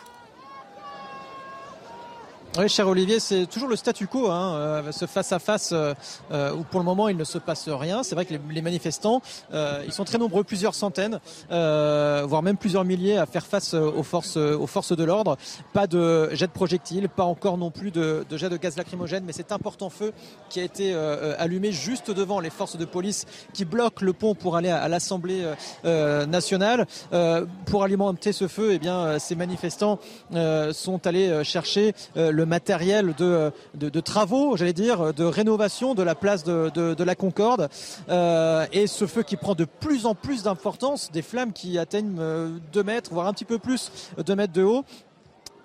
Oui, 2.59 2.69
cher 2.69 2.87
Olivier, 2.87 3.19
c'est 3.19 3.47
toujours 3.47 3.71
le 3.71 3.77
statu 3.77 4.07
quo, 4.07 4.31
hein, 4.31 4.55
euh, 4.57 4.93
ce 4.93 5.07
face-à-face 5.07 5.71
euh, 5.73 5.95
euh, 6.33 6.53
où 6.53 6.65
pour 6.65 6.81
le 6.81 6.85
moment 6.85 7.09
il 7.09 7.17
ne 7.17 7.25
se 7.25 7.39
passe 7.39 7.67
rien. 7.67 8.03
C'est 8.03 8.15
vrai 8.15 8.27
que 8.27 8.35
les, 8.51 8.61
manifestants, 8.61 9.23
ils 9.51 9.93
sont 9.93 10.05
très 10.05 10.19
nombreux, 10.19 10.45
plusieurs 10.45 10.75
centaines, 10.75 11.19
voire 11.49 12.43
même 12.43 12.59
plusieurs 12.59 12.85
milliers 12.85 13.17
à 13.17 13.25
faire 13.25 13.47
face 13.47 13.73
aux 13.73 14.03
forces, 14.03 14.37
aux 14.37 14.67
forces 14.67 14.95
de 14.95 15.03
l'ordre. 15.03 15.39
Pas 15.73 15.87
de 15.87 16.29
jet 16.35 16.47
de 16.47 16.53
projectiles, 16.53 17.09
pas 17.09 17.25
encore 17.25 17.57
non 17.57 17.71
plus 17.71 17.91
de, 17.91 18.27
de 18.29 18.37
jet 18.37 18.51
de 18.51 18.59
gaz 18.59 18.77
lacrymogène, 18.77 19.25
mais 19.25 19.33
cet 19.33 19.51
important 19.51 19.89
feu 19.89 20.13
qui 20.51 20.61
a 20.61 20.63
été 20.63 20.95
allumé 21.39 21.73
juste 21.73 22.11
devant 22.11 22.39
les 22.39 22.51
forces 22.51 22.77
de 22.77 22.85
police 22.85 23.25
qui 23.55 23.65
bloquent 23.65 24.05
le 24.05 24.13
pont 24.13 24.35
pour 24.35 24.57
aller 24.57 24.71
à, 24.71 24.89
l'Assemblée 24.89 25.43
nationale. 25.85 26.87
pour 27.65 27.83
alimenter 27.83 28.33
ce 28.33 28.47
feu, 28.47 28.73
eh 28.75 28.79
bien, 28.79 29.19
ces 29.19 29.37
manifestants 29.37 29.99
sont 30.73 31.07
allés 31.07 31.43
chercher 31.45 31.95
le 32.15 32.42
matériel 32.47 33.15
de, 33.15 34.01
travaux, 34.01 34.57
j'allais 34.57 34.73
dire, 34.73 35.15
de 35.15 35.25
rénovation 35.25 35.95
de 35.95 36.03
la 36.03 36.15
place 36.15 36.45
de, 36.45 37.05
la 37.05 37.15
Concorde. 37.15 37.69
Euh, 38.09 38.67
et 38.73 38.87
ce 38.87 39.07
feu 39.07 39.23
qui 39.23 39.37
prend 39.37 39.55
de 39.55 39.65
plus 39.65 40.07
en 40.07 40.15
plus 40.15 40.43
d'importance, 40.43 41.11
des 41.13 41.23
flammes 41.23 41.53
qui 41.53 41.79
atteignent 41.79 42.15
2 42.15 42.21
euh, 42.21 42.85
mètres, 42.85 43.13
voire 43.13 43.27
un 43.27 43.33
petit 43.33 43.45
peu 43.45 43.59
plus, 43.59 43.91
2 44.25 44.35
mètres 44.35 44.53
de 44.53 44.63
haut. 44.63 44.85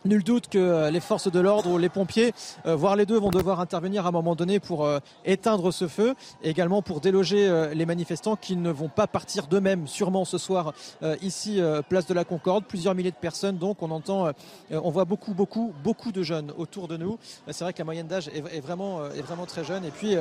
Nul 0.08 0.24
doute 0.24 0.48
que 0.48 0.58
euh, 0.58 0.90
les 0.90 1.02
forces 1.02 1.30
de 1.30 1.40
l'ordre 1.40 1.70
ou 1.70 1.78
les 1.78 1.90
pompiers, 1.90 2.34
euh, 2.66 2.76
voire 2.76 2.96
les 2.96 3.06
deux, 3.06 3.20
vont 3.20 3.30
devoir 3.30 3.60
intervenir 3.60 4.06
à 4.06 4.10
un 4.10 4.12
moment 4.12 4.36
donné 4.36 4.62
pour 4.62 4.86
euh, 4.86 5.00
éteindre 5.26 5.74
ce 5.74 5.90
feu 5.90 6.16
et 6.42 6.50
également 6.50 6.82
pour 6.82 7.02
déloger 7.02 7.28
les 7.74 7.86
manifestants 7.86 8.36
qui 8.36 8.56
ne 8.56 8.72
vont 8.72 8.88
pas 8.88 9.08
partir 9.08 9.48
d'eux-mêmes 9.48 9.88
sûrement 9.88 10.24
ce 10.26 10.38
soir 10.38 10.74
ici, 11.22 11.60
place 11.90 12.06
de 12.06 12.14
la 12.14 12.24
Concorde. 12.24 12.66
Plusieurs 12.66 12.96
milliers 12.96 13.12
de 13.12 13.16
personnes, 13.16 13.58
donc 13.58 13.82
on 13.82 13.92
entend, 13.92 14.32
on 14.72 14.90
voit 14.90 15.06
beaucoup, 15.06 15.34
beaucoup, 15.34 15.74
beaucoup 15.84 16.12
de 16.12 16.24
jeunes 16.24 16.54
autour 16.58 16.88
de 16.88 16.98
nous. 16.98 17.18
C'est 17.50 17.64
vrai 17.64 17.74
que 17.74 17.80
la 17.80 17.86
moyenne 17.86 18.08
d'âge 18.08 18.30
est, 18.30 18.62
vraiment, 18.62 19.06
est 19.06 19.22
vraiment 19.22 19.46
très 19.46 19.64
jeune. 19.64 19.86
Et 19.86 19.92
puis 19.92 20.16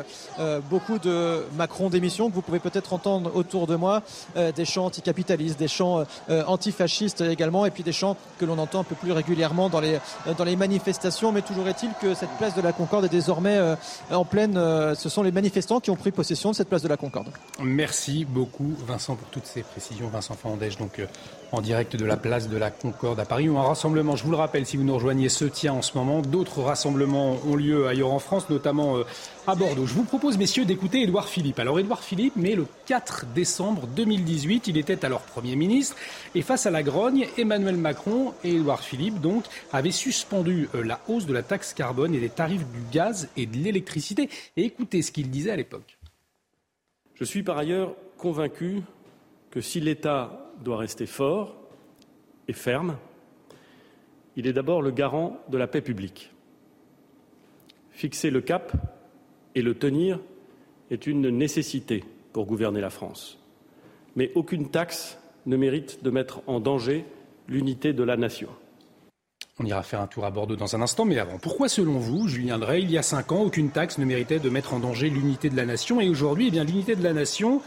beaucoup 0.70 0.98
de 0.98 1.44
Macron 1.56 1.88
d'émissions 1.90 2.28
que 2.28 2.34
vous 2.34 2.42
pouvez 2.42 2.60
peut-être 2.60 2.92
entendre 2.92 3.30
autour 3.34 3.66
de 3.66 3.76
moi, 3.76 4.02
des 4.34 4.64
chants 4.64 4.86
anticapitalistes, 4.86 5.58
des 5.58 5.68
chants 5.68 6.04
antifascistes 6.28 7.20
également, 7.20 7.66
et 7.66 7.70
puis 7.70 7.82
des 7.82 7.92
chants 7.92 8.16
que 8.38 8.44
l'on 8.44 8.58
entend 8.58 8.80
un 8.80 8.84
peu 8.84 8.94
plus 8.94 9.12
régulièrement 9.12 9.68
dans 10.38 10.44
les 10.44 10.56
manifestations. 10.56 11.32
Mais 11.32 11.42
toujours 11.42 11.68
est-il 11.68 11.90
que 12.00 12.14
cette 12.14 12.30
place 12.38 12.54
de 12.54 12.60
la 12.60 12.72
Concorde 12.72 13.04
est 13.04 13.10
désormais 13.10 13.56
euh, 13.56 13.76
en 14.10 14.24
pleine. 14.24 14.56
Euh, 14.56 14.94
ce 14.94 15.08
sont 15.08 15.22
les 15.22 15.32
manifestants 15.32 15.80
qui 15.80 15.90
ont 15.90 15.96
pris 15.96 16.10
possession 16.10 16.50
de 16.50 16.56
cette 16.56 16.68
place 16.68 16.82
de 16.82 16.88
la 16.88 16.96
Concorde. 16.96 17.28
Merci 17.62 18.24
beaucoup, 18.24 18.74
Vincent, 18.86 19.16
pour 19.16 19.28
toutes 19.28 19.46
ces 19.46 19.62
précisions. 19.62 20.08
Vincent 20.08 20.34
Fandège, 20.34 20.76
donc 20.76 20.98
euh, 20.98 21.06
en 21.52 21.60
direct 21.60 21.96
de 21.96 22.04
la 22.04 22.16
place 22.16 22.48
de 22.48 22.56
la 22.56 22.70
Concorde 22.70 23.20
à 23.20 23.24
Paris, 23.24 23.48
où 23.48 23.58
un 23.58 23.62
rassemblement, 23.62 24.16
je 24.16 24.24
vous 24.24 24.30
le 24.30 24.36
rappelle, 24.36 24.66
si 24.66 24.76
vous 24.76 24.84
nous 24.84 24.94
rejoignez, 24.94 25.28
se 25.28 25.44
tient 25.44 25.72
en 25.72 25.82
ce 25.82 25.96
moment. 25.96 26.22
D'autres 26.22 26.62
rassemblements 26.62 27.38
ont 27.46 27.56
lieu 27.56 27.86
ailleurs 27.86 28.12
en 28.12 28.18
France, 28.18 28.50
notamment 28.50 28.96
à 29.46 29.54
Bordeaux. 29.54 29.86
Je 29.86 29.94
vous 29.94 30.04
propose, 30.04 30.38
messieurs, 30.38 30.64
d'écouter 30.64 31.02
Édouard 31.02 31.28
Philippe. 31.28 31.58
Alors, 31.58 31.78
Édouard 31.78 32.02
Philippe, 32.02 32.34
mais 32.36 32.54
le 32.54 32.66
4 32.86 33.26
décembre 33.34 33.86
2018, 33.86 34.68
il 34.68 34.76
était 34.76 35.04
alors 35.04 35.20
Premier 35.20 35.56
ministre, 35.56 35.96
et 36.34 36.42
face 36.42 36.66
à 36.66 36.70
la 36.70 36.82
grogne, 36.82 37.26
Emmanuel 37.38 37.76
Macron 37.76 38.34
et 38.42 38.50
Édouard 38.50 38.80
Philippe, 38.80 39.20
donc, 39.20 39.44
avait 39.72 39.90
suspendu 39.90 40.68
euh, 40.74 40.82
la 40.82 41.00
hausse 41.08 41.26
de 41.26 41.32
la 41.32 41.42
taxe 41.42 41.74
carbone 41.74 42.14
et 42.14 42.20
des 42.20 42.28
tarifs 42.28 42.66
du 42.66 42.80
gaz 42.92 43.28
et 43.36 43.46
de 43.46 43.56
l'électricité. 43.56 44.28
Et 44.56 44.64
écoutez 44.64 45.02
ce 45.02 45.12
qu'il 45.12 45.30
disait 45.30 45.50
à 45.50 45.56
l'époque. 45.56 45.98
Je 47.14 47.24
suis 47.24 47.42
par 47.42 47.56
ailleurs 47.56 47.94
convaincu 48.18 48.82
que 49.50 49.60
si 49.60 49.80
l'État 49.80 50.45
doit 50.62 50.78
rester 50.78 51.06
fort 51.06 51.54
et 52.48 52.52
ferme, 52.52 52.96
il 54.36 54.46
est 54.46 54.52
d'abord 54.52 54.82
le 54.82 54.90
garant 54.90 55.38
de 55.48 55.58
la 55.58 55.66
paix 55.66 55.80
publique. 55.80 56.32
Fixer 57.90 58.30
le 58.30 58.40
cap 58.40 58.72
et 59.54 59.62
le 59.62 59.74
tenir 59.74 60.20
est 60.90 61.06
une 61.06 61.30
nécessité 61.30 62.04
pour 62.32 62.46
gouverner 62.46 62.80
la 62.80 62.90
France. 62.90 63.38
Mais 64.14 64.30
aucune 64.34 64.70
taxe 64.70 65.18
ne 65.46 65.56
mérite 65.56 66.02
de 66.02 66.10
mettre 66.10 66.42
en 66.46 66.60
danger 66.60 67.04
l'unité 67.48 67.92
de 67.92 68.02
la 68.02 68.16
nation. 68.16 68.48
On 69.58 69.64
ira 69.64 69.82
faire 69.82 70.02
un 70.02 70.06
tour 70.06 70.26
à 70.26 70.30
Bordeaux 70.30 70.56
dans 70.56 70.76
un 70.76 70.82
instant, 70.82 71.06
mais 71.06 71.18
avant, 71.18 71.38
pourquoi 71.38 71.70
selon 71.70 71.98
vous, 71.98 72.28
Julien 72.28 72.58
Drey, 72.58 72.82
il 72.82 72.90
y 72.90 72.98
a 72.98 73.02
cinq 73.02 73.32
ans, 73.32 73.40
aucune 73.40 73.70
taxe 73.70 73.96
ne 73.96 74.04
méritait 74.04 74.38
de 74.38 74.50
mettre 74.50 74.74
en 74.74 74.80
danger 74.80 75.08
l'unité 75.08 75.48
de 75.48 75.56
la 75.56 75.64
nation? 75.64 75.98
Et 75.98 76.10
aujourd'hui, 76.10 76.48
eh 76.48 76.50
bien, 76.50 76.64
l'unité 76.64 76.94
de 76.94 77.02
la 77.02 77.14
nation, 77.14 77.62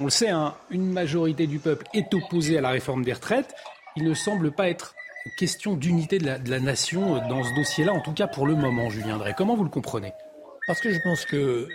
on 0.00 0.04
le 0.04 0.10
sait, 0.10 0.30
hein, 0.30 0.54
une 0.70 0.92
majorité 0.92 1.46
du 1.46 1.58
peuple 1.58 1.86
est 1.94 2.12
opposée 2.14 2.58
à 2.58 2.60
la 2.60 2.70
réforme 2.70 3.04
des 3.04 3.12
retraites. 3.12 3.54
Il 3.96 4.04
ne 4.04 4.14
semble 4.14 4.52
pas 4.52 4.68
être 4.68 4.94
question 5.36 5.74
d'unité 5.76 6.18
de, 6.18 6.26
la, 6.26 6.60
nation 6.60 7.26
dans 7.28 7.44
ce 7.44 7.54
dossier-là, 7.54 7.92
en 7.92 8.00
tout 8.00 8.12
cas 8.12 8.26
pour 8.26 8.46
le 8.46 8.54
moment, 8.54 8.90
Julien 8.90 9.18
Drey. 9.18 9.34
Comment 9.36 9.54
vous 9.54 9.64
le 9.64 9.70
comprenez? 9.70 10.12
Parce 10.66 10.80
que 10.80 10.92
je 10.92 10.98
pense 11.00 11.24
que 11.24 11.68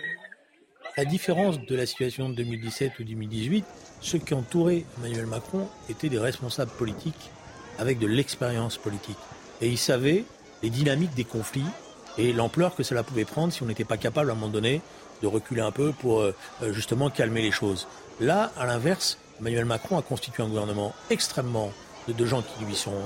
la 0.96 1.04
différence 1.04 1.60
de 1.60 1.76
la 1.76 1.86
situation 1.86 2.28
de 2.28 2.34
2017 2.34 2.98
ou 2.98 3.04
2018, 3.04 3.64
ceux 4.00 4.18
qui 4.18 4.34
entouraient 4.34 4.84
Emmanuel 4.98 5.26
Macron 5.26 5.68
étaient 5.88 6.08
des 6.08 6.18
responsables 6.18 6.70
politiques 6.72 7.30
avec 7.78 7.98
de 7.98 8.06
l'expérience 8.06 8.76
politique. 8.76 9.18
Et 9.60 9.68
ils 9.68 9.78
savaient 9.78 10.24
les 10.62 10.70
dynamiques 10.70 11.14
des 11.14 11.24
conflits 11.24 11.64
et 12.16 12.32
l'ampleur 12.32 12.74
que 12.74 12.82
cela 12.82 13.02
pouvait 13.02 13.24
prendre 13.24 13.52
si 13.52 13.62
on 13.62 13.66
n'était 13.66 13.84
pas 13.84 13.96
capable 13.96 14.30
à 14.30 14.32
un 14.32 14.36
moment 14.36 14.48
donné 14.50 14.80
de 15.22 15.26
reculer 15.26 15.62
un 15.62 15.70
peu 15.70 15.92
pour 15.92 16.20
euh, 16.20 16.34
justement 16.72 17.10
calmer 17.10 17.42
les 17.42 17.50
choses. 17.50 17.86
Là, 18.20 18.50
à 18.58 18.66
l'inverse, 18.66 19.16
Emmanuel 19.38 19.64
Macron 19.64 19.96
a 19.96 20.02
constitué 20.02 20.42
un 20.42 20.48
gouvernement 20.48 20.92
extrêmement 21.08 21.70
de 22.08 22.26
gens 22.26 22.42
qui 22.42 22.64
lui 22.64 22.74
sont 22.74 23.00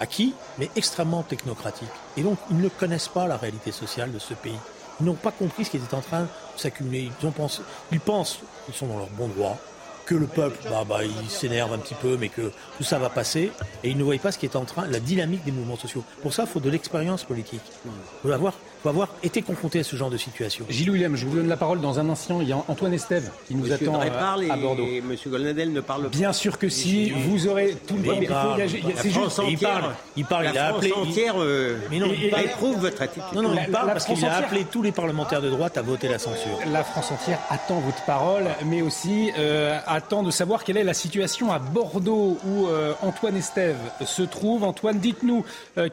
acquis, 0.00 0.34
mais 0.58 0.70
extrêmement 0.74 1.22
technocratiques. 1.22 1.88
Et 2.16 2.22
donc, 2.22 2.38
ils 2.50 2.58
ne 2.58 2.68
connaissent 2.70 3.08
pas 3.08 3.26
la 3.26 3.36
réalité 3.36 3.72
sociale 3.72 4.10
de 4.10 4.18
ce 4.18 4.32
pays. 4.32 4.58
Ils 5.00 5.06
n'ont 5.06 5.14
pas 5.14 5.32
compris 5.32 5.66
ce 5.66 5.70
qui 5.70 5.76
était 5.76 5.94
en 5.94 6.00
train 6.00 6.22
de 6.22 6.28
s'accumuler. 6.56 7.10
Ils, 7.22 7.30
pensé, 7.30 7.60
ils 7.92 8.00
pensent 8.00 8.38
qu'ils 8.64 8.74
sont 8.74 8.86
dans 8.86 8.96
leur 8.96 9.10
bon 9.10 9.28
droit, 9.28 9.58
que 10.06 10.14
le 10.14 10.26
peuple, 10.26 10.56
bah, 10.70 10.84
bah, 10.88 11.04
il 11.04 11.30
s'énerve 11.30 11.74
un 11.74 11.78
petit 11.78 11.94
peu, 11.94 12.16
mais 12.16 12.30
que 12.30 12.50
tout 12.78 12.84
ça 12.84 12.98
va 12.98 13.10
passer. 13.10 13.52
Et 13.84 13.90
ils 13.90 13.98
ne 13.98 14.02
voient 14.02 14.16
pas 14.16 14.32
ce 14.32 14.38
qui 14.38 14.46
est 14.46 14.56
en 14.56 14.64
train, 14.64 14.86
la 14.86 15.00
dynamique 15.00 15.44
des 15.44 15.52
mouvements 15.52 15.76
sociaux. 15.76 16.02
Pour 16.22 16.32
ça, 16.32 16.44
il 16.44 16.48
faut 16.48 16.60
de 16.60 16.70
l'expérience 16.70 17.24
politique. 17.24 17.60
Il 17.84 17.90
faut 18.22 18.30
avoir 18.30 18.54
faut 18.82 18.88
avoir 18.88 19.08
été 19.22 19.42
confronté 19.42 19.80
à 19.80 19.84
ce 19.84 19.96
genre 19.96 20.10
de 20.10 20.16
situation. 20.16 20.64
Gilles 20.68 20.90
William, 20.90 21.16
je 21.16 21.26
vous 21.26 21.36
donne 21.36 21.48
la 21.48 21.56
parole 21.56 21.80
dans 21.80 21.98
un 21.98 22.08
instant. 22.08 22.40
Il 22.40 22.48
y 22.48 22.52
a 22.52 22.58
Antoine 22.68 22.92
Estève 22.94 23.30
qui 23.46 23.54
nous 23.54 23.72
attend 23.72 24.00
euh, 24.00 24.50
à 24.50 24.56
Bordeaux. 24.56 24.86
Et 24.86 25.00
Monsieur 25.00 25.30
Golnadel 25.30 25.72
ne 25.72 25.80
parle 25.80 26.04
pas. 26.04 26.08
Bien 26.10 26.32
sûr 26.32 26.58
que 26.58 26.68
si, 26.68 27.10
vous 27.10 27.48
aurez 27.48 27.76
tout 27.86 27.96
le 27.96 28.26
temps. 28.26 28.56
C'est 28.96 29.10
juste, 29.10 29.40
il 29.48 29.58
parle, 29.58 29.94
il 30.16 30.24
parle, 30.24 30.48
il 30.52 30.58
a 30.58 30.68
appelé. 30.68 30.92
Entière, 30.92 31.34
euh, 31.38 31.78
mais 31.90 31.98
non, 31.98 32.06
il 32.06 32.26
éprouve 32.26 32.78
votre 32.78 33.02
attitude. 33.02 33.24
Non, 33.34 33.42
non, 33.42 33.54
il 33.54 33.70
parle 33.70 33.88
parce 33.88 34.04
qu'il 34.04 34.24
a 34.24 34.36
appelé 34.36 34.64
tous 34.64 34.82
les 34.82 34.92
parlementaires 34.92 35.42
de 35.42 35.50
droite 35.50 35.76
à 35.76 35.82
voter 35.82 36.08
la 36.08 36.18
censure. 36.18 36.58
La 36.70 36.84
France 36.84 37.10
entière 37.12 37.38
attend 37.50 37.80
votre 37.80 38.04
parole, 38.04 38.44
mais 38.66 38.82
aussi 38.82 39.30
euh, 39.38 39.78
attend 39.86 40.22
de 40.22 40.30
savoir 40.30 40.64
quelle 40.64 40.76
est 40.76 40.84
la 40.84 40.94
situation 40.94 41.52
à 41.52 41.58
Bordeaux 41.58 42.38
où 42.46 42.66
euh, 42.66 42.92
Antoine 43.02 43.36
Estève 43.36 43.76
se 44.04 44.22
trouve. 44.22 44.64
Antoine, 44.64 44.98
dites-nous 44.98 45.44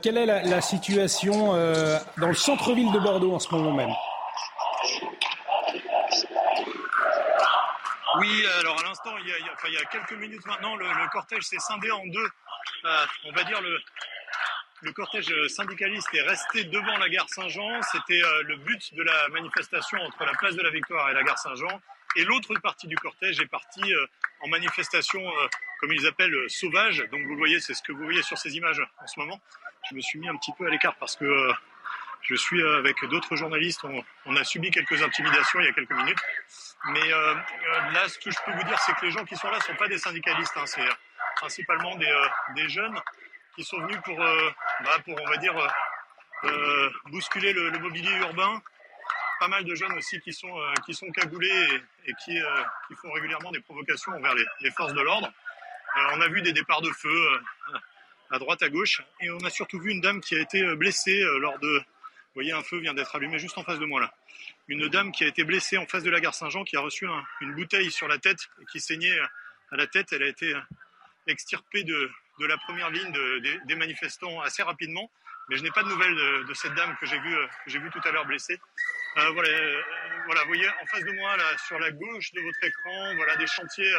quelle 0.01 0.17
est 0.17 0.25
la, 0.25 0.43
la 0.43 0.61
situation 0.61 1.53
dans 2.17 2.27
le 2.27 2.33
de 2.83 2.99
Bordeaux 2.99 3.33
en 3.33 3.39
ce 3.39 3.53
moment 3.55 3.71
même. 3.71 3.93
Oui, 8.19 8.45
alors 8.59 8.79
à 8.79 8.83
l'instant, 8.83 9.17
il, 9.17 9.27
il, 9.27 9.73
y 9.73 9.77
a 9.77 9.85
quelques 9.85 10.13
minutes 10.13 10.45
maintenant, 10.45 10.75
le, 10.75 10.85
cortège 11.11 11.43
s'est 11.43 11.59
scindé 11.59 11.91
en 11.91 12.05
deux. 12.07 12.29
Euh, 12.85 13.05
on 13.25 13.31
va 13.31 13.43
dire 13.43 13.61
le, 13.61 13.79
le 14.81 14.91
cortège 14.91 15.33
syndicaliste 15.47 16.13
est 16.13 16.21
resté 16.21 16.65
devant 16.65 16.97
la 16.97 17.09
gare 17.09 17.29
Saint-Jean. 17.29 17.81
C'était 17.91 18.21
euh, 18.21 18.43
le 18.43 18.57
but 18.57 18.93
de 18.93 19.03
la 19.03 19.27
manifestation 19.29 19.97
entre 19.99 20.25
la 20.25 20.33
place 20.33 20.55
de 20.55 20.61
la 20.61 20.69
Victoire 20.69 21.09
et 21.09 21.13
la 21.13 21.23
gare 21.23 21.39
Saint-Jean. 21.39 21.81
Et 22.17 22.23
l'autre 22.23 22.53
partie 22.61 22.87
du 22.87 22.95
cortège 22.97 23.39
est 23.39 23.47
partie 23.47 23.93
euh, 23.93 24.05
en 24.41 24.47
manifestation, 24.49 25.21
comme 25.79 25.93
ils 25.93 26.05
appellent, 26.07 26.35
sauvage. 26.49 27.03
Donc 27.11 27.25
vous 27.25 27.37
voyez, 27.37 27.59
c'est 27.59 27.73
ce 27.73 27.81
que 27.81 27.93
vous 27.93 28.03
voyez 28.03 28.21
sur 28.21 28.37
ces 28.37 28.55
images 28.55 28.81
en 29.01 29.07
ce 29.07 29.19
moment. 29.19 29.39
Je 29.89 29.95
me 29.95 30.01
suis 30.01 30.19
mis 30.19 30.27
un 30.27 30.35
petit 30.35 30.51
peu 30.57 30.65
à 30.67 30.69
l'écart 30.69 30.95
parce 30.95 31.15
que 31.15 31.51
je 32.27 32.35
suis 32.35 32.61
euh, 32.61 32.79
avec 32.79 33.03
d'autres 33.05 33.35
journalistes. 33.35 33.85
On, 34.25 34.35
a 34.35 34.43
subi 34.43 34.71
quelques 34.71 35.01
intimidations 35.01 35.59
il 35.59 35.65
y 35.65 35.69
a 35.69 35.73
quelques 35.73 35.93
minutes. 35.93 36.19
Mais 36.89 37.13
euh, 37.13 37.33
euh, 37.33 37.91
là, 37.91 38.07
ce 38.07 38.17
que 38.17 38.31
je 38.31 38.37
peux 38.45 38.51
vous 38.51 38.63
dire, 38.63 38.79
c'est 38.79 38.93
que 38.95 39.05
les 39.05 39.11
gens 39.11 39.23
qui 39.25 39.35
sont 39.35 39.49
là 39.49 39.57
ne 39.57 39.63
sont 39.63 39.75
pas 39.75 39.87
des 39.87 39.97
syndicalistes. 39.97 40.53
Hein. 40.57 40.65
c'est 40.65 40.81
principalement 41.35 41.95
des, 41.95 42.69
jeunes 42.69 42.99
qui 43.55 43.63
sont 43.63 43.79
venus 43.79 43.99
pour, 44.03 44.17
bah, 44.17 44.97
on 45.07 45.29
va 45.29 45.37
dire, 45.37 45.53
bousculer 47.07 47.53
le, 47.53 47.71
mobilier 47.79 48.11
urbain. 48.17 48.61
Pas 49.39 49.49
mal 49.49 49.65
de 49.65 49.75
jeunes 49.75 49.93
aussi 49.93 50.19
qui 50.21 50.31
sont, 50.31 50.55
qui 50.85 50.93
sont 50.93 51.11
cagoulés 51.11 51.81
et, 52.05 52.13
qui, 52.23 52.39
font 53.01 53.11
régulièrement 53.11 53.51
des 53.51 53.59
provocations 53.59 54.13
envers 54.13 54.33
les, 54.61 54.71
forces 54.71 54.93
de 54.93 55.01
l'ordre. 55.01 55.31
on 56.13 56.21
a 56.21 56.27
vu 56.29 56.41
des 56.41 56.53
départs 56.53 56.81
de 56.81 56.91
feu 56.91 57.41
à 58.31 58.39
droite, 58.39 58.63
à 58.63 58.69
gauche. 58.69 59.01
Et 59.19 59.29
on 59.29 59.39
a 59.39 59.49
surtout 59.49 59.79
vu 59.79 59.91
une 59.91 60.01
dame 60.01 60.21
qui 60.21 60.35
a 60.35 60.39
été 60.39 60.63
blessée 60.75 61.21
lors 61.39 61.59
de, 61.59 61.83
vous 62.35 62.41
voyez, 62.41 62.51
un 62.51 62.63
feu 62.63 62.79
vient 62.79 62.93
d'être 62.93 63.15
allumé 63.15 63.39
juste 63.39 63.57
en 63.57 63.63
face 63.63 63.79
de 63.79 63.85
moi 63.85 64.01
là. 64.01 64.13
Une 64.67 64.89
dame 64.89 65.13
qui 65.13 65.23
a 65.23 65.27
été 65.27 65.45
blessée 65.45 65.77
en 65.77 65.85
face 65.85 66.03
de 66.03 66.09
la 66.09 66.19
gare 66.19 66.35
Saint-Jean, 66.35 66.65
qui 66.65 66.75
a 66.75 66.81
reçu 66.81 67.07
une 67.39 67.55
bouteille 67.55 67.89
sur 67.91 68.09
la 68.09 68.17
tête 68.17 68.49
et 68.61 68.65
qui 68.65 68.81
saignait 68.81 69.17
à 69.71 69.77
la 69.77 69.87
tête. 69.87 70.11
Elle 70.11 70.23
a 70.23 70.27
été 70.27 70.53
extirpée 71.27 71.83
de, 71.83 72.11
la 72.39 72.57
première 72.57 72.89
ligne 72.89 73.11
des 73.65 73.75
manifestants 73.75 74.41
assez 74.41 74.63
rapidement. 74.63 75.09
Mais 75.49 75.57
je 75.57 75.63
n'ai 75.63 75.71
pas 75.71 75.83
de 75.83 75.89
nouvelles 75.89 76.15
de, 76.15 76.53
cette 76.53 76.73
dame 76.73 76.95
que 76.99 77.05
j'ai 77.05 77.19
vue 77.19 77.37
vu 77.67 77.89
tout 77.91 78.01
à 78.03 78.11
l'heure 78.11 78.25
blessée. 78.25 78.59
Euh, 79.17 79.29
voilà, 79.31 79.49
euh, 79.49 79.81
vous 80.25 80.47
voyez 80.47 80.67
en 80.67 80.85
face 80.87 81.03
de 81.03 81.11
moi, 81.11 81.37
là, 81.37 81.57
sur 81.67 81.77
la 81.79 81.91
gauche 81.91 82.31
de 82.33 82.41
votre 82.41 82.63
écran, 82.63 83.15
voilà 83.15 83.35
des 83.35 83.47
chantiers, 83.47 83.93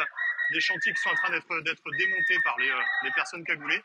des 0.51 0.59
chantiers 0.59 0.93
qui 0.93 1.01
sont 1.01 1.09
en 1.09 1.15
train 1.15 1.31
d'être 1.31 1.91
démontés 1.97 2.37
par 2.43 2.57
les, 2.59 2.69
euh, 2.69 3.11
personnes 3.15 3.43
cagoulées. 3.45 3.81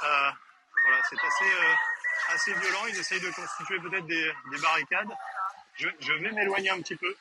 voilà, 0.00 1.02
c'est 1.10 1.16
assez 1.16 1.44
assez 2.30 2.52
violent. 2.52 2.86
Ils 2.88 2.98
essayent 2.98 3.20
de 3.20 3.30
constituer 3.30 3.78
peut-être 3.80 4.06
des, 4.06 4.32
barricades. 4.60 5.08
Je, 5.76 6.12
vais 6.12 6.32
m'éloigner 6.32 6.70
un 6.70 6.80
petit 6.80 6.96
peu 6.96 7.14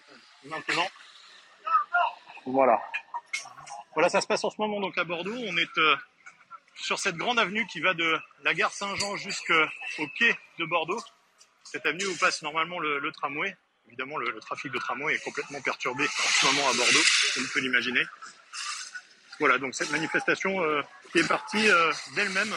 maintenant. 0.45 0.87
Voilà. 2.45 2.81
Voilà, 3.93 4.09
ça 4.09 4.21
se 4.21 4.27
passe 4.27 4.43
en 4.43 4.49
ce 4.49 4.55
moment 4.59 4.79
donc 4.79 4.97
à 4.97 5.03
Bordeaux. 5.03 5.35
On 5.35 5.57
est 5.57 5.77
euh, 5.77 5.95
sur 6.75 6.99
cette 6.99 7.15
grande 7.15 7.39
avenue 7.39 7.65
qui 7.67 7.79
va 7.81 7.93
de 7.93 8.17
la 8.43 8.53
gare 8.53 8.71
Saint-Jean 8.71 9.15
jusqu'au 9.15 10.07
quai 10.17 10.37
de 10.59 10.65
Bordeaux. 10.65 11.01
Cette 11.63 11.85
avenue 11.85 12.05
où 12.05 12.15
passe 12.17 12.41
normalement 12.41 12.79
le, 12.79 13.11
tramway. 13.11 13.55
Évidemment, 13.87 14.17
le, 14.17 14.39
trafic 14.39 14.71
de 14.71 14.79
tramway 14.79 15.15
est 15.15 15.23
complètement 15.23 15.61
perturbé 15.61 16.05
en 16.05 16.07
ce 16.07 16.45
moment 16.45 16.69
à 16.69 16.73
Bordeaux, 16.73 17.03
comme 17.33 17.43
on 17.43 17.53
peut 17.53 17.59
l'imaginer. 17.59 18.05
Voilà, 19.39 19.57
donc 19.59 19.75
cette 19.75 19.91
manifestation 19.91 20.63
euh, 20.63 20.81
qui 21.11 21.19
est 21.19 21.27
partie 21.27 21.69
euh, 21.69 21.91
d'elle-même 22.15 22.53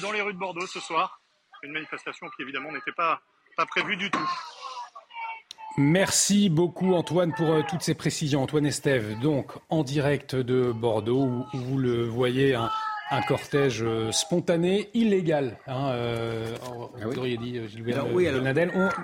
dans 0.00 0.12
les 0.12 0.20
rues 0.20 0.34
de 0.34 0.38
Bordeaux 0.38 0.66
ce 0.66 0.80
soir. 0.80 1.20
Une 1.62 1.72
manifestation 1.72 2.26
qui 2.36 2.42
évidemment 2.42 2.72
n'était 2.72 2.92
pas, 2.92 3.20
pas 3.56 3.66
prévue 3.66 3.96
du 3.96 4.10
tout. 4.10 4.30
Merci 5.78 6.48
beaucoup 6.48 6.94
Antoine 6.94 7.34
pour 7.34 7.50
euh, 7.50 7.62
toutes 7.68 7.82
ces 7.82 7.94
précisions. 7.94 8.42
Antoine 8.42 8.64
Estève, 8.64 9.18
donc 9.20 9.52
en 9.68 9.82
direct 9.82 10.34
de 10.34 10.72
Bordeaux, 10.72 11.24
où, 11.24 11.46
vous 11.52 11.78
le 11.78 12.04
voyez, 12.04 12.54
un, 12.54 12.70
un 13.10 13.22
cortège 13.22 13.82
euh, 13.82 14.10
spontané, 14.10 14.90
illégal. 14.94 15.58
Hein, 15.66 15.90
euh, 15.90 16.56
ah 16.64 17.06
vous 17.06 17.18
auriez 17.18 17.36
dit, 17.36 17.58
euh, 17.58 17.68
Gilles 17.68 17.84
oui, 18.12 18.28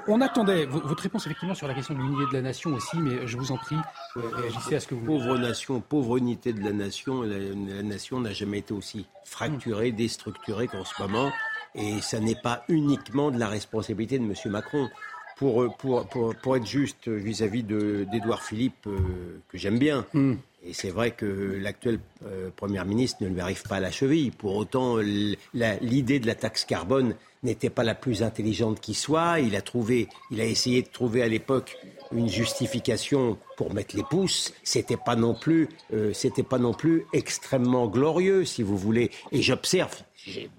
On, 0.09 0.21
attendait 0.21 0.67
votre 0.67 1.03
réponse 1.03 1.27
effectivement 1.27 1.55
sur 1.55 1.69
la 1.69 1.75
question 1.75 1.95
de 1.95 2.01
l'unité 2.01 2.25
de 2.31 2.35
la 2.35 2.43
nation 2.43 2.71
aussi, 2.71 2.99
mais 2.99 3.27
je 3.27 3.37
vous 3.37 3.53
en 3.53 3.57
prie, 3.57 3.77
réagissez 4.17 4.77
à 4.77 4.81
ce 4.81 4.89
que 4.89 4.95
vous. 4.95 5.05
Pauvre 5.05 5.39
nation, 5.39 5.81
pauvre 5.81 6.17
unité 6.17 6.53
de 6.53 6.63
la 6.63 6.73
nation. 6.73 7.23
La, 7.23 7.83
nation 7.83 8.21
n'a 8.21 8.33
jamais 8.33 8.59
été 8.59 8.75
aussi 8.75 9.07
fracturée, 9.25 9.93
déstructurée 9.93 10.67
qu'en 10.67 10.85
ce 10.85 11.01
moment. 11.01 11.33
Et 11.75 12.01
ça 12.01 12.21
n'est 12.21 12.35
pas 12.35 12.65
uniquement 12.69 13.31
de 13.31 13.39
la 13.39 13.49
responsabilité 13.49 14.19
de 14.19 14.25
M. 14.25 14.35
Macron. 14.47 14.89
Pour, 15.37 15.75
pour, 15.77 16.07
pour, 16.07 16.37
pour, 16.37 16.57
être 16.57 16.67
juste 16.67 17.09
vis-à-vis 17.09 17.65
d'Edouard 17.65 18.43
Philippe, 18.43 18.85
que 18.85 19.59
j'aime 19.59 19.79
bien, 19.79 20.07
hmm. 20.13 20.35
Et 20.65 20.75
c'est 20.75 20.91
vrai 20.91 21.11
que 21.11 21.59
l'actuelle 21.61 21.99
euh, 22.25 22.51
Première 22.55 22.85
ministre 22.85 23.23
ne 23.23 23.29
lui 23.29 23.41
arrive 23.41 23.63
pas 23.65 23.77
à 23.77 23.81
la 23.81 23.91
cheville. 23.91 24.31
Pour 24.31 24.55
autant, 24.55 24.97
l'idée 24.97 26.21
de 26.21 26.27
la 26.27 26.35
taxe 26.35 26.65
carbone 26.65 27.17
n'était 27.43 27.71
pas 27.71 27.83
la 27.83 27.97
plus 27.97 28.23
intelligente 28.23 28.81
qui 28.81 28.95
soit. 28.95 29.41
Il 29.41 29.57
a, 29.57 29.63
trouvé, 29.63 30.09
il 30.31 30.41
a 30.41 30.45
essayé 30.45 30.83
de 30.83 30.89
trouver 30.89 31.23
à 31.23 31.29
l'époque 31.29 31.77
une 32.13 32.29
justification 32.29 33.39
pour 33.57 33.75
mettre 33.75 33.97
les 33.97 34.05
pouces. 34.05 34.53
C'était 34.63 34.97
pas 34.97 35.17
non 35.17 35.35
plus, 35.35 35.69
euh, 35.93 36.13
c'était 36.13 36.45
pas 36.45 36.59
non 36.59 36.75
plus 36.75 37.07
extrêmement 37.13 37.89
glorieux, 37.89 38.45
si 38.45 38.63
vous 38.63 38.77
voulez. 38.77 39.11
Et 39.33 39.43
j'observe, 39.43 40.03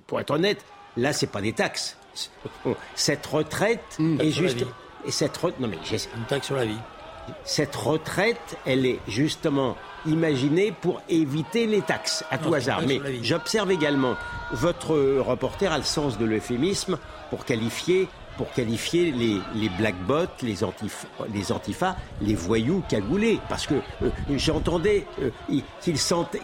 pour 0.07 0.19
être 0.19 0.31
honnête, 0.31 0.65
là, 0.97 1.13
c'est 1.13 1.27
pas 1.27 1.41
des 1.41 1.53
taxes. 1.53 1.97
Cette 2.95 3.25
retraite 3.25 3.97
mmh, 3.99 4.21
est 4.21 4.31
juste. 4.31 4.65
Et 5.05 5.11
cette 5.11 5.43
non 5.43 5.67
mais 5.67 5.77
une 6.15 6.25
taxe 6.29 6.47
sur 6.47 6.55
la 6.55 6.65
vie. 6.65 6.77
Cette 7.43 7.75
retraite, 7.75 8.57
elle 8.65 8.85
est 8.85 8.99
justement 9.07 9.75
imaginée 10.05 10.73
pour 10.81 11.01
éviter 11.09 11.67
les 11.67 11.81
taxes 11.81 12.23
à 12.29 12.37
tout 12.37 12.53
hasard. 12.53 12.81
Mais 12.87 12.99
j'observe 13.23 13.71
également 13.71 14.15
votre 14.51 14.95
reporter 15.19 15.71
a 15.71 15.77
le 15.77 15.83
sens 15.83 16.17
de 16.17 16.25
l'euphémisme 16.25 16.97
pour 17.29 17.45
qualifier 17.45 18.07
pour 18.37 18.51
qualifier 18.51 19.11
les, 19.11 19.39
les 19.55 19.69
black 19.69 19.95
bots, 20.07 20.25
les, 20.41 20.63
antif, 20.63 21.05
les 21.33 21.51
antifas, 21.51 21.95
les 22.21 22.33
voyous 22.33 22.83
cagoulés. 22.89 23.39
Parce 23.49 23.67
que 23.67 23.75
euh, 23.75 24.09
j'entendais 24.35 25.05
euh, 25.21 25.29
qu'ils 25.81 25.97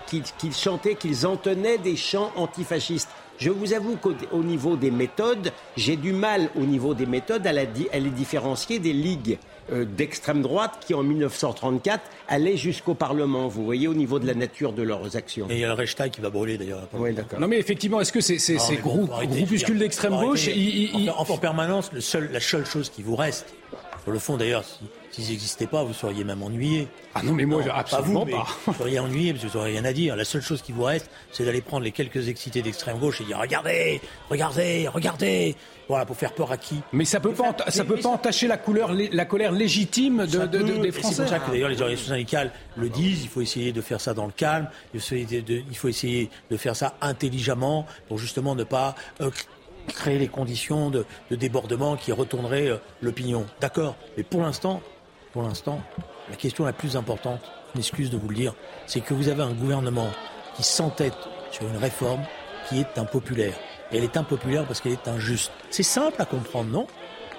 qu'ils 0.08 0.54
chantaient, 0.54 0.96
qu'ils 0.96 1.26
entonnaient 1.28 1.78
des 1.78 1.96
chants 1.96 2.32
antifascistes. 2.36 3.10
Je 3.38 3.50
vous 3.50 3.74
avoue 3.74 3.96
qu'au 3.96 4.44
niveau 4.44 4.76
des 4.76 4.92
méthodes, 4.92 5.54
j'ai 5.78 5.96
du 5.96 6.12
mal 6.12 6.50
au 6.56 6.66
niveau 6.66 6.94
des 6.94 7.06
méthodes 7.06 7.48
à, 7.48 7.54
la, 7.54 7.62
à 7.62 8.00
les 8.00 8.10
différencier 8.10 8.80
des 8.80 8.92
ligues 8.92 9.40
euh, 9.72 9.86
d'extrême 9.86 10.42
droite 10.42 10.84
qui, 10.86 10.94
en 10.94 11.04
1934, 11.04 12.02
allaient 12.28 12.58
jusqu'au 12.58 12.94
Parlement. 12.94 13.48
Vous 13.48 13.64
voyez, 13.64 13.88
au 13.88 13.94
niveau 13.94 14.20
de 14.20 14.28
la 14.28 14.34
nature 14.34 14.74
de 14.74 14.84
leurs 14.84 15.16
actions. 15.16 15.48
Et 15.50 15.56
il 15.56 15.60
y 15.60 15.64
a 15.64 15.68
le 15.68 15.74
Reichstag 15.74 16.12
qui 16.12 16.22
va 16.22 16.30
brûler 16.30 16.58
d'ailleurs. 16.58 16.88
Oui, 16.94 17.14
d'accord. 17.14 17.40
Non, 17.40 17.48
mais 17.48 17.58
effectivement, 17.58 18.02
est-ce 18.02 18.12
que 18.12 18.22
ces, 18.22 18.40
ces, 18.40 18.60
ces 18.60 18.78
groupuscules 18.78 19.80
d'extrême 19.80 20.14
gauche, 20.14 20.48
en, 20.48 21.32
en, 21.34 21.38
permanence, 21.38 21.92
le 21.94 22.02
seul, 22.02 22.30
la 22.32 22.40
seule 22.40 22.66
chose 22.66 22.90
qui 22.90 23.04
vous 23.04 23.16
reste, 23.16 23.54
sur 24.04 24.12
le 24.12 24.20
fond 24.20 24.38
d'ailleurs, 24.38 24.64
si, 24.64 24.86
S'ils 25.12 25.30
n'existaient 25.30 25.68
pas, 25.68 25.84
vous 25.84 25.94
seriez 25.94 26.24
même 26.24 26.44
ennuyé. 26.44 26.88
Ah 27.16 27.24
non, 27.24 27.34
mais 27.34 27.46
moi, 27.46 27.64
absolument 27.74 28.26
pas. 28.26 28.48
Vous, 28.66 28.74
seriez 28.74 29.00
ennuyé 29.00 29.34
parce 29.34 29.44
que 29.44 29.50
vous 29.50 29.58
n'aurez 29.58 29.72
rien 29.72 29.86
à 29.86 29.94
dire. 29.94 30.16
La 30.16 30.26
seule 30.26 30.42
chose 30.42 30.62
qui 30.62 30.72
vous 30.72 30.84
reste, 30.84 31.10
c'est 31.32 31.46
d'aller 31.46 31.62
prendre 31.62 31.84
les 31.84 31.92
quelques 31.92 32.28
excités 32.28 32.62
d'extrême 32.62 33.00
gauche 33.00 33.22
et 33.22 33.24
dire 33.24 33.40
regardez, 33.40 34.02
regardez, 34.30 34.88
regardez. 34.88 35.56
Voilà, 35.88 36.06
pour 36.06 36.16
faire 36.16 36.34
peur 36.34 36.52
à 36.52 36.58
qui? 36.58 36.76
Mais 36.94 37.04
ça 37.04 37.20
peut 37.20 37.34
pas, 37.34 37.56
ça 37.70 37.84
peut 37.84 37.98
pas 37.98 38.10
entacher 38.10 38.48
la 38.48 38.58
couleur, 38.58 38.92
la 38.94 39.26
colère 39.26 39.52
légitime 39.52 40.28
de, 40.28 40.46
des 40.46 40.92
Français. 40.92 41.16
C'est 41.16 41.22
pour 41.24 41.30
ça 41.30 41.40
que 41.40 41.50
d'ailleurs 41.50 41.70
les 41.70 41.82
organisations 41.82 42.14
syndicales 42.14 42.52
le 42.76 42.90
disent. 42.90 43.24
Il 43.24 43.30
faut 43.30 43.42
essayer 43.42 43.72
de 43.72 43.82
faire 43.82 44.00
ça 44.00 44.14
dans 44.14 44.28
le 44.28 44.32
calme. 44.32 44.70
Il 44.94 45.00
faut 45.00 45.88
essayer 45.88 46.30
de, 46.52 46.58
faire 46.58 46.76
ça 46.76 46.96
intelligemment 47.02 47.88
pour 48.08 48.20
justement 48.20 48.54
ne 48.54 48.64
pas 48.64 48.94
euh, 49.22 49.32
créer 49.88 50.20
les 50.20 50.28
conditions 50.28 50.92
de, 50.92 51.06
débordement 51.32 51.96
qui 51.96 52.12
retourneraient 52.12 52.70
euh, 52.70 52.78
l'opinion. 53.02 53.46
D'accord? 53.60 53.96
Mais 54.16 54.24
pour 54.24 54.42
l'instant, 54.42 54.82
pour 55.32 55.44
l'instant, 55.44 55.82
la 56.30 56.36
question 56.36 56.66
la 56.66 56.74
plus 56.74 56.96
importante, 56.96 57.42
une 57.76 57.82
excuse 57.82 58.10
de 58.10 58.18
vous 58.18 58.30
le 58.30 58.36
dire, 58.36 58.54
c'est 58.88 59.02
que 59.02 59.14
vous 59.14 59.28
avez 59.28 59.44
un 59.44 59.54
gouvernement 59.54 60.10
qui 60.56 60.64
s'entête 60.64 61.18
sur 61.52 61.68
une 61.68 61.78
réforme 61.78 62.22
qui 62.68 62.80
est 62.80 62.98
impopulaire. 62.98 63.56
Et 63.92 63.98
elle 63.98 64.04
est 64.04 64.18
impopulaire 64.18 64.66
parce 64.66 64.82
qu'elle 64.82 64.94
est 64.94 65.08
injuste. 65.08 65.52
C'est 65.70 65.84
simple 65.84 66.22
à 66.22 66.26
comprendre, 66.26 66.70
non? 66.70 66.88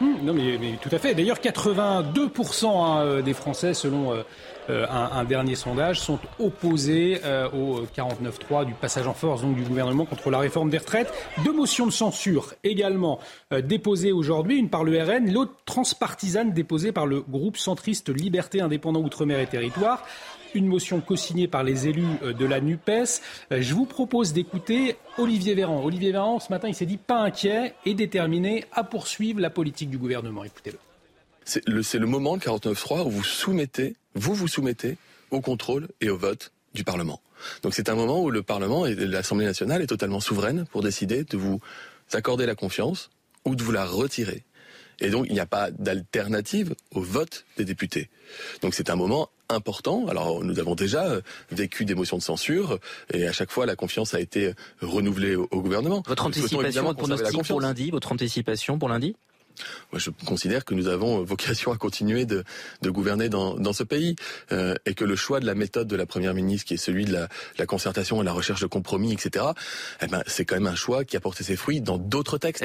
Non, 0.00 0.32
mais, 0.32 0.78
tout 0.80 0.88
à 0.92 0.98
fait. 0.98 1.14
D'ailleurs, 1.14 1.38
82% 1.38 2.66
hein, 2.66 3.00
euh, 3.00 3.22
des 3.22 3.34
Français, 3.34 3.74
selon 3.74 4.12
euh, 4.12 4.22
euh, 4.70 4.86
un, 4.88 5.24
dernier 5.24 5.54
sondage, 5.54 6.00
sont 6.00 6.18
opposés 6.38 7.20
au 7.52 7.82
49-3 7.82 8.64
du 8.64 8.72
passage 8.72 9.06
en 9.06 9.14
force 9.14 9.42
donc, 9.42 9.56
du 9.56 9.62
gouvernement 9.62 10.06
contre 10.06 10.30
la 10.30 10.38
réforme 10.38 10.70
des 10.70 10.78
retraites. 10.78 11.12
Deux 11.44 11.52
motions 11.52 11.86
de 11.86 11.92
censure 11.92 12.54
également 12.64 13.18
déposées 13.62 14.12
aujourd'hui, 14.12 14.58
une 14.58 14.70
par 14.70 14.84
le 14.84 15.02
RN, 15.02 15.32
l'autre 15.32 15.52
transpartisane 15.64 16.52
déposée 16.52 16.92
par 16.92 17.06
le 17.06 17.20
groupe 17.20 17.56
centriste 17.56 18.08
Liberté 18.08 18.60
Indépendant 18.60 19.00
Outre-mer 19.00 19.40
et 19.40 19.46
Territoire 19.46 20.04
une 20.54 20.66
motion 20.66 21.00
co-signée 21.00 21.48
par 21.48 21.62
les 21.64 21.88
élus 21.88 22.18
de 22.22 22.44
la 22.44 22.60
NUPES. 22.60 23.20
Je 23.50 23.74
vous 23.74 23.86
propose 23.86 24.32
d'écouter 24.32 24.96
Olivier 25.18 25.54
Véran. 25.54 25.82
Olivier 25.84 26.12
Véran, 26.12 26.40
ce 26.40 26.50
matin, 26.50 26.68
il 26.68 26.74
s'est 26.74 26.86
dit 26.86 26.96
pas 26.96 27.20
inquiet 27.20 27.74
et 27.86 27.94
déterminé 27.94 28.64
à 28.72 28.84
poursuivre 28.84 29.40
la 29.40 29.50
politique 29.50 29.90
du 29.90 29.98
gouvernement. 29.98 30.44
Écoutez-le. 30.44 30.78
C'est 31.44 31.66
le, 31.66 31.82
le, 31.82 32.06
moment, 32.06 32.34
le 32.34 32.40
49.3, 32.40 33.06
où 33.06 33.10
vous 33.10 33.24
soumettez 33.24 33.96
vous 34.14 34.34
vous 34.34 34.48
soumettez 34.48 34.96
au 35.30 35.40
contrôle 35.40 35.88
et 36.00 36.10
au 36.10 36.16
vote 36.16 36.52
du 36.74 36.84
Parlement. 36.84 37.20
Donc 37.62 37.74
c'est 37.74 37.88
un 37.88 37.94
moment 37.94 38.22
où 38.22 38.30
le 38.30 38.42
Parlement 38.42 38.86
et 38.86 38.94
l'Assemblée 38.94 39.46
nationale 39.46 39.82
est 39.82 39.86
totalement 39.86 40.20
souveraine 40.20 40.66
pour 40.70 40.82
décider 40.82 41.24
de 41.24 41.36
vous 41.36 41.60
accorder 42.12 42.46
la 42.46 42.54
confiance 42.54 43.10
ou 43.44 43.54
de 43.54 43.62
vous 43.62 43.72
la 43.72 43.84
retirer. 43.84 44.44
Et 45.00 45.10
donc 45.10 45.26
il 45.28 45.32
n'y 45.32 45.40
a 45.40 45.46
pas 45.46 45.70
d'alternative 45.70 46.74
au 46.92 47.00
vote 47.00 47.44
des 47.56 47.64
députés. 47.64 48.10
Donc 48.62 48.74
c'est 48.74 48.90
un 48.90 48.96
moment 48.96 49.30
important. 49.54 50.06
Alors 50.08 50.42
nous 50.44 50.58
avons 50.58 50.74
déjà 50.74 51.20
vécu 51.50 51.84
des 51.84 51.94
motions 51.94 52.18
de 52.18 52.22
censure 52.22 52.78
et 53.12 53.26
à 53.26 53.32
chaque 53.32 53.50
fois 53.50 53.66
la 53.66 53.76
confiance 53.76 54.14
a 54.14 54.20
été 54.20 54.52
renouvelée 54.80 55.36
au, 55.36 55.46
gouvernement. 55.60 56.02
Votre 56.06 56.26
anticipation 56.26 56.94
pour 57.44 57.60
lundi, 57.60 57.90
votre 57.90 58.12
anticipation 58.12 58.78
pour 58.78 58.88
lundi? 58.88 59.14
Moi, 59.92 59.98
je 59.98 60.10
considère 60.24 60.64
que 60.64 60.74
nous 60.74 60.88
avons 60.88 61.22
vocation 61.22 61.72
à 61.72 61.76
continuer 61.76 62.24
de, 62.24 62.44
gouverner 62.84 63.28
dans, 63.28 63.72
ce 63.72 63.82
pays 63.82 64.16
euh, 64.52 64.74
et 64.86 64.94
que 64.94 65.04
le 65.04 65.16
choix 65.16 65.40
de 65.40 65.46
la 65.46 65.54
méthode 65.54 65.88
de 65.88 65.96
la 65.96 66.06
première 66.06 66.34
ministre, 66.34 66.66
qui 66.66 66.74
est 66.74 66.78
celui 66.78 67.04
de 67.04 67.12
la, 67.58 67.66
concertation 67.66 68.20
et 68.22 68.24
la 68.24 68.32
recherche 68.32 68.60
de 68.60 68.66
compromis, 68.66 69.12
etc., 69.12 69.46
eh 70.02 70.06
ben, 70.06 70.22
c'est 70.26 70.44
quand 70.44 70.56
même 70.56 70.66
un 70.66 70.74
choix 70.74 71.04
qui 71.04 71.16
a 71.16 71.20
porté 71.20 71.44
ses 71.44 71.56
fruits 71.56 71.80
dans 71.80 71.98
d'autres 71.98 72.38
textes. 72.38 72.64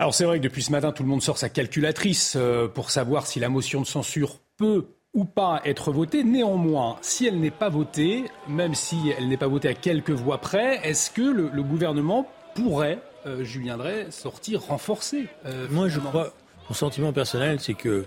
Alors 0.00 0.14
c'est 0.14 0.24
vrai 0.24 0.38
que 0.38 0.44
depuis 0.44 0.62
ce 0.62 0.70
matin, 0.70 0.92
tout 0.92 1.02
le 1.02 1.08
monde 1.08 1.22
sort 1.22 1.38
sa 1.38 1.48
calculatrice 1.48 2.34
euh, 2.36 2.68
pour 2.68 2.90
savoir 2.90 3.26
si 3.26 3.40
la 3.40 3.48
motion 3.48 3.80
de 3.80 3.86
censure 3.86 4.38
peut 4.56 4.86
ou 5.18 5.24
pas 5.24 5.60
être 5.64 5.90
votée. 5.90 6.22
Néanmoins, 6.22 6.96
si 7.02 7.26
elle 7.26 7.40
n'est 7.40 7.50
pas 7.50 7.68
votée, 7.68 8.24
même 8.48 8.74
si 8.74 8.96
elle 9.18 9.28
n'est 9.28 9.36
pas 9.36 9.48
votée 9.48 9.68
à 9.68 9.74
quelques 9.74 10.10
voix 10.10 10.38
près, 10.38 10.80
est-ce 10.88 11.10
que 11.10 11.22
le 11.22 11.62
gouvernement 11.62 12.28
pourrait 12.54 12.98
euh, 13.26 13.44
Julien 13.44 13.76
Drey 13.76 14.10
sortir 14.10 14.62
renforcé. 14.62 15.28
Euh, 15.46 15.66
Moi, 15.70 15.88
je 15.88 16.00
crois, 16.00 16.32
mon 16.68 16.74
sentiment 16.74 17.12
personnel, 17.12 17.60
c'est 17.60 17.74
que 17.74 18.06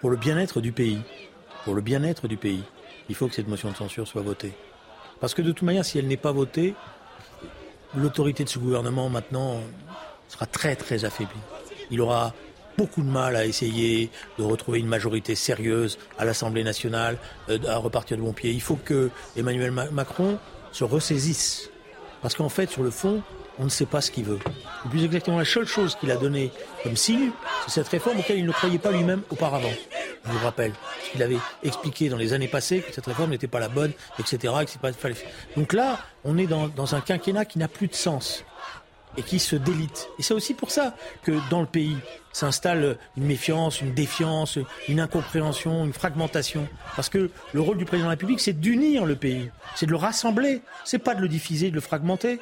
pour 0.00 0.10
le 0.10 0.16
bien-être 0.16 0.60
du 0.60 0.72
pays, 0.72 1.00
pour 1.64 1.74
le 1.74 1.80
bien-être 1.80 2.26
du 2.26 2.36
pays, 2.36 2.62
il 3.08 3.14
faut 3.14 3.28
que 3.28 3.34
cette 3.34 3.48
motion 3.48 3.70
de 3.70 3.76
censure 3.76 4.08
soit 4.08 4.22
votée. 4.22 4.52
Parce 5.20 5.34
que 5.34 5.42
de 5.42 5.52
toute 5.52 5.62
manière, 5.62 5.84
si 5.84 5.98
elle 5.98 6.06
n'est 6.06 6.16
pas 6.16 6.32
votée, 6.32 6.74
l'autorité 7.94 8.44
de 8.44 8.48
ce 8.48 8.58
gouvernement 8.58 9.08
maintenant 9.08 9.60
sera 10.28 10.46
très 10.46 10.74
très 10.74 11.04
affaiblie. 11.04 11.40
Il 11.90 12.00
aura 12.00 12.32
beaucoup 12.76 13.02
de 13.02 13.08
mal 13.08 13.36
à 13.36 13.44
essayer 13.44 14.10
de 14.38 14.42
retrouver 14.42 14.78
une 14.80 14.86
majorité 14.86 15.34
sérieuse 15.34 15.98
à 16.18 16.24
l'Assemblée 16.24 16.64
nationale, 16.64 17.18
euh, 17.48 17.58
à 17.68 17.76
repartir 17.76 18.16
de 18.16 18.22
bon 18.22 18.32
pied. 18.32 18.50
Il 18.50 18.60
faut 18.60 18.76
que 18.76 19.10
Emmanuel 19.36 19.70
Macron 19.70 20.38
se 20.72 20.84
ressaisisse. 20.84 21.70
Parce 22.22 22.34
qu'en 22.34 22.48
fait, 22.48 22.70
sur 22.70 22.82
le 22.82 22.90
fond, 22.90 23.22
on 23.58 23.64
ne 23.64 23.68
sait 23.68 23.86
pas 23.86 24.00
ce 24.00 24.10
qu'il 24.10 24.24
veut. 24.24 24.38
Et 24.86 24.88
plus 24.88 25.04
exactement, 25.04 25.38
la 25.38 25.44
seule 25.44 25.66
chose 25.66 25.96
qu'il 25.96 26.10
a 26.10 26.16
donnée 26.16 26.52
comme 26.82 26.96
signe, 26.96 27.30
c'est 27.66 27.74
cette 27.74 27.88
réforme 27.88 28.20
auquel 28.20 28.38
il 28.38 28.46
ne 28.46 28.52
croyait 28.52 28.78
pas 28.78 28.92
lui-même 28.92 29.22
auparavant. 29.30 29.72
Je 30.24 30.30
vous 30.30 30.44
rappelle, 30.44 30.72
qu'il 31.10 31.22
avait 31.22 31.38
expliqué 31.62 32.08
dans 32.08 32.16
les 32.16 32.32
années 32.32 32.48
passées 32.48 32.80
que 32.80 32.94
cette 32.94 33.06
réforme 33.06 33.30
n'était 33.30 33.48
pas 33.48 33.60
la 33.60 33.68
bonne, 33.68 33.92
etc. 34.18 34.54
fallait... 34.98 35.14
Donc 35.56 35.72
là, 35.72 35.98
on 36.24 36.38
est 36.38 36.46
dans 36.46 36.94
un 36.94 37.00
quinquennat 37.00 37.44
qui 37.44 37.58
n'a 37.58 37.68
plus 37.68 37.88
de 37.88 37.94
sens 37.94 38.44
et 39.16 39.22
qui 39.22 39.38
se 39.38 39.56
délite. 39.56 40.08
Et 40.18 40.22
c'est 40.22 40.34
aussi 40.34 40.54
pour 40.54 40.70
ça 40.70 40.94
que 41.22 41.32
dans 41.50 41.60
le 41.60 41.66
pays 41.66 41.96
s'installe 42.32 42.96
une 43.16 43.24
méfiance, 43.24 43.80
une 43.80 43.92
défiance, 43.92 44.58
une 44.88 45.00
incompréhension, 45.00 45.84
une 45.84 45.92
fragmentation. 45.92 46.66
Parce 46.96 47.08
que 47.08 47.30
le 47.52 47.60
rôle 47.60 47.78
du 47.78 47.84
président 47.84 48.06
de 48.06 48.10
la 48.10 48.16
République, 48.16 48.40
c'est 48.40 48.58
d'unir 48.58 49.04
le 49.04 49.16
pays, 49.16 49.50
c'est 49.74 49.86
de 49.86 49.90
le 49.90 49.96
rassembler, 49.96 50.62
c'est 50.84 50.98
pas 50.98 51.14
de 51.14 51.20
le 51.20 51.28
diviser, 51.28 51.70
de 51.70 51.74
le 51.74 51.80
fragmenter. 51.80 52.40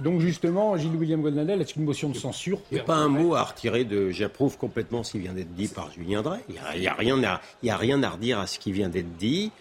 Donc 0.00 0.20
justement, 0.20 0.76
Gilles-William 0.78 1.20
Goldnadel, 1.20 1.60
est-ce 1.60 1.74
qu'une 1.74 1.84
motion 1.84 2.08
de 2.08 2.16
censure 2.16 2.58
Il 2.70 2.76
n'y 2.76 2.80
a 2.80 2.84
pas 2.84 2.96
un 2.96 3.08
mot 3.08 3.34
à 3.34 3.44
retirer 3.44 3.84
de... 3.84 4.10
J'approuve 4.10 4.56
complètement 4.56 5.02
ce 5.04 5.12
qui 5.12 5.18
vient 5.18 5.34
d'être 5.34 5.54
dit 5.54 5.68
par 5.68 5.92
Julien 5.92 6.22
Drey. 6.22 6.40
Il 6.48 6.80
n'y 6.80 6.86
a, 6.86 6.94
rien 6.94 7.22
à, 7.22 7.40
a 7.68 7.76
rien 7.76 8.02
à 8.02 8.08
redire 8.08 8.38
à 8.38 8.46
ce 8.46 8.58
qui 8.58 8.72
vient 8.72 8.88
d'être 8.88 9.16
dit. 9.18 9.52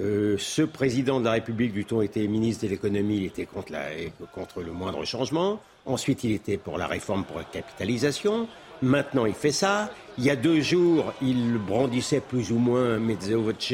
Euh, 0.00 0.36
ce 0.38 0.62
président 0.62 1.18
de 1.18 1.24
la 1.24 1.32
République, 1.32 1.72
du 1.72 1.84
temps, 1.84 2.00
était 2.00 2.24
ministre 2.28 2.64
de 2.64 2.70
l'économie, 2.70 3.16
il 3.16 3.24
était 3.24 3.46
contre, 3.46 3.72
la, 3.72 3.86
contre 4.32 4.62
le 4.62 4.70
moindre 4.70 5.04
changement. 5.04 5.60
Ensuite, 5.88 6.22
il 6.22 6.32
était 6.32 6.58
pour 6.58 6.78
la 6.78 6.86
réforme 6.86 7.24
pour 7.24 7.38
la 7.38 7.44
capitalisation. 7.44 8.46
Maintenant, 8.82 9.26
il 9.26 9.34
fait 9.34 9.52
ça. 9.52 9.90
Il 10.18 10.24
y 10.24 10.30
a 10.30 10.36
deux 10.36 10.60
jours, 10.60 11.12
il 11.22 11.58
brandissait 11.58 12.20
plus 12.20 12.52
ou 12.52 12.58
moins 12.58 12.98
mezzo 12.98 13.40
voce 13.40 13.72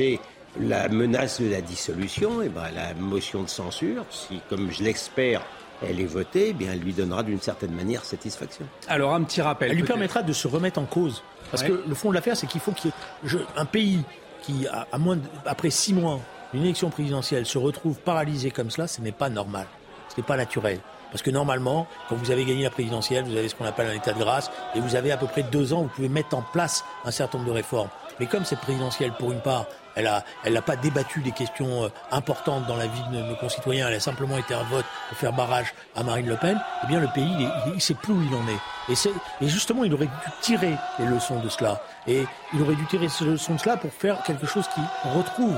la 0.60 0.88
menace 0.88 1.40
de 1.40 1.50
la 1.50 1.60
dissolution. 1.60 2.40
Et 2.40 2.48
ben, 2.48 2.70
la 2.74 2.94
motion 2.94 3.42
de 3.42 3.48
censure, 3.48 4.04
si, 4.10 4.40
comme 4.48 4.70
je 4.70 4.82
l'espère, 4.82 5.42
elle 5.82 6.00
est 6.00 6.06
votée, 6.06 6.50
eh 6.50 6.52
bien, 6.52 6.72
elle 6.72 6.78
lui 6.78 6.92
donnera 6.92 7.24
d'une 7.24 7.40
certaine 7.40 7.72
manière 7.72 8.04
satisfaction. 8.04 8.64
Alors, 8.86 9.12
un 9.12 9.24
petit 9.24 9.42
rappel. 9.42 9.72
Elle 9.72 9.76
lui 9.76 9.82
permettra 9.84 10.22
de 10.22 10.32
se 10.32 10.46
remettre 10.46 10.78
en 10.78 10.84
cause. 10.84 11.22
Parce 11.50 11.62
que 11.62 11.82
le 11.86 11.94
fond 11.94 12.10
de 12.10 12.14
l'affaire, 12.14 12.36
c'est 12.36 12.46
qu'il 12.46 12.60
faut 12.60 12.72
qu'il 12.72 12.90
y 12.90 13.34
ait 13.34 13.38
un 13.56 13.64
pays 13.64 14.00
qui, 14.42 14.66
à 14.68 14.98
moins 14.98 15.18
après 15.46 15.70
six 15.70 15.92
mois 15.92 16.20
une 16.54 16.62
élection 16.62 16.88
présidentielle 16.88 17.46
se 17.46 17.58
retrouve 17.58 17.98
paralysée 17.98 18.50
comme 18.50 18.70
cela, 18.70 18.86
ce 18.86 19.00
n'est 19.00 19.12
pas 19.12 19.28
normal. 19.28 19.66
Ce 20.08 20.20
n'est 20.20 20.26
pas 20.26 20.36
naturel. 20.36 20.78
Parce 21.14 21.22
que 21.22 21.30
normalement, 21.30 21.86
quand 22.08 22.16
vous 22.16 22.32
avez 22.32 22.44
gagné 22.44 22.64
la 22.64 22.70
présidentielle, 22.70 23.22
vous 23.22 23.36
avez 23.36 23.48
ce 23.48 23.54
qu'on 23.54 23.66
appelle 23.66 23.86
un 23.86 23.94
état 23.94 24.12
de 24.12 24.18
grâce, 24.18 24.50
et 24.74 24.80
vous 24.80 24.96
avez 24.96 25.12
à 25.12 25.16
peu 25.16 25.28
près 25.28 25.44
deux 25.44 25.72
ans, 25.72 25.82
vous 25.82 25.88
pouvez 25.88 26.08
mettre 26.08 26.36
en 26.36 26.42
place 26.42 26.84
un 27.04 27.12
certain 27.12 27.38
nombre 27.38 27.50
de 27.50 27.54
réformes. 27.54 27.88
Mais 28.18 28.26
comme 28.26 28.44
cette 28.44 28.58
présidentielle, 28.58 29.12
pour 29.12 29.30
une 29.30 29.38
part, 29.38 29.66
elle 29.94 30.06
n'a 30.06 30.24
elle 30.42 30.60
pas 30.60 30.74
débattu 30.74 31.20
des 31.20 31.30
questions 31.30 31.84
euh, 31.84 31.88
importantes 32.10 32.66
dans 32.66 32.74
la 32.74 32.88
vie 32.88 33.02
de 33.12 33.22
nos 33.22 33.36
concitoyens, 33.36 33.86
elle 33.86 33.94
a 33.94 34.00
simplement 34.00 34.36
été 34.38 34.54
un 34.54 34.64
vote 34.64 34.84
pour 35.08 35.16
faire 35.16 35.32
barrage 35.32 35.72
à 35.94 36.02
Marine 36.02 36.26
Le 36.26 36.36
Pen, 36.36 36.60
eh 36.82 36.86
bien 36.88 36.98
le 36.98 37.06
pays, 37.14 37.30
il 37.66 37.74
ne 37.74 37.78
sait 37.78 37.94
plus 37.94 38.12
où 38.12 38.20
il 38.20 38.34
en 38.34 38.48
est. 38.48 38.92
Et, 38.92 39.44
et 39.44 39.48
justement, 39.48 39.84
il 39.84 39.94
aurait 39.94 40.06
dû 40.06 40.12
tirer 40.40 40.74
les 40.98 41.06
leçons 41.06 41.38
de 41.38 41.48
cela. 41.48 41.80
Et 42.08 42.24
il 42.52 42.60
aurait 42.60 42.74
dû 42.74 42.86
tirer 42.86 43.08
ces 43.08 43.24
leçons 43.24 43.54
de 43.54 43.60
cela 43.60 43.76
pour 43.76 43.92
faire 43.92 44.20
quelque 44.24 44.46
chose 44.46 44.66
qui 44.74 44.80
retrouve 45.16 45.56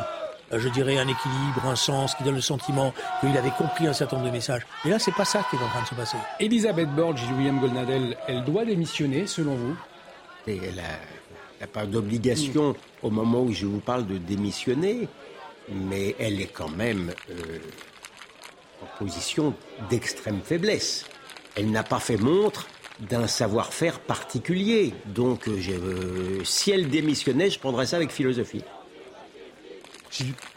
je 0.53 0.69
dirais, 0.69 0.97
un 0.99 1.09
équilibre, 1.09 1.65
un 1.67 1.77
sens, 1.77 2.15
qui 2.15 2.23
donne 2.25 2.37
le 2.37 2.41
sentiment 2.41 2.93
qu'il 3.21 3.37
avait 3.37 3.51
compris 3.51 3.87
un 3.87 3.93
certain 3.93 4.17
nombre 4.17 4.29
de 4.29 4.35
messages. 4.35 4.63
Et 4.85 4.91
là, 4.91 4.99
c'est 4.99 5.15
pas 5.15 5.25
ça 5.25 5.45
qui 5.51 5.57
est 5.57 5.63
en 5.63 5.69
train 5.69 5.83
de 5.83 5.87
se 5.87 5.95
passer. 5.95 6.17
Elisabeth 6.41 6.89
Borge 6.95 7.23
et 7.23 7.35
William 7.35 7.59
Goldnadel, 7.59 8.17
elle 8.29 8.45
doit 8.45 8.65
démissionner, 8.65 9.27
selon 9.27 9.55
vous? 9.55 9.77
Et 10.47 10.61
Elle 10.63 10.83
n'a 11.61 11.67
pas 11.67 11.87
d'obligation 11.87 12.77
au 13.03 13.11
moment 13.11 13.43
où 13.43 13.53
je 13.53 13.67
vous 13.67 13.81
parle 13.81 14.07
de 14.07 14.19
démissionner, 14.19 15.09
mais 15.69 16.15
elle 16.19 16.41
est 16.41 16.53
quand 16.53 16.69
même 16.69 17.13
euh, 17.31 17.59
en 18.83 18.99
position 18.99 19.55
d'extrême 19.91 20.41
faiblesse. 20.45 21.07
Elle 21.57 21.71
n'a 21.71 21.83
pas 21.83 21.99
fait 21.99 22.19
montre 22.19 22.67
d'un 23.01 23.27
savoir-faire 23.27 24.01
particulier. 24.01 24.95
Donc, 25.07 25.49
euh, 25.49 26.45
si 26.45 26.71
elle 26.71 26.89
démissionnait, 26.89 27.51
je 27.51 27.59
prendrais 27.59 27.87
ça 27.87 27.97
avec 27.97 28.11
philosophie. 28.11 28.63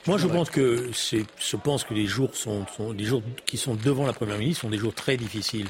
Moi, 0.08 0.18
je 0.18 0.28
pense 0.28 0.50
que 0.50 0.90
je 0.94 1.56
pense 1.58 1.84
que 1.84 1.94
les 1.94 2.06
jours 2.06 2.36
sont, 2.36 2.66
les 2.96 3.06
jours 3.06 3.22
qui 3.46 3.58
sont 3.58 3.76
devant 3.76 4.06
la 4.06 4.14
première 4.14 4.38
ministre 4.38 4.62
sont 4.62 4.70
des 4.70 4.78
jours 4.78 4.94
très 4.94 5.18
difficiles, 5.18 5.68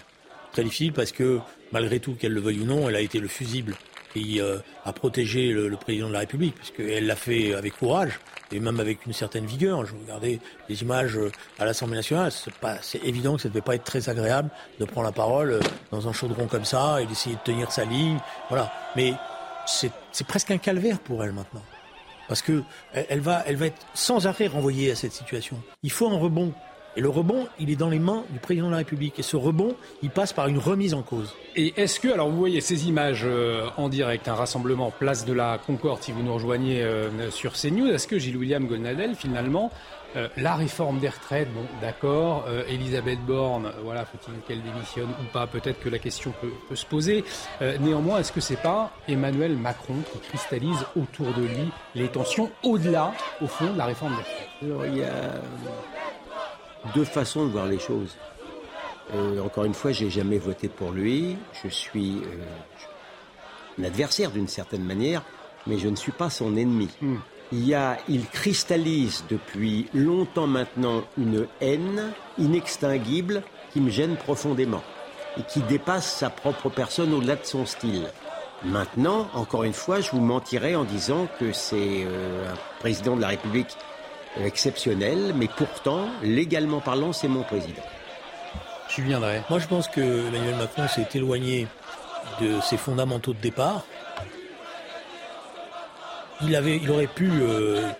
très 0.52 0.64
difficiles 0.64 0.94
parce 0.94 1.12
que 1.12 1.40
malgré 1.72 2.00
tout, 2.00 2.14
qu'elle 2.14 2.34
le 2.34 2.42
veuille 2.42 2.62
ou 2.62 2.66
non, 2.66 2.90
elle 2.90 2.96
a 2.96 3.02
été 3.02 3.20
le 3.20 3.28
fusible 3.28 3.76
qui 4.14 4.42
euh, 4.42 4.58
a 4.86 4.94
protégé 4.94 5.52
le, 5.52 5.70
président 5.78 6.08
de 6.08 6.14
la 6.14 6.20
République, 6.20 6.56
puisqu'elle 6.56 7.06
l'a 7.06 7.16
fait 7.16 7.54
avec 7.54 7.78
courage 7.78 8.20
et 8.52 8.60
même 8.60 8.80
avec 8.80 9.06
une 9.06 9.14
certaine 9.14 9.46
vigueur. 9.46 9.86
Je 9.86 9.94
regardais 9.96 10.40
les 10.68 10.82
images 10.82 11.18
euh, 11.18 11.32
à 11.60 11.66
l'Assemblée 11.66 11.98
nationale, 11.98 12.32
c'est 12.82 13.04
évident 13.04 13.36
que 13.36 13.44
ça 13.44 13.50
ne 13.50 13.54
devait 13.54 13.64
pas 13.64 13.76
être 13.76 13.84
très 13.84 14.10
agréable 14.10 14.50
de 14.80 14.86
prendre 14.86 15.06
la 15.06 15.12
parole 15.12 15.52
euh, 15.52 15.60
dans 15.92 16.08
un 16.08 16.14
chaudron 16.14 16.48
comme 16.48 16.66
ça 16.66 17.02
et 17.02 17.06
d'essayer 17.06 17.36
de 17.36 17.42
tenir 17.42 17.72
sa 17.72 17.86
ligne. 17.86 18.20
Voilà. 18.50 18.72
Mais 18.96 19.14
c'est 19.68 20.28
presque 20.28 20.50
un 20.52 20.58
calvaire 20.58 21.00
pour 21.00 21.24
elle 21.24 21.32
maintenant 21.32 21.62
parce 22.30 22.42
que 22.42 22.64
elle 22.94 23.20
va, 23.20 23.44
elle 23.46 23.58
va 23.58 23.66
être 23.66 23.86
sans 23.94 24.28
arrêt 24.28 24.48
renvoyée 24.48 24.92
à 24.92 24.96
cette 24.96 25.12
situation. 25.12 25.58
Il 25.84 25.92
faut 25.92 26.08
un 26.08 26.18
rebond. 26.18 26.54
Et 26.96 27.02
le 27.02 27.10
rebond, 27.10 27.48
il 27.60 27.70
est 27.70 27.76
dans 27.76 27.90
les 27.90 28.00
mains 28.00 28.24
du 28.32 28.40
président 28.40 28.66
de 28.68 28.72
la 28.72 28.78
République. 28.78 29.20
Et 29.20 29.24
ce 29.24 29.38
rebond, 29.38 29.76
il 30.02 30.10
passe 30.10 30.34
par 30.34 30.48
une 30.48 30.58
remise 30.58 30.94
en 30.94 31.04
cause. 31.04 31.36
Et 31.56 31.74
est-ce 31.78 32.00
que, 32.00 32.08
alors 32.08 32.30
vous 32.30 32.38
voyez 32.38 32.62
ces 32.62 32.88
images 32.88 33.24
euh, 33.26 33.68
en 33.78 33.90
direct, 33.90 34.28
un 34.28 34.34
rassemblement 34.34 34.92
place 34.92 35.24
de 35.24 35.34
la 35.34 35.60
Concorde, 35.66 36.02
si 36.02 36.12
vous 36.12 36.24
nous 36.24 36.34
rejoignez 36.34 36.82
euh, 36.82 37.30
sur 37.30 37.54
CNews, 37.54 37.88
est-ce 37.88 38.08
que 38.08 38.18
Gilles 38.18 38.38
William 38.38 38.66
Golnadel, 38.66 39.16
finalement, 39.16 39.72
euh, 40.16 40.28
la 40.38 40.56
réforme 40.56 41.00
des 41.00 41.10
retraites, 41.10 41.54
bon, 41.54 41.66
d'accord. 41.82 42.46
Euh, 42.48 42.64
Elisabeth 42.68 43.20
Borne, 43.26 43.68
euh, 43.68 43.72
voilà, 43.84 44.06
faut-il 44.06 44.34
qu'elle 44.48 44.64
démissionne 44.64 45.10
ou 45.10 45.32
pas 45.32 45.46
Peut-être 45.46 45.80
que 45.80 45.90
la 45.90 46.00
question 46.00 46.34
peut, 46.42 46.76
se 46.76 46.86
poser. 46.86 47.24
néanmoins, 47.80 48.20
est-ce 48.20 48.32
que 48.32 48.42
c'est 48.42 48.62
pas 48.62 48.92
Emmanuel 49.08 49.56
Macron 49.56 49.96
qui 50.12 50.20
cristallise 50.20 50.86
autour 50.96 51.34
de 51.34 51.42
lui 51.42 51.72
les 51.96 52.08
tensions 52.08 52.50
au-delà, 52.64 53.14
au 53.42 53.48
fond, 53.48 53.74
de 53.74 53.78
la 53.78 53.86
réforme 53.86 54.14
des 54.14 54.20
retraites? 54.20 54.50
Alors, 54.64 54.86
il 54.86 54.98
y 54.98 55.04
a 55.04 55.42
deux 56.94 57.06
façons 57.06 57.46
de 57.46 57.52
voir 57.52 57.66
les 57.66 57.80
choses. 57.80 58.18
encore 59.44 59.66
une 59.66 59.74
fois, 59.74 59.92
j'ai 59.92 60.10
jamais 60.10 60.38
voté 60.38 60.70
pour 60.70 60.92
lui. 60.92 61.38
Je 61.64 61.70
suis 61.70 62.22
un 63.80 63.84
adversaire 63.84 64.32
d'une 64.32 64.48
certaine 64.48 64.84
manière, 64.84 65.24
mais 65.68 65.78
je 65.78 65.90
ne 65.90 65.96
suis 65.96 66.14
pas 66.14 66.30
son 66.30 66.56
ennemi. 66.56 66.90
Hmm 67.02 67.18
il, 67.52 67.68
y 67.68 67.74
a, 67.74 67.98
il 68.08 68.28
cristallise 68.28 69.24
depuis 69.30 69.88
longtemps 69.94 70.48
maintenant 70.48 71.04
une 71.18 71.48
haine 71.62 72.12
inextinguible 72.38 73.44
qui 73.72 73.82
me 73.82 73.90
gêne 73.90 74.16
profondément 74.16 74.84
et 75.38 75.44
qui 75.44 75.62
dépasse 75.62 76.12
sa 76.12 76.30
propre 76.30 76.70
personne 76.70 77.14
au-delà 77.14 77.36
de 77.36 77.46
son 77.46 77.66
style. 77.66 78.08
Maintenant, 78.64 79.30
encore 79.34 79.64
une 79.64 79.74
fois, 79.74 80.02
je 80.02 80.12
vous 80.12 80.20
mentirais 80.20 80.76
en 80.76 80.84
disant 80.84 81.28
que 81.40 81.54
c'est 81.54 82.04
euh, 82.06 82.52
un 82.52 82.58
président 82.80 83.16
de 83.16 83.22
la 83.22 83.30
République 83.30 83.78
exceptionnel, 84.44 85.34
mais 85.36 85.48
pourtant, 85.48 86.10
légalement 86.24 86.82
parlant, 86.82 87.14
c'est 87.14 87.28
mon 87.28 87.44
président. 87.44 87.82
Je 88.90 89.02
viendrai. 89.02 89.42
Moi, 89.50 89.60
je 89.60 89.68
pense 89.68 89.88
que 89.88 90.02
Emmanuel 90.02 90.56
Macron 90.56 90.88
s'est 90.88 91.08
éloigné 91.14 91.68
de 92.42 92.60
ses 92.62 92.78
fondamentaux 92.78 93.34
de 93.34 93.40
départ, 93.40 93.84
il, 96.42 96.90
aurait 96.90 97.08
pu 97.08 97.30
euh, 97.30 97.92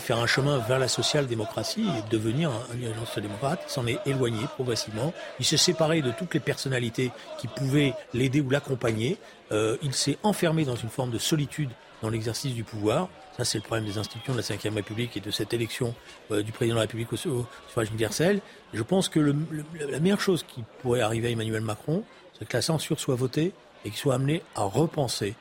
faire 0.00 0.18
un 0.18 0.26
chemin 0.26 0.58
vers 0.58 0.78
la 0.78 0.88
social-démocratie 0.88 1.86
et 1.86 2.10
devenir 2.10 2.50
un, 2.50 3.06
social-démocrate. 3.06 3.60
Il 3.66 3.70
s'en 3.70 3.86
est 3.86 3.98
éloigné 4.06 4.40
progressivement. 4.54 5.12
Il 5.38 5.44
s'est 5.44 5.56
séparé 5.56 6.02
de 6.02 6.10
toutes 6.10 6.34
les 6.34 6.40
personnalités 6.40 7.10
qui 7.38 7.48
pouvaient 7.48 7.94
l'aider 8.14 8.40
ou 8.40 8.50
l'accompagner. 8.50 9.18
Euh, 9.52 9.76
il 9.82 9.94
s'est 9.94 10.18
enfermé 10.22 10.64
dans 10.64 10.76
une 10.76 10.90
forme 10.90 11.10
de 11.10 11.18
solitude 11.18 11.70
dans 12.02 12.10
l'exercice 12.10 12.54
du 12.54 12.64
pouvoir. 12.64 13.08
Ça, 13.36 13.44
c'est 13.44 13.58
le 13.58 13.62
problème 13.62 13.86
des 13.86 13.98
institutions 13.98 14.34
de 14.34 14.38
la 14.38 14.70
Ve 14.70 14.74
République 14.74 15.16
et 15.16 15.20
de 15.20 15.30
cette 15.30 15.54
élection 15.54 15.94
euh, 16.30 16.42
du 16.42 16.52
président 16.52 16.74
de 16.74 16.80
la 16.80 16.82
République 16.82 17.12
au, 17.12 17.16
suffrage 17.16 17.88
universel. 17.88 18.40
Je 18.72 18.82
pense 18.82 19.08
que 19.08 19.20
la 19.20 20.00
meilleure 20.00 20.20
chose 20.20 20.44
qui 20.46 20.64
pourrait 20.82 21.00
arriver 21.00 21.28
à 21.28 21.30
Emmanuel 21.30 21.62
Macron, 21.62 22.04
c'est 22.38 22.46
que 22.46 22.56
la 22.56 22.62
censure 22.62 23.00
soit 23.00 23.14
votée 23.14 23.52
et 23.84 23.90
qu'il 23.90 23.98
soit 23.98 24.14
amené 24.14 24.42
à 24.54 24.62
repenser 24.62 25.34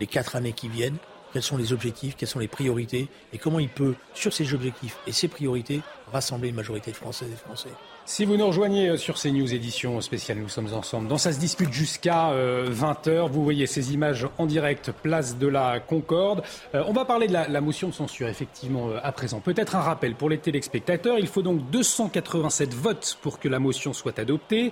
les 0.00 0.06
quatre 0.06 0.36
années 0.36 0.52
qui 0.52 0.68
viennent 0.68 0.98
quels 1.34 1.42
sont 1.42 1.56
les 1.56 1.72
objectifs, 1.72 2.14
quelles 2.16 2.28
sont 2.28 2.38
les 2.38 2.48
priorités, 2.48 3.08
et 3.32 3.38
comment 3.38 3.58
il 3.58 3.68
peut, 3.68 3.96
sur 4.14 4.32
ces 4.32 4.54
objectifs 4.54 4.96
et 5.08 5.12
ces 5.12 5.26
priorités, 5.26 5.82
rassembler 6.12 6.50
une 6.50 6.54
majorité 6.54 6.92
de 6.92 6.96
Françaises 6.96 7.28
et 7.32 7.36
Français. 7.36 7.70
Si 8.06 8.26
vous 8.26 8.36
nous 8.36 8.46
rejoignez 8.46 8.90
euh, 8.90 8.96
sur 8.96 9.18
ces 9.18 9.32
news 9.32 9.52
éditions 9.52 10.00
spéciales, 10.00 10.38
nous 10.38 10.48
sommes 10.48 10.72
ensemble. 10.74 11.08
Dans 11.08 11.18
Ça 11.18 11.32
se 11.32 11.40
dispute 11.40 11.72
jusqu'à 11.72 12.30
20h, 12.32 13.08
euh, 13.08 13.22
vous 13.22 13.42
voyez 13.42 13.66
ces 13.66 13.94
images 13.94 14.28
en 14.38 14.46
direct, 14.46 14.92
place 14.92 15.38
de 15.38 15.48
la 15.48 15.80
Concorde. 15.80 16.42
Euh, 16.74 16.84
on 16.86 16.92
va 16.92 17.04
parler 17.04 17.26
de 17.26 17.32
la, 17.32 17.60
motion 17.60 17.88
de 17.88 17.94
censure, 17.94 18.28
effectivement, 18.28 18.90
à 19.02 19.10
présent. 19.10 19.40
Peut-être 19.40 19.74
un 19.74 19.80
rappel 19.80 20.14
pour 20.14 20.28
les 20.28 20.38
téléspectateurs. 20.38 21.18
Il 21.18 21.26
faut 21.26 21.42
donc 21.42 21.68
287 21.70 22.74
votes 22.74 23.18
pour 23.22 23.40
que 23.40 23.48
la 23.48 23.58
motion 23.58 23.92
soit 23.92 24.18
adoptée. 24.18 24.70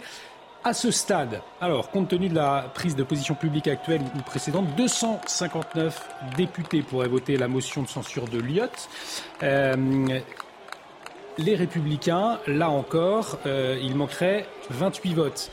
À 0.65 0.75
ce 0.75 0.93
stade, 0.93 1.41
alors, 1.61 1.91
compte 1.91 2.07
tenu 2.07 2.29
de 2.29 2.37
la 2.37 2.71
prise 2.73 2.95
de 2.95 3.03
position 3.03 3.35
publique 3.35 3.67
actuelle 3.67 4.01
ou 4.17 4.23
précédente, 4.23 4.67
259 4.77 6.09
députés 6.37 6.83
pourraient 6.83 7.09
voter 7.09 7.37
la 7.37 7.49
motion 7.49 7.83
de 7.83 7.89
censure 7.89 8.29
de 8.29 8.39
Lyotte. 8.39 8.89
Euh, 9.43 10.21
les 11.37 11.57
Républicains, 11.57 12.39
là 12.47 12.71
encore, 12.71 13.39
euh, 13.45 13.77
il 13.83 13.97
manquerait 13.97 14.47
28 14.71 15.15
votes. 15.15 15.51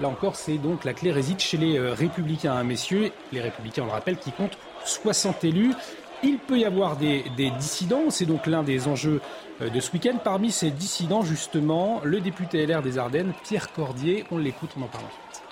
Là 0.00 0.08
encore, 0.08 0.34
c'est 0.34 0.58
donc 0.58 0.84
la 0.84 0.94
clé 0.94 1.12
réside 1.12 1.38
chez 1.38 1.56
les 1.56 1.78
euh, 1.78 1.92
Républicains, 1.92 2.54
hein, 2.54 2.64
messieurs. 2.64 3.12
Les 3.30 3.40
Républicains, 3.40 3.82
on 3.82 3.86
le 3.86 3.92
rappelle, 3.92 4.16
qui 4.16 4.32
comptent 4.32 4.58
60 4.84 5.44
élus. 5.44 5.74
Il 6.22 6.38
peut 6.38 6.58
y 6.58 6.64
avoir 6.64 6.96
des, 6.96 7.24
dissidents, 7.58 8.10
c'est 8.10 8.26
donc 8.26 8.46
l'un 8.46 8.62
des 8.62 8.88
enjeux 8.88 9.20
euh, 9.62 9.70
de 9.70 9.80
ce 9.80 9.90
week-end. 9.92 10.18
Parmi 10.22 10.50
ces 10.50 10.70
dissidents, 10.70 11.22
justement, 11.22 12.00
le 12.04 12.20
député 12.20 12.66
LR 12.66 12.82
des 12.82 12.98
Ardennes, 12.98 13.32
Pierre 13.42 13.72
Cordier. 13.72 14.24
On 14.30 14.38
l'écoute, 14.38 14.70
on 14.78 14.82
en 14.82 14.88
parle 14.88 15.04
ensuite. 15.04 15.49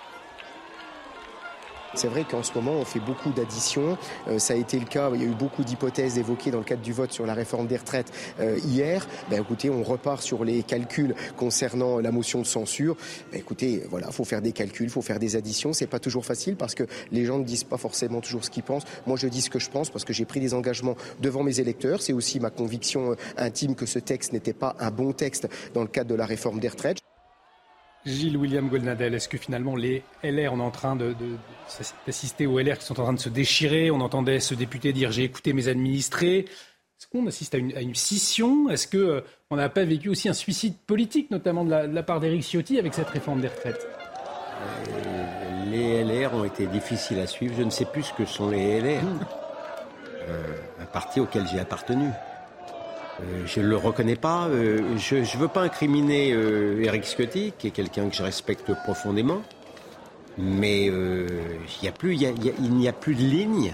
C'est 1.94 2.08
vrai 2.08 2.24
qu'en 2.24 2.42
ce 2.42 2.52
moment, 2.54 2.72
on 2.72 2.84
fait 2.84 3.00
beaucoup 3.00 3.30
d'additions. 3.30 3.96
Euh, 4.28 4.38
ça 4.38 4.52
a 4.52 4.56
été 4.56 4.78
le 4.78 4.84
cas, 4.84 5.10
il 5.14 5.22
y 5.22 5.24
a 5.24 5.26
eu 5.26 5.34
beaucoup 5.34 5.64
d'hypothèses 5.64 6.18
évoquées 6.18 6.50
dans 6.50 6.58
le 6.58 6.64
cadre 6.64 6.82
du 6.82 6.92
vote 6.92 7.12
sur 7.12 7.24
la 7.24 7.34
réforme 7.34 7.66
des 7.66 7.76
retraites 7.76 8.12
euh, 8.40 8.58
hier. 8.64 9.06
Ben, 9.30 9.40
écoutez, 9.40 9.70
on 9.70 9.82
repart 9.82 10.22
sur 10.22 10.44
les 10.44 10.62
calculs 10.62 11.14
concernant 11.36 11.98
la 11.98 12.12
motion 12.12 12.40
de 12.40 12.46
censure. 12.46 12.96
Ben, 13.32 13.38
écoutez, 13.38 13.84
voilà, 13.88 14.10
faut 14.10 14.24
faire 14.24 14.42
des 14.42 14.52
calculs, 14.52 14.90
faut 14.90 15.02
faire 15.02 15.18
des 15.18 15.34
additions. 15.34 15.72
C'est 15.72 15.86
pas 15.86 15.98
toujours 15.98 16.26
facile 16.26 16.56
parce 16.56 16.74
que 16.74 16.84
les 17.10 17.24
gens 17.24 17.38
ne 17.38 17.44
disent 17.44 17.64
pas 17.64 17.78
forcément 17.78 18.20
toujours 18.20 18.44
ce 18.44 18.50
qu'ils 18.50 18.62
pensent. 18.62 18.84
Moi, 19.06 19.16
je 19.16 19.26
dis 19.26 19.40
ce 19.40 19.50
que 19.50 19.58
je 19.58 19.70
pense 19.70 19.88
parce 19.88 20.04
que 20.04 20.12
j'ai 20.12 20.26
pris 20.26 20.40
des 20.40 20.52
engagements 20.52 20.96
devant 21.20 21.42
mes 21.42 21.58
électeurs. 21.58 22.02
C'est 22.02 22.12
aussi 22.12 22.38
ma 22.38 22.50
conviction 22.50 23.16
intime 23.38 23.74
que 23.74 23.86
ce 23.86 23.98
texte 23.98 24.32
n'était 24.34 24.52
pas 24.52 24.76
un 24.78 24.90
bon 24.90 25.12
texte 25.12 25.48
dans 25.72 25.82
le 25.82 25.88
cadre 25.88 26.10
de 26.10 26.14
la 26.14 26.26
réforme 26.26 26.60
des 26.60 26.68
retraites. 26.68 26.98
Gilles 28.08 28.36
William 28.36 28.68
Goldnadel, 28.68 29.14
est-ce 29.14 29.28
que 29.28 29.38
finalement 29.38 29.76
les 29.76 30.02
LR, 30.22 30.52
on 30.52 30.58
est 30.58 30.62
en 30.62 30.70
train 30.70 30.96
d'assister 32.06 32.46
aux 32.46 32.58
LR 32.58 32.78
qui 32.78 32.84
sont 32.84 32.98
en 33.00 33.04
train 33.04 33.12
de 33.12 33.20
se 33.20 33.28
déchirer? 33.28 33.90
On 33.90 34.00
entendait 34.00 34.40
ce 34.40 34.54
député 34.54 34.92
dire 34.92 35.12
j'ai 35.12 35.24
écouté 35.24 35.52
mes 35.52 35.68
administrés. 35.68 36.38
Est-ce 36.38 37.06
qu'on 37.06 37.26
assiste 37.28 37.54
à 37.54 37.58
une, 37.58 37.94
scission? 37.94 38.68
Est-ce 38.70 38.88
qu'on 38.88 38.96
euh, 38.98 39.56
n'a 39.56 39.68
pas 39.68 39.84
vécu 39.84 40.08
aussi 40.08 40.28
un 40.28 40.32
suicide 40.32 40.74
politique, 40.86 41.30
notamment 41.30 41.64
de 41.64 41.70
la, 41.70 42.02
part 42.02 42.18
d'Éric 42.18 42.42
Ciotti 42.42 42.78
avec 42.78 42.92
cette 42.94 43.08
réforme 43.08 43.40
des 43.40 43.48
retraites? 43.48 43.86
Euh, 43.86 45.70
Les 45.70 46.02
LR 46.02 46.34
ont 46.34 46.44
été 46.44 46.66
difficiles 46.66 47.20
à 47.20 47.28
suivre. 47.28 47.54
Je 47.56 47.62
ne 47.62 47.70
sais 47.70 47.84
plus 47.84 48.02
ce 48.02 48.12
que 48.14 48.24
sont 48.24 48.50
les 48.50 48.80
LR. 48.80 49.02
Euh, 50.28 50.42
un 50.78 50.84
parti 50.84 51.20
auquel 51.20 51.46
j'ai 51.50 51.58
appartenu. 51.58 52.10
Euh, 53.20 53.46
je 53.46 53.60
ne 53.60 53.66
le 53.66 53.76
reconnais 53.76 54.16
pas. 54.16 54.46
Euh, 54.48 54.96
je 54.96 55.16
ne 55.16 55.40
veux 55.40 55.48
pas 55.48 55.62
incriminer 55.62 56.32
euh, 56.32 56.82
Eric 56.84 57.04
Scotty, 57.04 57.52
qui 57.58 57.68
est 57.68 57.70
quelqu'un 57.70 58.08
que 58.08 58.16
je 58.16 58.22
respecte 58.22 58.72
profondément. 58.84 59.42
Mais 60.40 60.86
il 60.86 61.82
n'y 61.82 61.88
a, 61.88 61.92
plus, 61.92 62.16
de 62.16 63.20
ligne. 63.20 63.72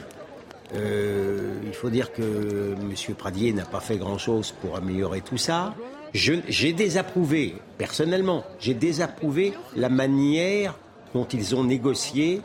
il 0.72 1.74
faut 1.74 1.90
dire 1.90 2.10
que 2.10 2.72
M. 2.72 3.14
Pradier 3.18 3.52
n'a 3.52 3.66
pas 3.66 3.80
fait 3.80 3.98
grand-chose 3.98 4.54
pour 4.62 4.74
améliorer 4.76 5.20
tout 5.20 5.36
ça. 5.36 5.74
J'ai 6.14 6.72
désapprouvé, 6.72 7.56
personnellement, 7.76 8.44
j'ai 8.60 8.72
désapprouvé 8.72 9.52
la 9.76 9.90
manière 9.90 10.74
dont 11.12 11.26
ils 11.26 11.54
ont 11.54 11.64
négocié 11.64 12.40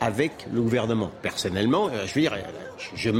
avec 0.00 0.46
le 0.50 0.62
gouvernement. 0.62 1.10
Personnellement, 1.20 1.90
je 2.06 2.14
veux 2.14 2.20
dire, 2.22 2.38
je 2.94 3.10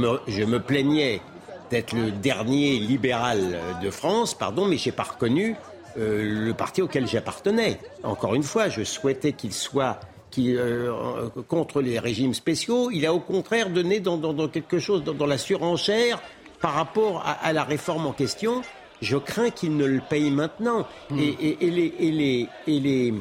me 0.43 0.57
plaignais 0.57 1.21
d'être 1.69 1.93
le 1.93 2.11
dernier 2.11 2.79
libéral 2.79 3.59
de 3.81 3.89
France, 3.89 4.33
pardon, 4.33 4.65
mais 4.65 4.77
j'ai 4.77 4.91
pas 4.91 5.03
reconnu 5.03 5.55
euh, 5.97 6.45
le 6.45 6.53
parti 6.53 6.81
auquel 6.81 7.07
j'appartenais. 7.07 7.79
Encore 8.03 8.35
une 8.35 8.43
fois, 8.43 8.69
je 8.69 8.83
souhaitais 8.83 9.33
qu'il 9.33 9.53
soit 9.53 9.99
euh, 10.37 11.29
contre 11.47 11.81
les 11.81 11.97
régimes 11.97 12.33
spéciaux. 12.33 12.91
Il 12.91 13.05
a 13.05 13.13
au 13.13 13.19
contraire 13.19 13.69
donné 13.69 13.99
dans, 13.99 14.47
quelque 14.47 14.79
chose, 14.79 15.03
dans, 15.03 15.25
la 15.25 15.37
surenchère 15.37 16.21
par 16.61 16.73
rapport 16.73 17.25
à, 17.25 17.51
la 17.51 17.63
réforme 17.63 18.05
en 18.05 18.13
question. 18.13 18.61
Je 19.01 19.17
crains 19.17 19.49
qu'il 19.49 19.75
ne 19.75 19.85
le 19.85 20.01
paye 20.07 20.29
maintenant. 20.29 20.85
Hmm. 21.09 21.19
Et, 21.19 21.57
les, 21.61 21.93
et, 21.99 22.11
les, 22.11 22.47
et 22.67 22.79
les, 22.79 23.13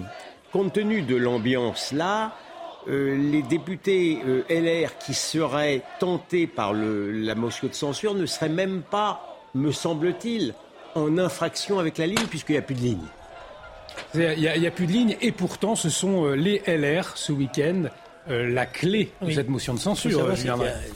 compte 0.52 0.74
tenu 0.74 1.02
de 1.02 1.16
l'ambiance 1.16 1.92
là, 1.92 2.32
euh, 2.86 3.16
les 3.16 3.42
députés 3.42 4.20
euh, 4.24 4.44
LR 4.48 4.96
qui 4.98 5.12
seraient 5.12 5.82
tentés 5.98 6.46
par 6.46 6.72
la 6.72 7.34
motion 7.34 7.68
de 7.68 7.74
censure 7.74 8.14
ne 8.14 8.24
seraient 8.24 8.48
même 8.48 8.82
pas, 8.82 9.36
me 9.54 9.72
semble-t-il, 9.72 10.54
en 10.94 11.18
infraction 11.18 11.78
avec 11.78 11.98
la 11.98 12.06
ligne, 12.06 12.26
puisqu'il 12.30 12.52
n'y 12.52 12.58
a 12.58 12.62
plus 12.62 12.76
de 12.76 12.80
ligne. 12.80 13.06
Il 14.14 14.38
n'y 14.38 14.66
a, 14.66 14.70
plus 14.70 14.86
de 14.86 14.92
ligne, 14.92 15.16
et 15.20 15.32
pourtant, 15.32 15.74
ce 15.74 15.90
sont 15.90 16.24
euh, 16.24 16.34
les 16.34 16.62
LR, 16.66 17.16
ce 17.16 17.32
week-end, 17.32 17.84
la 18.28 18.66
clé 18.66 19.10
de 19.22 19.30
cette 19.30 19.48
motion 19.48 19.72
de 19.72 19.78
censure. 19.78 20.22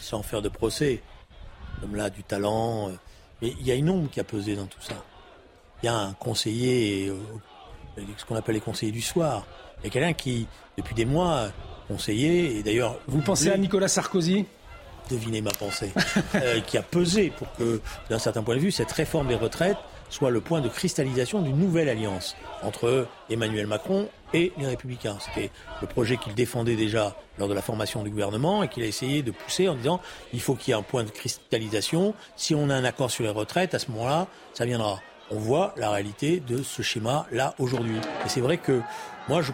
sans 0.00 0.22
faire 0.22 0.42
de 0.42 0.50
procès, 0.50 1.00
comme 1.80 1.96
là, 1.96 2.10
du 2.10 2.22
talent. 2.22 2.90
mais 3.40 3.54
il 3.58 3.66
y 3.66 3.70
a 3.70 3.74
une 3.74 3.88
ombre 3.88 4.10
qui 4.10 4.20
a 4.20 4.24
pesé 4.24 4.54
dans 4.54 4.66
tout 4.66 4.82
ça. 4.82 5.02
Il 5.82 5.86
y 5.86 5.88
a 5.88 5.96
un 5.96 6.12
conseiller, 6.12 7.10
ce 8.18 8.24
qu'on 8.26 8.36
appelle 8.36 8.54
les 8.54 8.60
conseillers 8.60 8.92
du 8.92 9.00
soir. 9.00 9.46
Il 9.80 9.86
y 9.86 9.86
a 9.88 9.90
quelqu'un 9.90 10.12
qui, 10.12 10.46
depuis 10.76 10.94
des 10.94 11.06
mois, 11.06 11.48
conseiller. 11.93 12.59
Et 12.59 12.62
d'ailleurs, 12.62 12.99
vous 13.07 13.20
pensez 13.20 13.51
à 13.51 13.57
Nicolas 13.57 13.88
Sarkozy? 13.88 14.47
Devinez 15.11 15.43
ma 15.43 15.51
pensée, 15.51 15.93
euh, 16.36 16.61
qui 16.61 16.78
a 16.78 16.82
pesé 16.82 17.32
pour 17.36 17.53
que, 17.55 17.80
d'un 18.09 18.18
certain 18.18 18.43
point 18.43 18.55
de 18.55 18.61
vue, 18.61 18.70
cette 18.70 18.93
réforme 18.93 19.28
des 19.28 19.34
retraites 19.34 19.76
soit 20.12 20.30
le 20.30 20.43
point 20.43 20.61
de 20.61 20.68
cristallisation 20.68 21.40
d'une 21.40 21.57
nouvelle 21.57 21.88
alliance 21.88 22.36
entre 22.62 23.09
Emmanuel 23.30 23.66
Macron 23.66 24.09
et 24.34 24.53
les 24.59 24.66
Républicains. 24.66 25.16
C'était 25.20 25.51
le 25.80 25.86
projet 25.86 26.18
qu'il 26.18 26.34
défendait 26.34 26.76
déjà 26.76 27.16
lors 27.38 27.49
de 27.49 27.55
la 27.55 27.62
formation 27.62 28.03
du 28.03 28.11
gouvernement 28.11 28.62
et 28.62 28.68
qu'il 28.68 28.82
a 28.82 28.86
essayé 28.86 29.22
de 29.22 29.30
pousser 29.30 29.68
en 29.68 29.74
disant 29.74 30.01
il 30.34 30.40
faut 30.40 30.55
qu'il 30.55 30.72
y 30.72 30.76
ait 30.76 30.78
un 30.78 30.82
point 30.82 31.05
de 31.05 31.11
cristallisation. 31.11 32.14
Si 32.36 32.55
on 32.55 32.68
a 32.68 32.74
un 32.74 32.84
accord 32.84 33.11
sur 33.11 33.24
les 33.24 33.30
retraites, 33.30 33.74
à 33.74 33.78
ce 33.78 33.90
moment-là, 33.90 34.28
ça 34.53 34.66
viendra. 34.66 35.01
On 35.30 35.38
voit 35.38 35.72
la 35.78 35.90
réalité 35.90 36.40
de 36.40 36.62
ce 36.62 36.82
schéma-là 36.82 37.55
aujourd'hui. 37.59 37.97
Et 37.97 38.28
c'est 38.28 38.43
vrai 38.43 38.59
que 38.59 38.82
moi, 39.28 39.40
je, 39.40 39.52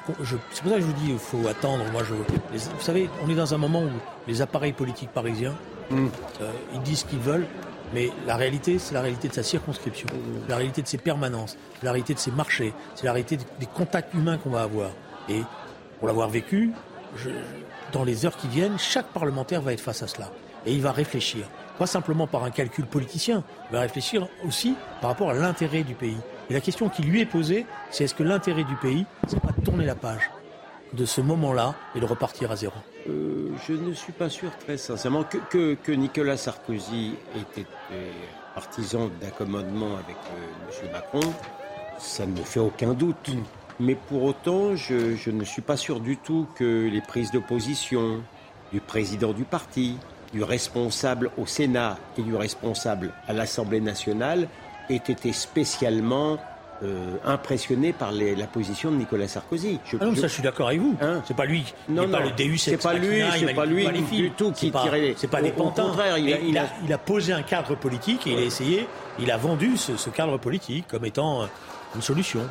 c'est 0.53 0.63
pour 0.63 0.71
ça 0.71 0.77
que 0.77 0.81
je 0.81 0.87
vous 0.87 0.93
dis, 0.95 1.11
il 1.11 1.19
faut 1.19 1.47
attendre. 1.47 1.85
Moi, 1.93 2.03
je, 2.05 2.15
vous 2.15 2.81
savez, 2.81 3.11
on 3.25 3.29
est 3.29 3.35
dans 3.35 3.55
un 3.55 3.59
moment 3.59 3.83
où 3.83 3.91
les 4.27 4.41
appareils 4.41 4.73
politiques 4.73 5.11
parisiens, 5.11 5.55
mm. 5.91 6.07
euh, 6.41 6.51
ils 6.75 6.81
disent 6.81 7.01
ce 7.01 7.05
qu'ils 7.05 7.19
veulent, 7.19 7.47
mais 7.93 8.11
la 8.27 8.37
réalité, 8.37 8.79
c'est 8.79 8.95
la 8.95 9.03
réalité 9.03 9.29
de 9.29 9.35
sa 9.35 9.43
circonscription, 9.43 10.09
la 10.49 10.57
réalité 10.57 10.83
de 10.83 10.87
ses 10.87 10.99
permanences, 10.99 11.57
la 11.83 11.93
réalité 11.93 12.15
de 12.15 12.19
ses 12.19 12.31
marchés, 12.31 12.73
c'est 12.95 13.05
la 13.05 13.13
réalité 13.13 13.37
des 13.37 13.67
contacts 13.67 14.13
humains 14.15 14.39
qu'on 14.39 14.51
va 14.51 14.63
avoir. 14.63 14.91
Et 15.29 15.43
pour 15.99 16.09
l'avoir 16.09 16.29
vécu, 16.29 16.73
je, 17.17 17.31
dans 17.93 18.05
les 18.05 18.25
heures 18.25 18.37
qui 18.37 18.49
viennent, 18.49 18.79
chaque 18.79 19.07
parlementaire 19.07 19.61
va 19.61 19.73
être 19.73 19.81
face 19.81 20.03
à 20.03 20.07
cela. 20.07 20.31
Et 20.67 20.73
il 20.73 20.83
va 20.83 20.93
réfléchir, 20.93 21.47
pas 21.79 21.87
simplement 21.87 22.27
par 22.27 22.45
un 22.45 22.51
calcul 22.51 22.87
politicien, 22.87 23.45
il 23.71 23.75
va 23.75 23.81
réfléchir 23.81 24.29
aussi 24.47 24.75
par 25.01 25.11
rapport 25.11 25.31
à 25.31 25.35
l'intérêt 25.35 25.83
du 25.83 25.95
pays. 25.95 26.17
Et 26.51 26.55
la 26.55 26.61
question 26.61 26.89
qui 26.89 27.03
lui 27.03 27.21
est 27.21 27.27
posée, 27.27 27.67
c'est 27.91 28.05
est-ce 28.05 28.15
que 28.15 28.23
l'intérêt 28.23 28.65
du 28.65 28.75
pays, 28.77 29.05
c'est 29.27 29.41
pas 29.41 29.53
de 29.57 29.63
tourner 29.63 29.85
la 29.85 29.95
page 29.95 30.31
de 30.95 31.05
ce 31.05 31.21
moment-là 31.21 31.75
et 31.95 32.01
de 32.01 32.07
repartir 32.07 32.51
à 32.51 32.57
zéro? 32.57 32.75
Euh, 33.09 33.51
Je 33.67 33.75
ne 33.75 33.93
suis 33.93 34.13
pas 34.13 34.31
sûr, 34.31 34.51
très 34.59 34.79
sincèrement, 34.79 35.25
que, 35.25 35.75
que, 35.75 35.93
Nicolas 35.93 36.39
Sarkozy 36.39 37.15
était 37.37 37.67
partisan 38.55 39.11
d'accommodement 39.21 39.95
avec 39.97 40.17
euh, 40.17 40.85
M. 40.87 40.91
Macron. 40.93 41.35
Ça 41.99 42.25
ne 42.25 42.33
me 42.33 42.45
fait 42.45 42.61
aucun 42.61 42.95
doute. 42.95 43.31
Mais 43.79 43.95
pour 43.95 44.25
autant, 44.25 44.75
je, 44.75 45.15
je 45.17 45.31
ne 45.31 45.45
suis 45.45 45.63
pas 45.63 45.77
sûr 45.77 46.01
du 46.01 46.17
tout 46.17 46.47
que 46.55 46.89
les 46.91 47.01
prises 47.01 47.31
d'opposition 47.31 48.23
du 48.73 48.81
président 48.81 49.33
du 49.33 49.45
parti, 49.45 49.97
du 50.33 50.43
responsable 50.43 51.31
au 51.39 51.47
Sénat 51.47 51.99
et 52.17 52.23
du 52.23 52.35
responsable 52.35 53.13
à 53.27 53.33
l'Assemblée 53.33 53.81
nationale 53.81 54.49
ait 54.91 54.97
été 54.97 55.33
spécialement 55.33 56.39
euh, 56.83 57.17
impressionné 57.25 57.93
par 57.93 58.13
la 58.13 58.47
position 58.47 58.93
de 58.93 58.97
Nicolas 58.97 59.27
Sarkozy. 59.27 59.81
Je, 59.85 59.97
ah 60.01 60.05
non, 60.05 60.15
ça 60.15 60.23
je 60.23 60.35
suis 60.35 60.43
d'accord 60.43 60.69
avec 60.69 60.81
vous. 60.81 60.97
Hein 61.01 61.23
c'est 61.27 61.37
pas 61.37 61.45
lui. 61.45 61.75
Non, 61.89 62.07
non, 62.07 62.13
pas 62.13 62.21
le 62.21 62.31
DU, 62.31 62.57
c'est 62.57 62.77
pas 62.77 62.95
lui, 62.95 63.21
c'est 63.37 63.53
pas 63.53 63.67
lui 63.67 63.89
du 64.13 64.31
tout 64.31 64.53
qui 64.53 64.71
tirait. 64.71 65.15
C'est 65.17 65.27
pas 65.27 65.43
des 65.43 65.51
pantins. 65.51 65.85
Au 65.85 65.89
contraire, 65.89 66.19
il 66.19 66.33
a, 66.33 66.39
il, 66.39 66.57
a, 66.57 66.67
il 66.85 66.93
a, 66.93 66.99
posé 66.99 67.33
un 67.33 67.43
cadre 67.43 67.75
politique 67.75 68.29
et 68.29 68.33
il 68.33 68.39
a 68.39 68.43
essayé, 68.43 68.87
il 69.19 69.31
a 69.33 69.37
vendu 69.37 69.77
ce, 69.77 69.97
ce 69.97 70.09
cadre 70.11 70.39
politique 70.39 70.87
comme 70.87 71.05
étant 71.05 71.43
euh, 71.43 71.47
une 71.97 72.03
solution. 72.03 72.49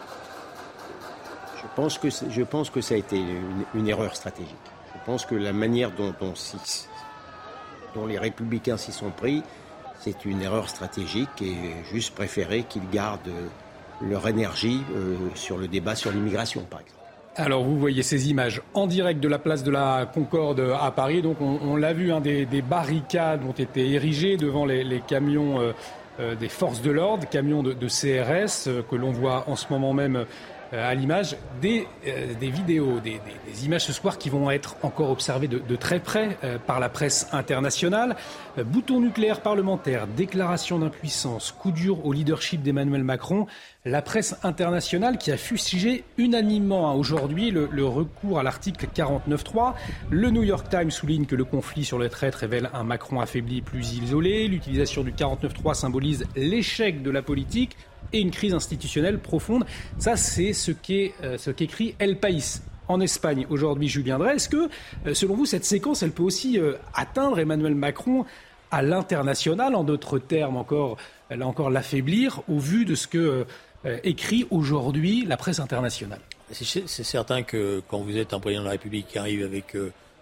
Je 1.56 1.68
pense 1.76 1.98
que 1.98 2.10
je 2.10 2.42
pense 2.42 2.70
que 2.70 2.82
ça 2.82 2.96
a 2.96 2.98
été 2.98 3.16
une, 3.16 3.64
une 3.76 3.88
erreur 3.88 4.14
stratégique. 4.14 4.56
Je 4.94 5.00
pense 5.06 5.26
que 5.26 5.36
la 5.36 5.54
manière 5.54 5.92
dont, 5.92 6.14
dont, 6.20 6.34
dont 7.96 8.06
les 8.06 8.18
républicains 8.18 8.76
s'y 8.76 8.92
sont 8.92 9.12
pris, 9.12 9.42
c'est 10.08 10.26
une 10.26 10.41
erreur 10.41 10.70
stratégique 10.70 11.41
et 11.41 11.55
juste 11.91 12.16
préféré 12.16 12.64
qu'ils 12.64 12.89
gardent 12.89 13.34
leur 14.01 14.28
énergie 14.28 14.82
euh, 14.95 15.16
sur 15.36 15.58
le 15.58 15.68
débat 15.68 15.95
sur 15.95 16.12
l'immigration, 16.12 16.62
par 16.70 16.80
exemple. 16.80 16.93
Alors 17.36 17.64
vous 17.64 17.78
voyez 17.78 18.01
ces 18.01 18.30
images 18.30 18.62
en 18.74 18.88
direct 18.88 19.20
de 19.20 19.28
la 19.28 19.38
place 19.38 19.64
de 19.64 19.70
la 19.70 20.10
Concorde 20.12 20.76
à 20.82 20.89
Paris. 20.91 21.22
Donc 21.22 21.38
on, 21.39 21.76
l'a 21.76 21.93
vu, 21.93 22.12
hein, 22.12 22.20
des, 22.20 22.45
barricades 22.68 23.43
ont 23.43 23.51
été 23.51 23.91
érigées 23.91 24.38
devant 24.38 24.66
les, 24.66 25.01
camions 25.08 25.60
euh, 25.60 25.72
euh, 26.20 26.36
des 26.36 26.49
forces 26.49 26.82
de 26.82 26.89
l'ordre, 26.89 27.28
camions 27.30 27.62
de, 27.62 27.74
CRS 27.88 28.70
que 28.89 28.95
l'on 28.95 29.12
voit 29.12 29.43
en 29.47 29.55
ce 29.55 29.68
moment 29.70 29.93
même 29.93 30.26
à 30.72 30.93
l'image 30.93 31.36
des, 31.61 31.88
euh, 32.07 32.34
vidéos, 32.39 32.99
des, 32.99 33.20
des, 33.47 33.65
images 33.65 33.86
ce 33.86 33.93
soir 33.93 34.18
qui 34.18 34.30
vont 34.30 34.51
être 34.51 34.76
encore 34.84 35.09
observées 35.09 35.47
de, 35.47 35.59
de 35.59 35.76
très 35.76 35.99
près 35.99 36.38
euh, 36.43 36.57
par 36.59 36.80
la 36.80 36.89
presse 36.89 37.28
internationale. 37.32 38.15
bouton 38.65 38.99
nucléaire 38.99 39.41
parlementaire, 39.41 40.07
déclaration 40.07 40.80
d'impuissance, 40.80 41.51
coup 41.51 41.72
dur 41.72 42.05
au 42.05 42.13
leadership 42.13 42.61
d'Emmanuel 42.61 43.03
Macron. 43.03 43.47
La 43.88 44.02
presse 44.02 44.36
internationale 44.44 45.18
qui 45.18 45.32
a 45.32 45.38
fustigé 45.38 46.04
unanimement 46.18 46.92
hein, 46.92 46.94
aujourd'hui 46.94 47.52
le, 47.52 47.86
recours 47.86 48.38
à 48.38 48.44
l'article 48.44 48.86
49.3. 48.94 49.76
Le 50.10 50.30
New 50.30 50.44
York 50.44 50.68
Times 50.70 50.92
souligne 50.92 51.26
que 51.26 51.38
le 51.38 51.46
conflit 51.46 51.86
sur 51.86 51.98
les 51.98 52.10
traites 52.10 52.36
révèle 52.36 52.70
un 52.74 52.84
Macron 52.84 53.22
affaibli 53.22 53.62
plus 53.62 53.94
isolé. 53.94 54.50
L'utilisation 54.50 55.06
du 55.06 55.14
49.3 55.14 55.74
symbolise 55.74 56.26
l'échec 56.36 57.02
de 57.02 57.10
la 57.10 57.22
politique 57.22 57.78
et 58.12 58.20
une 58.20 58.32
crise 58.32 58.54
institutionnelle 58.54 59.20
profonde. 59.20 59.66
Ça, 60.00 60.18
c'est 60.18 60.52
ce 60.52 60.72
euh, 61.24 61.54
qu'écrit 61.56 61.96
El 61.98 62.20
País 62.20 62.62
en 62.90 63.00
Espagne 63.00 63.48
aujourd'hui, 63.50 63.88
Julien 63.88 64.18
Drey. 64.18 64.36
Est-ce 64.36 64.50
que, 64.50 64.68
euh, 65.06 65.14
selon 65.14 65.36
vous, 65.36 65.46
cette 65.46 65.64
séquence, 65.64 66.04
elle 66.04 66.12
peut 66.12 66.24
aussi 66.24 66.60
euh, 66.60 66.74
atteindre 66.94 67.40
Emmanuel 67.40 67.76
Macron 67.76 68.26
à 68.70 68.82
l'international, 68.82 69.76
en 69.76 69.86
d'autres 69.86 70.20
termes 70.20 70.58
encore, 70.58 70.98
encore 71.40 71.70
l'affaiblir 71.70 72.42
au 72.50 72.60
vu 72.60 72.84
de 72.84 72.96
ce 72.96 73.08
que 73.08 73.46
écrit 74.03 74.45
aujourd'hui 74.49 75.25
la 75.25 75.38
presse 75.38 75.59
internationale 75.59 76.19
C'est 76.51 76.88
certain 76.88 77.43
que 77.43 77.82
quand 77.88 77.99
vous 77.99 78.17
êtes 78.17 78.34
un 78.34 78.39
président 78.39 78.61
de 78.61 78.65
la 78.65 78.71
République 78.71 79.07
qui 79.07 79.17
arrive 79.17 79.43
avec 79.43 79.75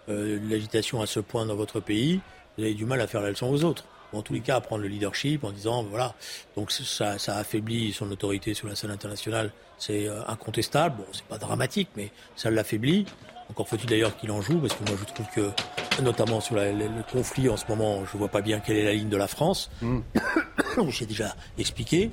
l'agitation 0.08 1.00
à 1.02 1.06
ce 1.06 1.20
point 1.20 1.46
dans 1.46 1.56
votre 1.56 1.80
pays, 1.80 2.20
vous 2.56 2.64
avez 2.64 2.74
du 2.74 2.84
mal 2.84 3.00
à 3.00 3.06
faire 3.06 3.22
la 3.22 3.30
leçon 3.30 3.48
aux 3.48 3.64
autres 3.64 3.84
en 4.12 4.22
tous 4.22 4.32
les 4.32 4.40
cas, 4.40 4.56
à 4.56 4.60
prendre 4.60 4.82
le 4.82 4.88
leadership 4.88 5.44
en 5.44 5.50
disant 5.50 5.82
voilà. 5.84 6.14
Donc 6.56 6.70
ça, 6.72 7.18
ça 7.18 7.36
affaiblit 7.36 7.92
son 7.92 8.10
autorité 8.10 8.54
sur 8.54 8.68
la 8.68 8.74
scène 8.74 8.90
internationale, 8.90 9.52
c'est 9.78 10.08
euh, 10.08 10.22
incontestable. 10.26 10.96
Bon, 10.98 11.04
c'est 11.12 11.24
pas 11.24 11.38
dramatique, 11.38 11.88
mais 11.96 12.10
ça 12.34 12.50
l'affaiblit. 12.50 13.06
Encore 13.50 13.68
faut-il 13.68 13.88
d'ailleurs 13.88 14.16
qu'il 14.16 14.30
en 14.32 14.42
joue, 14.42 14.58
parce 14.58 14.74
que 14.74 14.84
moi 14.88 14.98
je 14.98 15.12
trouve 15.12 15.26
que, 15.34 16.02
notamment 16.02 16.40
sur 16.40 16.56
le 16.56 17.12
conflit 17.12 17.48
en 17.48 17.56
ce 17.56 17.64
moment, 17.68 18.04
je 18.04 18.16
vois 18.16 18.28
pas 18.28 18.40
bien 18.40 18.58
quelle 18.58 18.76
est 18.76 18.84
la 18.84 18.92
ligne 18.92 19.08
de 19.08 19.16
la 19.16 19.28
France. 19.28 19.70
Mm. 19.82 20.00
J'ai 20.88 21.06
déjà 21.06 21.34
expliqué. 21.56 22.10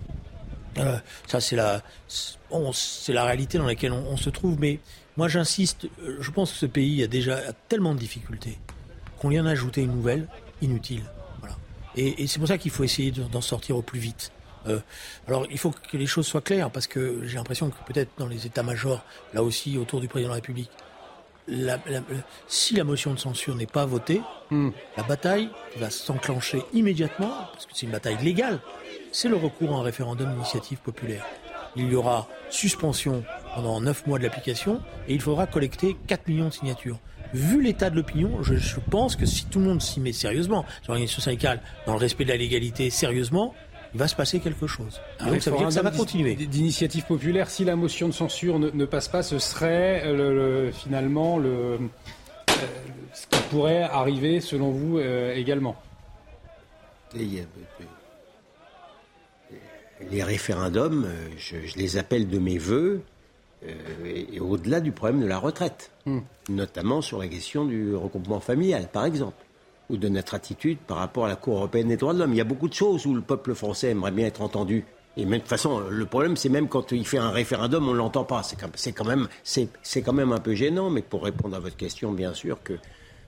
Euh, 0.78 0.98
ça 1.28 1.40
c'est 1.40 1.56
la, 1.56 1.82
c'est 2.08 3.14
la 3.14 3.26
réalité 3.26 3.58
dans 3.58 3.66
laquelle 3.66 3.92
on, 3.92 4.18
se 4.18 4.30
trouve. 4.30 4.60
Mais 4.60 4.80
moi 5.18 5.28
j'insiste, 5.28 5.88
je 6.20 6.32
pense 6.32 6.52
que 6.52 6.58
ce 6.58 6.66
pays 6.66 7.04
a 7.04 7.08
déjà 7.08 7.40
tellement 7.70 7.94
de 7.94 8.00
difficultés 8.00 8.58
qu'on 9.20 9.30
lui 9.30 9.40
en 9.40 9.46
a 9.46 9.52
ajouté 9.52 9.82
une 9.82 9.94
nouvelle 9.94 10.28
inutile. 10.62 11.04
Et, 11.96 12.28
c'est 12.28 12.40
pour 12.40 12.48
ça 12.48 12.58
qu'il 12.58 12.72
faut 12.72 12.84
essayer 12.84 13.12
d'en 13.12 13.42
sortir 13.42 13.78
au 13.78 13.82
plus 13.82 14.00
vite. 14.00 14.32
Euh, 14.68 14.80
alors, 15.28 15.46
il 15.52 15.58
faut 15.58 15.72
que 15.72 15.98
les 15.98 16.08
choses 16.08 16.26
soient 16.26 16.42
claires, 16.42 16.72
parce 16.72 16.88
que 16.88 17.22
j'ai 17.24 17.36
l'impression 17.36 17.70
que 17.70 17.76
peut-être 17.86 18.12
dans 18.18 18.28
les 18.28 18.46
états-majors, 18.46 19.04
là 19.34 19.44
aussi, 19.44 19.78
autour 19.78 20.00
du 20.00 20.08
président 20.08 20.30
de 20.30 20.32
la 20.32 20.36
République, 20.36 20.72
si 22.48 22.76
la 22.76 22.84
motion 22.84 23.14
de 23.14 23.20
censure 23.20 23.56
n'est 23.56 23.66
pas 23.66 23.86
votée, 23.86 24.22
hmm. 24.50 24.70
la 24.98 25.04
bataille 25.04 25.50
va 25.78 25.90
s'enclencher 25.90 26.62
immédiatement, 26.74 27.32
parce 27.52 27.66
que 27.66 27.72
c'est 27.74 27.86
une 27.86 27.92
bataille 27.92 28.18
légale, 28.24 28.60
c'est 29.12 29.30
le 29.30 29.36
recours 29.36 29.76
à 29.76 29.80
un 29.80 29.82
référendum 29.82 30.32
d'initiative 30.32 30.80
populaire. 30.80 31.26
Il 31.76 31.92
y 31.92 31.96
aura 31.96 32.28
suspension 32.50 33.24
pendant 33.56 33.82
9 33.82 34.06
mois 34.06 34.20
de 34.20 34.24
l'application 34.24 34.80
et 35.08 35.14
il 35.14 35.22
faudra 35.22 35.48
collecter 35.48 35.98
4 36.08 36.28
millions 36.28 36.50
de 36.50 36.54
signatures. 36.54 37.00
Vu 37.34 37.64
l'état 37.64 37.90
de 37.90 37.96
l'opinion, 37.96 38.44
je, 38.44 38.80
pense 38.92 39.16
que 39.16 39.26
si 39.26 39.46
tout 39.46 39.60
le 39.60 39.66
monde 39.66 39.82
s'y 39.82 40.00
met 40.00 40.14
sérieusement, 40.14 40.66
sur 40.84 40.92
l'organisation 40.92 41.22
syndicale, 41.22 41.62
dans 41.88 41.94
le 41.94 42.00
respect 42.00 42.26
de 42.26 42.30
la 42.30 42.38
légalité, 42.38 42.92
sérieusement, 42.92 43.56
va 43.94 44.08
se 44.08 44.16
passer 44.16 44.40
quelque 44.40 44.68
chose. 44.68 45.02
Ah 45.20 45.30
Donc 45.30 45.42
ça 45.42 45.52
veut 45.52 45.58
dire 45.58 45.68
que 45.68 45.74
ça 45.74 45.82
va 45.82 45.92
continuer. 45.92 46.36
D'initiative 46.36 47.06
populaire, 47.06 47.50
si 47.50 47.64
la 47.64 47.76
motion 47.76 48.08
de 48.08 48.14
censure 48.14 48.60
ne, 48.60 48.86
passe 48.86 49.08
pas, 49.08 49.24
ce 49.24 49.40
serait 49.40 50.12
le, 50.12 50.72
finalement 50.72 51.38
le, 51.38 51.78
euh, 52.50 52.68
ce 53.14 53.28
qui 53.28 53.42
pourrait 53.50 53.84
arriver 53.84 54.42
selon 54.42 54.72
vous 54.72 54.98
euh, 54.98 55.36
également. 55.36 55.76
les 60.12 60.24
référendums, 60.24 61.06
euh, 61.06 61.30
je, 61.38 61.78
les 61.78 61.98
appelle 61.98 62.28
de 62.28 62.40
mes 62.40 62.58
voeux, 62.58 63.02
et, 64.04 64.40
au-delà 64.42 64.82
du 64.82 64.92
problème 64.92 65.22
de 65.22 65.26
la 65.28 65.38
retraite, 65.38 65.92
hmm. 66.06 66.20
notamment 66.50 67.02
sur 67.02 67.20
la 67.20 67.28
question 67.28 67.64
du 67.66 67.96
regroupement 67.96 68.42
familial, 68.42 68.90
par 68.92 69.06
exemple 69.06 69.38
ou 69.90 69.98
de 69.98 70.08
notre 70.10 70.34
attitude 70.34 70.78
par 70.80 70.98
rapport 70.98 71.26
à 71.26 71.28
la 71.28 71.36
Cour 71.36 71.58
européenne 71.58 71.90
des 71.90 71.98
droits 71.98 72.14
de 72.14 72.20
l'homme. 72.20 72.34
Il 72.34 72.38
y 72.38 72.42
a 72.42 72.46
beaucoup 72.46 72.70
de 72.70 72.74
choses 72.74 73.06
où 73.06 73.14
le 73.14 73.22
peuple 73.22 73.54
français 73.54 73.90
aimerait 73.90 74.12
bien 74.12 74.28
être 74.28 74.42
entendu. 74.42 74.86
Et 75.16 75.26
de 75.26 75.36
toute 75.36 75.48
façon, 75.48 75.80
le 75.90 76.06
problème, 76.06 76.36
c'est 76.36 76.50
même 76.50 76.68
quand 76.68 76.92
il 76.92 77.06
fait 77.06 77.20
un 77.20 77.30
référendum, 77.30 77.88
on 77.88 77.92
ne 77.92 77.98
l'entend 77.98 78.24
pas. 78.24 78.42
C'est 78.44 78.92
quand, 78.94 79.06
même, 79.06 79.28
quand 80.04 80.14
même 80.14 80.32
un 80.32 80.40
peu 80.40 80.56
gênant. 80.56 80.90
Mais 80.90 81.04
pour 81.04 81.24
répondre 81.24 81.56
à 81.56 81.60
votre 81.60 81.78
question, 81.78 82.12
bien 82.12 82.34
sûr 82.34 82.64
que 82.64 82.74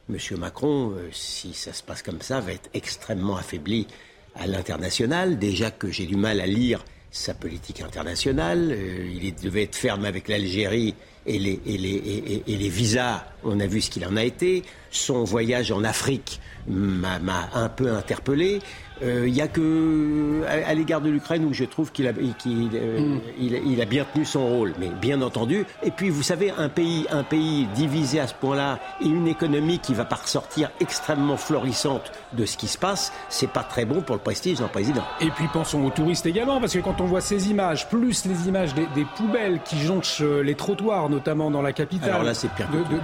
M. 0.09 0.17
Macron, 0.37 0.91
euh, 0.91 1.09
si 1.11 1.53
ça 1.53 1.73
se 1.73 1.83
passe 1.83 2.01
comme 2.01 2.21
ça, 2.21 2.39
va 2.39 2.53
être 2.53 2.69
extrêmement 2.73 3.37
affaibli 3.37 3.87
à 4.35 4.47
l'international. 4.47 5.37
Déjà 5.37 5.69
que 5.69 5.91
j'ai 5.91 6.05
du 6.05 6.15
mal 6.15 6.41
à 6.41 6.47
lire 6.47 6.83
sa 7.11 7.33
politique 7.33 7.81
internationale. 7.81 8.71
Euh, 8.71 9.09
il 9.21 9.35
devait 9.35 9.63
être 9.63 9.75
ferme 9.75 10.05
avec 10.05 10.27
l'Algérie 10.27 10.95
et 11.25 11.39
les, 11.39 11.59
et, 11.65 11.77
les, 11.77 12.43
et 12.45 12.57
les, 12.57 12.69
visas. 12.69 13.25
On 13.43 13.59
a 13.59 13.67
vu 13.67 13.81
ce 13.81 13.89
qu'il 13.89 14.05
en 14.05 14.17
a 14.17 14.23
été. 14.23 14.63
Son 14.95 15.23
voyage 15.25 15.71
en 15.71 15.83
Afrique 15.83 16.39
m'a 16.67 17.49
un 17.53 17.69
peu 17.69 17.91
interpellé. 17.91 18.61
Il 19.01 19.07
euh, 19.07 19.29
n'y 19.29 19.41
a 19.41 19.47
que 19.49 20.43
à, 20.47 20.73
l'égard 20.73 21.01
de 21.01 21.09
l'Ukraine 21.09 21.43
où 21.43 21.53
je 21.53 21.65
trouve 21.65 21.91
qu'il 21.91 22.07
a, 22.07 22.11
euh, 22.11 22.99
mm. 22.99 23.19
il, 23.37 23.81
a 23.81 23.85
bien 23.85 24.05
tenu 24.05 24.23
son 24.23 24.47
rôle, 24.47 24.73
mais 24.79 24.87
bien 24.87 25.21
entendu. 25.21 25.65
Et 25.83 25.91
puis 25.91 26.09
vous 26.09 26.23
savez, 26.23 26.51
un 26.57 26.69
pays, 26.69 27.05
un 27.11 27.23
pays 27.23 27.67
divisé 27.75 28.21
à 28.21 28.27
ce 28.27 28.33
point-là 28.33 28.79
et 29.01 29.05
une 29.05 29.27
économie 29.27 29.79
qui 29.79 29.93
va 29.93 30.05
pas 30.05 30.15
ressortir 30.15 30.71
extrêmement 30.79 31.35
florissante 31.35 32.13
de 32.33 32.45
ce 32.45 32.55
qui 32.55 32.67
se 32.67 32.77
passe, 32.77 33.11
c'est 33.27 33.49
pas 33.49 33.63
très 33.63 33.83
bon 33.83 34.01
pour 34.01 34.15
le 34.15 34.21
prestige 34.21 34.59
d'un 34.59 34.69
président. 34.69 35.03
Et 35.19 35.29
puis 35.29 35.47
pensons 35.51 35.83
aux 35.83 35.89
touristes 35.89 36.25
également, 36.25 36.61
parce 36.61 36.73
que 36.73 36.79
quand 36.79 37.01
on 37.01 37.05
voit 37.05 37.21
ces 37.21 37.49
images, 37.49 37.89
plus 37.89 38.25
les 38.25 38.47
images 38.47 38.73
des, 38.73 39.05
poubelles 39.17 39.59
qui 39.65 39.79
jonchent 39.81 40.21
euh, 40.21 40.41
les 40.41 40.55
trottoirs, 40.55 41.09
notamment 41.09 41.51
dans 41.51 41.61
la 41.61 41.73
capitale, 41.73 42.11
Alors 42.11 42.23
là, 42.23 42.31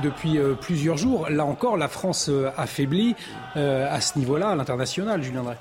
depuis 0.01 0.39
plusieurs 0.61 0.97
jours, 0.97 1.27
là 1.29 1.45
encore, 1.45 1.75
la 1.81 1.89
France 1.89 2.29
affaiblit 2.55 3.15
à 3.55 3.99
ce 3.99 4.17
niveau-là 4.17 4.49
à 4.49 4.55
l'international, 4.55 5.21
Julien 5.21 5.43
Drey. 5.43 5.57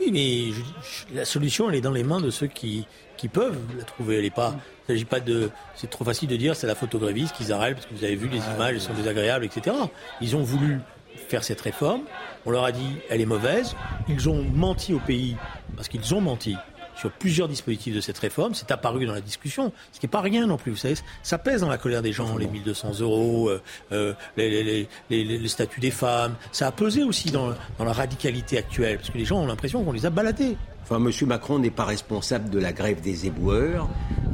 Oui, 0.00 0.10
mais 0.12 1.14
la 1.14 1.26
solution, 1.26 1.68
elle 1.68 1.76
est 1.76 1.80
dans 1.82 1.92
les 1.92 2.04
mains 2.04 2.20
de 2.20 2.30
ceux 2.30 2.46
qui, 2.46 2.86
qui 3.18 3.28
peuvent 3.28 3.58
la 3.76 3.84
trouver. 3.84 4.18
Elle 4.18 4.24
est 4.24 4.34
pas. 4.34 4.54
Il 4.88 4.94
s'agit 4.94 5.04
pas 5.04 5.20
de. 5.20 5.50
C'est 5.74 5.90
trop 5.90 6.04
facile 6.04 6.28
de 6.28 6.36
dire 6.36 6.56
c'est 6.56 6.66
la 6.66 6.74
photograviste 6.74 7.36
qu'ils 7.36 7.52
arrêtent 7.52 7.74
parce 7.74 7.86
que 7.86 7.94
vous 7.94 8.04
avez 8.04 8.16
vu 8.16 8.28
les 8.28 8.38
images, 8.38 8.74
elles 8.74 8.80
sont 8.80 8.94
désagréables, 8.94 9.44
etc. 9.44 9.76
Ils 10.22 10.36
ont 10.36 10.42
voulu 10.42 10.80
faire 11.28 11.44
cette 11.44 11.60
réforme. 11.60 12.00
On 12.46 12.50
leur 12.50 12.64
a 12.64 12.72
dit 12.72 12.96
elle 13.10 13.20
est 13.20 13.26
mauvaise. 13.26 13.76
Ils 14.08 14.26
ont 14.30 14.42
menti 14.42 14.94
au 14.94 15.00
pays 15.00 15.36
parce 15.76 15.88
qu'ils 15.88 16.14
ont 16.14 16.22
menti 16.22 16.56
sur 17.00 17.10
plusieurs 17.10 17.48
dispositifs 17.48 17.94
de 17.94 18.00
cette 18.00 18.18
réforme. 18.18 18.54
C'est 18.54 18.70
apparu 18.70 19.06
dans 19.06 19.14
la 19.14 19.22
discussion, 19.22 19.72
ce 19.92 19.98
qui 19.98 20.06
n'est 20.06 20.10
pas 20.10 20.20
rien 20.20 20.46
non 20.46 20.58
plus. 20.58 20.70
Vous 20.70 20.76
savez, 20.76 20.96
ça 21.22 21.38
pèse 21.38 21.62
dans 21.62 21.68
la 21.68 21.78
colère 21.78 22.02
des 22.02 22.12
gens, 22.12 22.36
les 22.36 22.46
1200 22.46 23.00
euros, 23.00 23.48
euh, 23.48 23.60
euh, 23.92 24.12
les, 24.36 24.86
les, 25.08 25.48
statuts 25.48 25.80
des 25.80 25.90
femmes. 25.90 26.34
Ça 26.52 26.66
a 26.66 26.72
pesé 26.72 27.02
aussi 27.02 27.30
dans, 27.30 27.54
dans 27.78 27.84
la 27.84 27.94
radicalité 27.94 28.58
actuelle, 28.58 28.98
parce 28.98 29.10
que 29.10 29.18
les 29.18 29.24
gens 29.24 29.40
ont 29.40 29.46
l'impression 29.46 29.82
qu'on 29.82 29.92
les 29.92 30.04
a 30.04 30.10
baladés. 30.10 30.56
Enfin, 30.82 30.96
M. 30.96 31.10
Macron 31.26 31.58
n'est 31.58 31.70
pas 31.70 31.84
responsable 31.84 32.50
de 32.50 32.58
la 32.58 32.72
grève 32.72 33.00
des 33.00 33.26
éboueurs. 33.26 33.88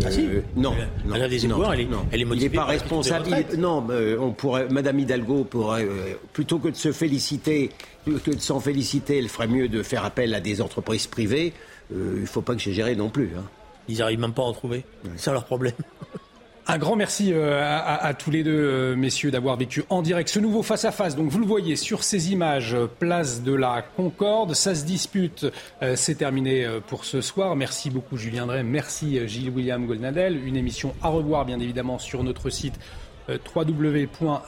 Ah 0.04 0.10
si 0.10 0.26
euh, 0.26 0.40
Non, 0.56 0.74
la, 1.06 1.18
grève 1.18 1.30
des 1.30 1.44
éboueurs, 1.44 1.72
elle, 1.72 1.82
est, 1.82 1.88
elle 2.10 2.20
est 2.20 2.24
motivée 2.24 2.46
Il 2.46 2.50
n'est 2.50 2.56
pas 2.56 2.64
responsable. 2.64 3.28
non, 3.58 3.86
on 4.18 4.32
pourrait, 4.32 4.66
Madame 4.70 4.98
Hidalgo 4.98 5.44
pourrait, 5.44 5.86
plutôt 6.32 6.58
que 6.58 6.68
de 6.68 6.76
se 6.76 6.90
féliciter, 6.90 7.70
que 8.06 8.32
de 8.32 8.40
s'en 8.40 8.58
féliciter, 8.58 9.18
elle 9.18 9.28
ferait 9.28 9.48
mieux 9.48 9.68
de 9.68 9.84
faire 9.84 10.04
appel 10.04 10.34
à 10.34 10.40
des 10.40 10.60
entreprises 10.60 11.06
privées 11.06 11.52
euh, 11.92 12.14
il 12.16 12.22
ne 12.22 12.26
faut 12.26 12.42
pas 12.42 12.54
que 12.54 12.60
j'ai 12.60 12.72
géré 12.72 12.96
non 12.96 13.08
plus. 13.08 13.30
Hein. 13.36 13.44
Ils 13.88 13.98
n'arrivent 13.98 14.20
même 14.20 14.32
pas 14.32 14.42
à 14.42 14.46
en 14.46 14.52
trouver. 14.52 14.84
C'est 15.16 15.24
ça 15.26 15.32
leur 15.32 15.44
problème. 15.44 15.74
Un 16.68 16.78
grand 16.78 16.96
merci 16.96 17.32
euh, 17.32 17.60
à, 17.62 18.12
tous 18.14 18.32
les 18.32 18.42
deux, 18.42 18.50
euh, 18.50 18.96
messieurs, 18.96 19.30
d'avoir 19.30 19.56
vécu 19.56 19.84
en 19.88 20.02
direct 20.02 20.28
ce 20.28 20.40
nouveau 20.40 20.64
face-à-face. 20.64 21.14
Donc, 21.14 21.28
vous 21.28 21.38
le 21.38 21.46
voyez 21.46 21.76
sur 21.76 22.02
ces 22.02 22.32
images, 22.32 22.76
place 22.98 23.44
de 23.44 23.54
la 23.54 23.82
Concorde. 23.82 24.52
Ça 24.52 24.74
se 24.74 24.84
dispute. 24.84 25.46
C'est 25.94 26.16
terminé 26.16 26.66
pour 26.88 27.04
ce 27.04 27.20
soir. 27.20 27.54
Merci 27.54 27.88
beaucoup, 27.88 28.16
Julien 28.16 28.46
Drey. 28.46 28.64
Merci, 28.64 29.28
Gilles 29.28 29.50
William 29.50 29.86
Goldnadel. 29.86 30.44
Une 30.44 30.56
émission 30.56 30.92
à 31.02 31.08
revoir, 31.08 31.44
bien 31.44 31.60
évidemment, 31.60 32.00
sur 32.00 32.24
notre 32.24 32.50
site 32.50 32.80
www.cnews.fr. 33.28 34.44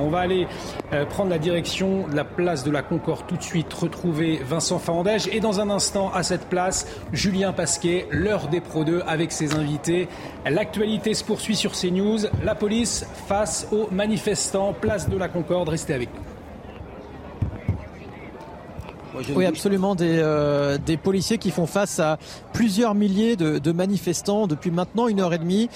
On 0.00 0.10
va 0.10 0.18
aller 0.18 0.46
euh, 0.92 1.04
prendre 1.06 1.30
la 1.30 1.38
direction 1.38 2.08
de 2.08 2.16
la 2.16 2.24
place 2.24 2.64
de 2.64 2.70
la 2.70 2.82
Concorde 2.82 3.26
tout 3.26 3.36
de 3.36 3.42
suite, 3.42 3.72
retrouver 3.72 4.40
Vincent 4.44 4.78
Fandège 4.78 5.28
et 5.32 5.40
dans 5.40 5.60
un 5.60 5.70
instant 5.70 6.10
à 6.12 6.22
cette 6.22 6.48
place, 6.48 6.86
Julien 7.12 7.52
Pasquet, 7.52 8.06
l'heure 8.10 8.48
des 8.48 8.60
Pro 8.60 8.84
2 8.84 9.02
avec 9.06 9.32
ses 9.32 9.54
invités. 9.54 10.08
L'actualité 10.48 11.14
se 11.14 11.24
poursuit 11.24 11.56
sur 11.56 11.72
CNews. 11.72 12.26
La 12.42 12.54
police 12.54 13.06
face 13.28 13.68
aux 13.72 13.88
manifestants, 13.92 14.72
place 14.72 15.08
de 15.08 15.16
la 15.16 15.28
Concorde. 15.28 15.68
Restez 15.68 15.94
avec 15.94 16.08
nous. 16.14 16.20
Oui, 19.34 19.44
absolument. 19.44 19.94
Des, 19.94 20.18
euh, 20.18 20.78
des, 20.78 20.96
policiers 20.96 21.38
qui 21.38 21.50
font 21.50 21.66
face 21.66 21.98
à 21.98 22.18
plusieurs 22.52 22.94
milliers 22.94 23.36
de, 23.36 23.58
de 23.58 23.72
manifestants 23.72 24.46
depuis 24.46 24.70
maintenant 24.70 25.08
une 25.08 25.20
heure 25.20 25.34
et 25.34 25.38
demie. 25.38 25.68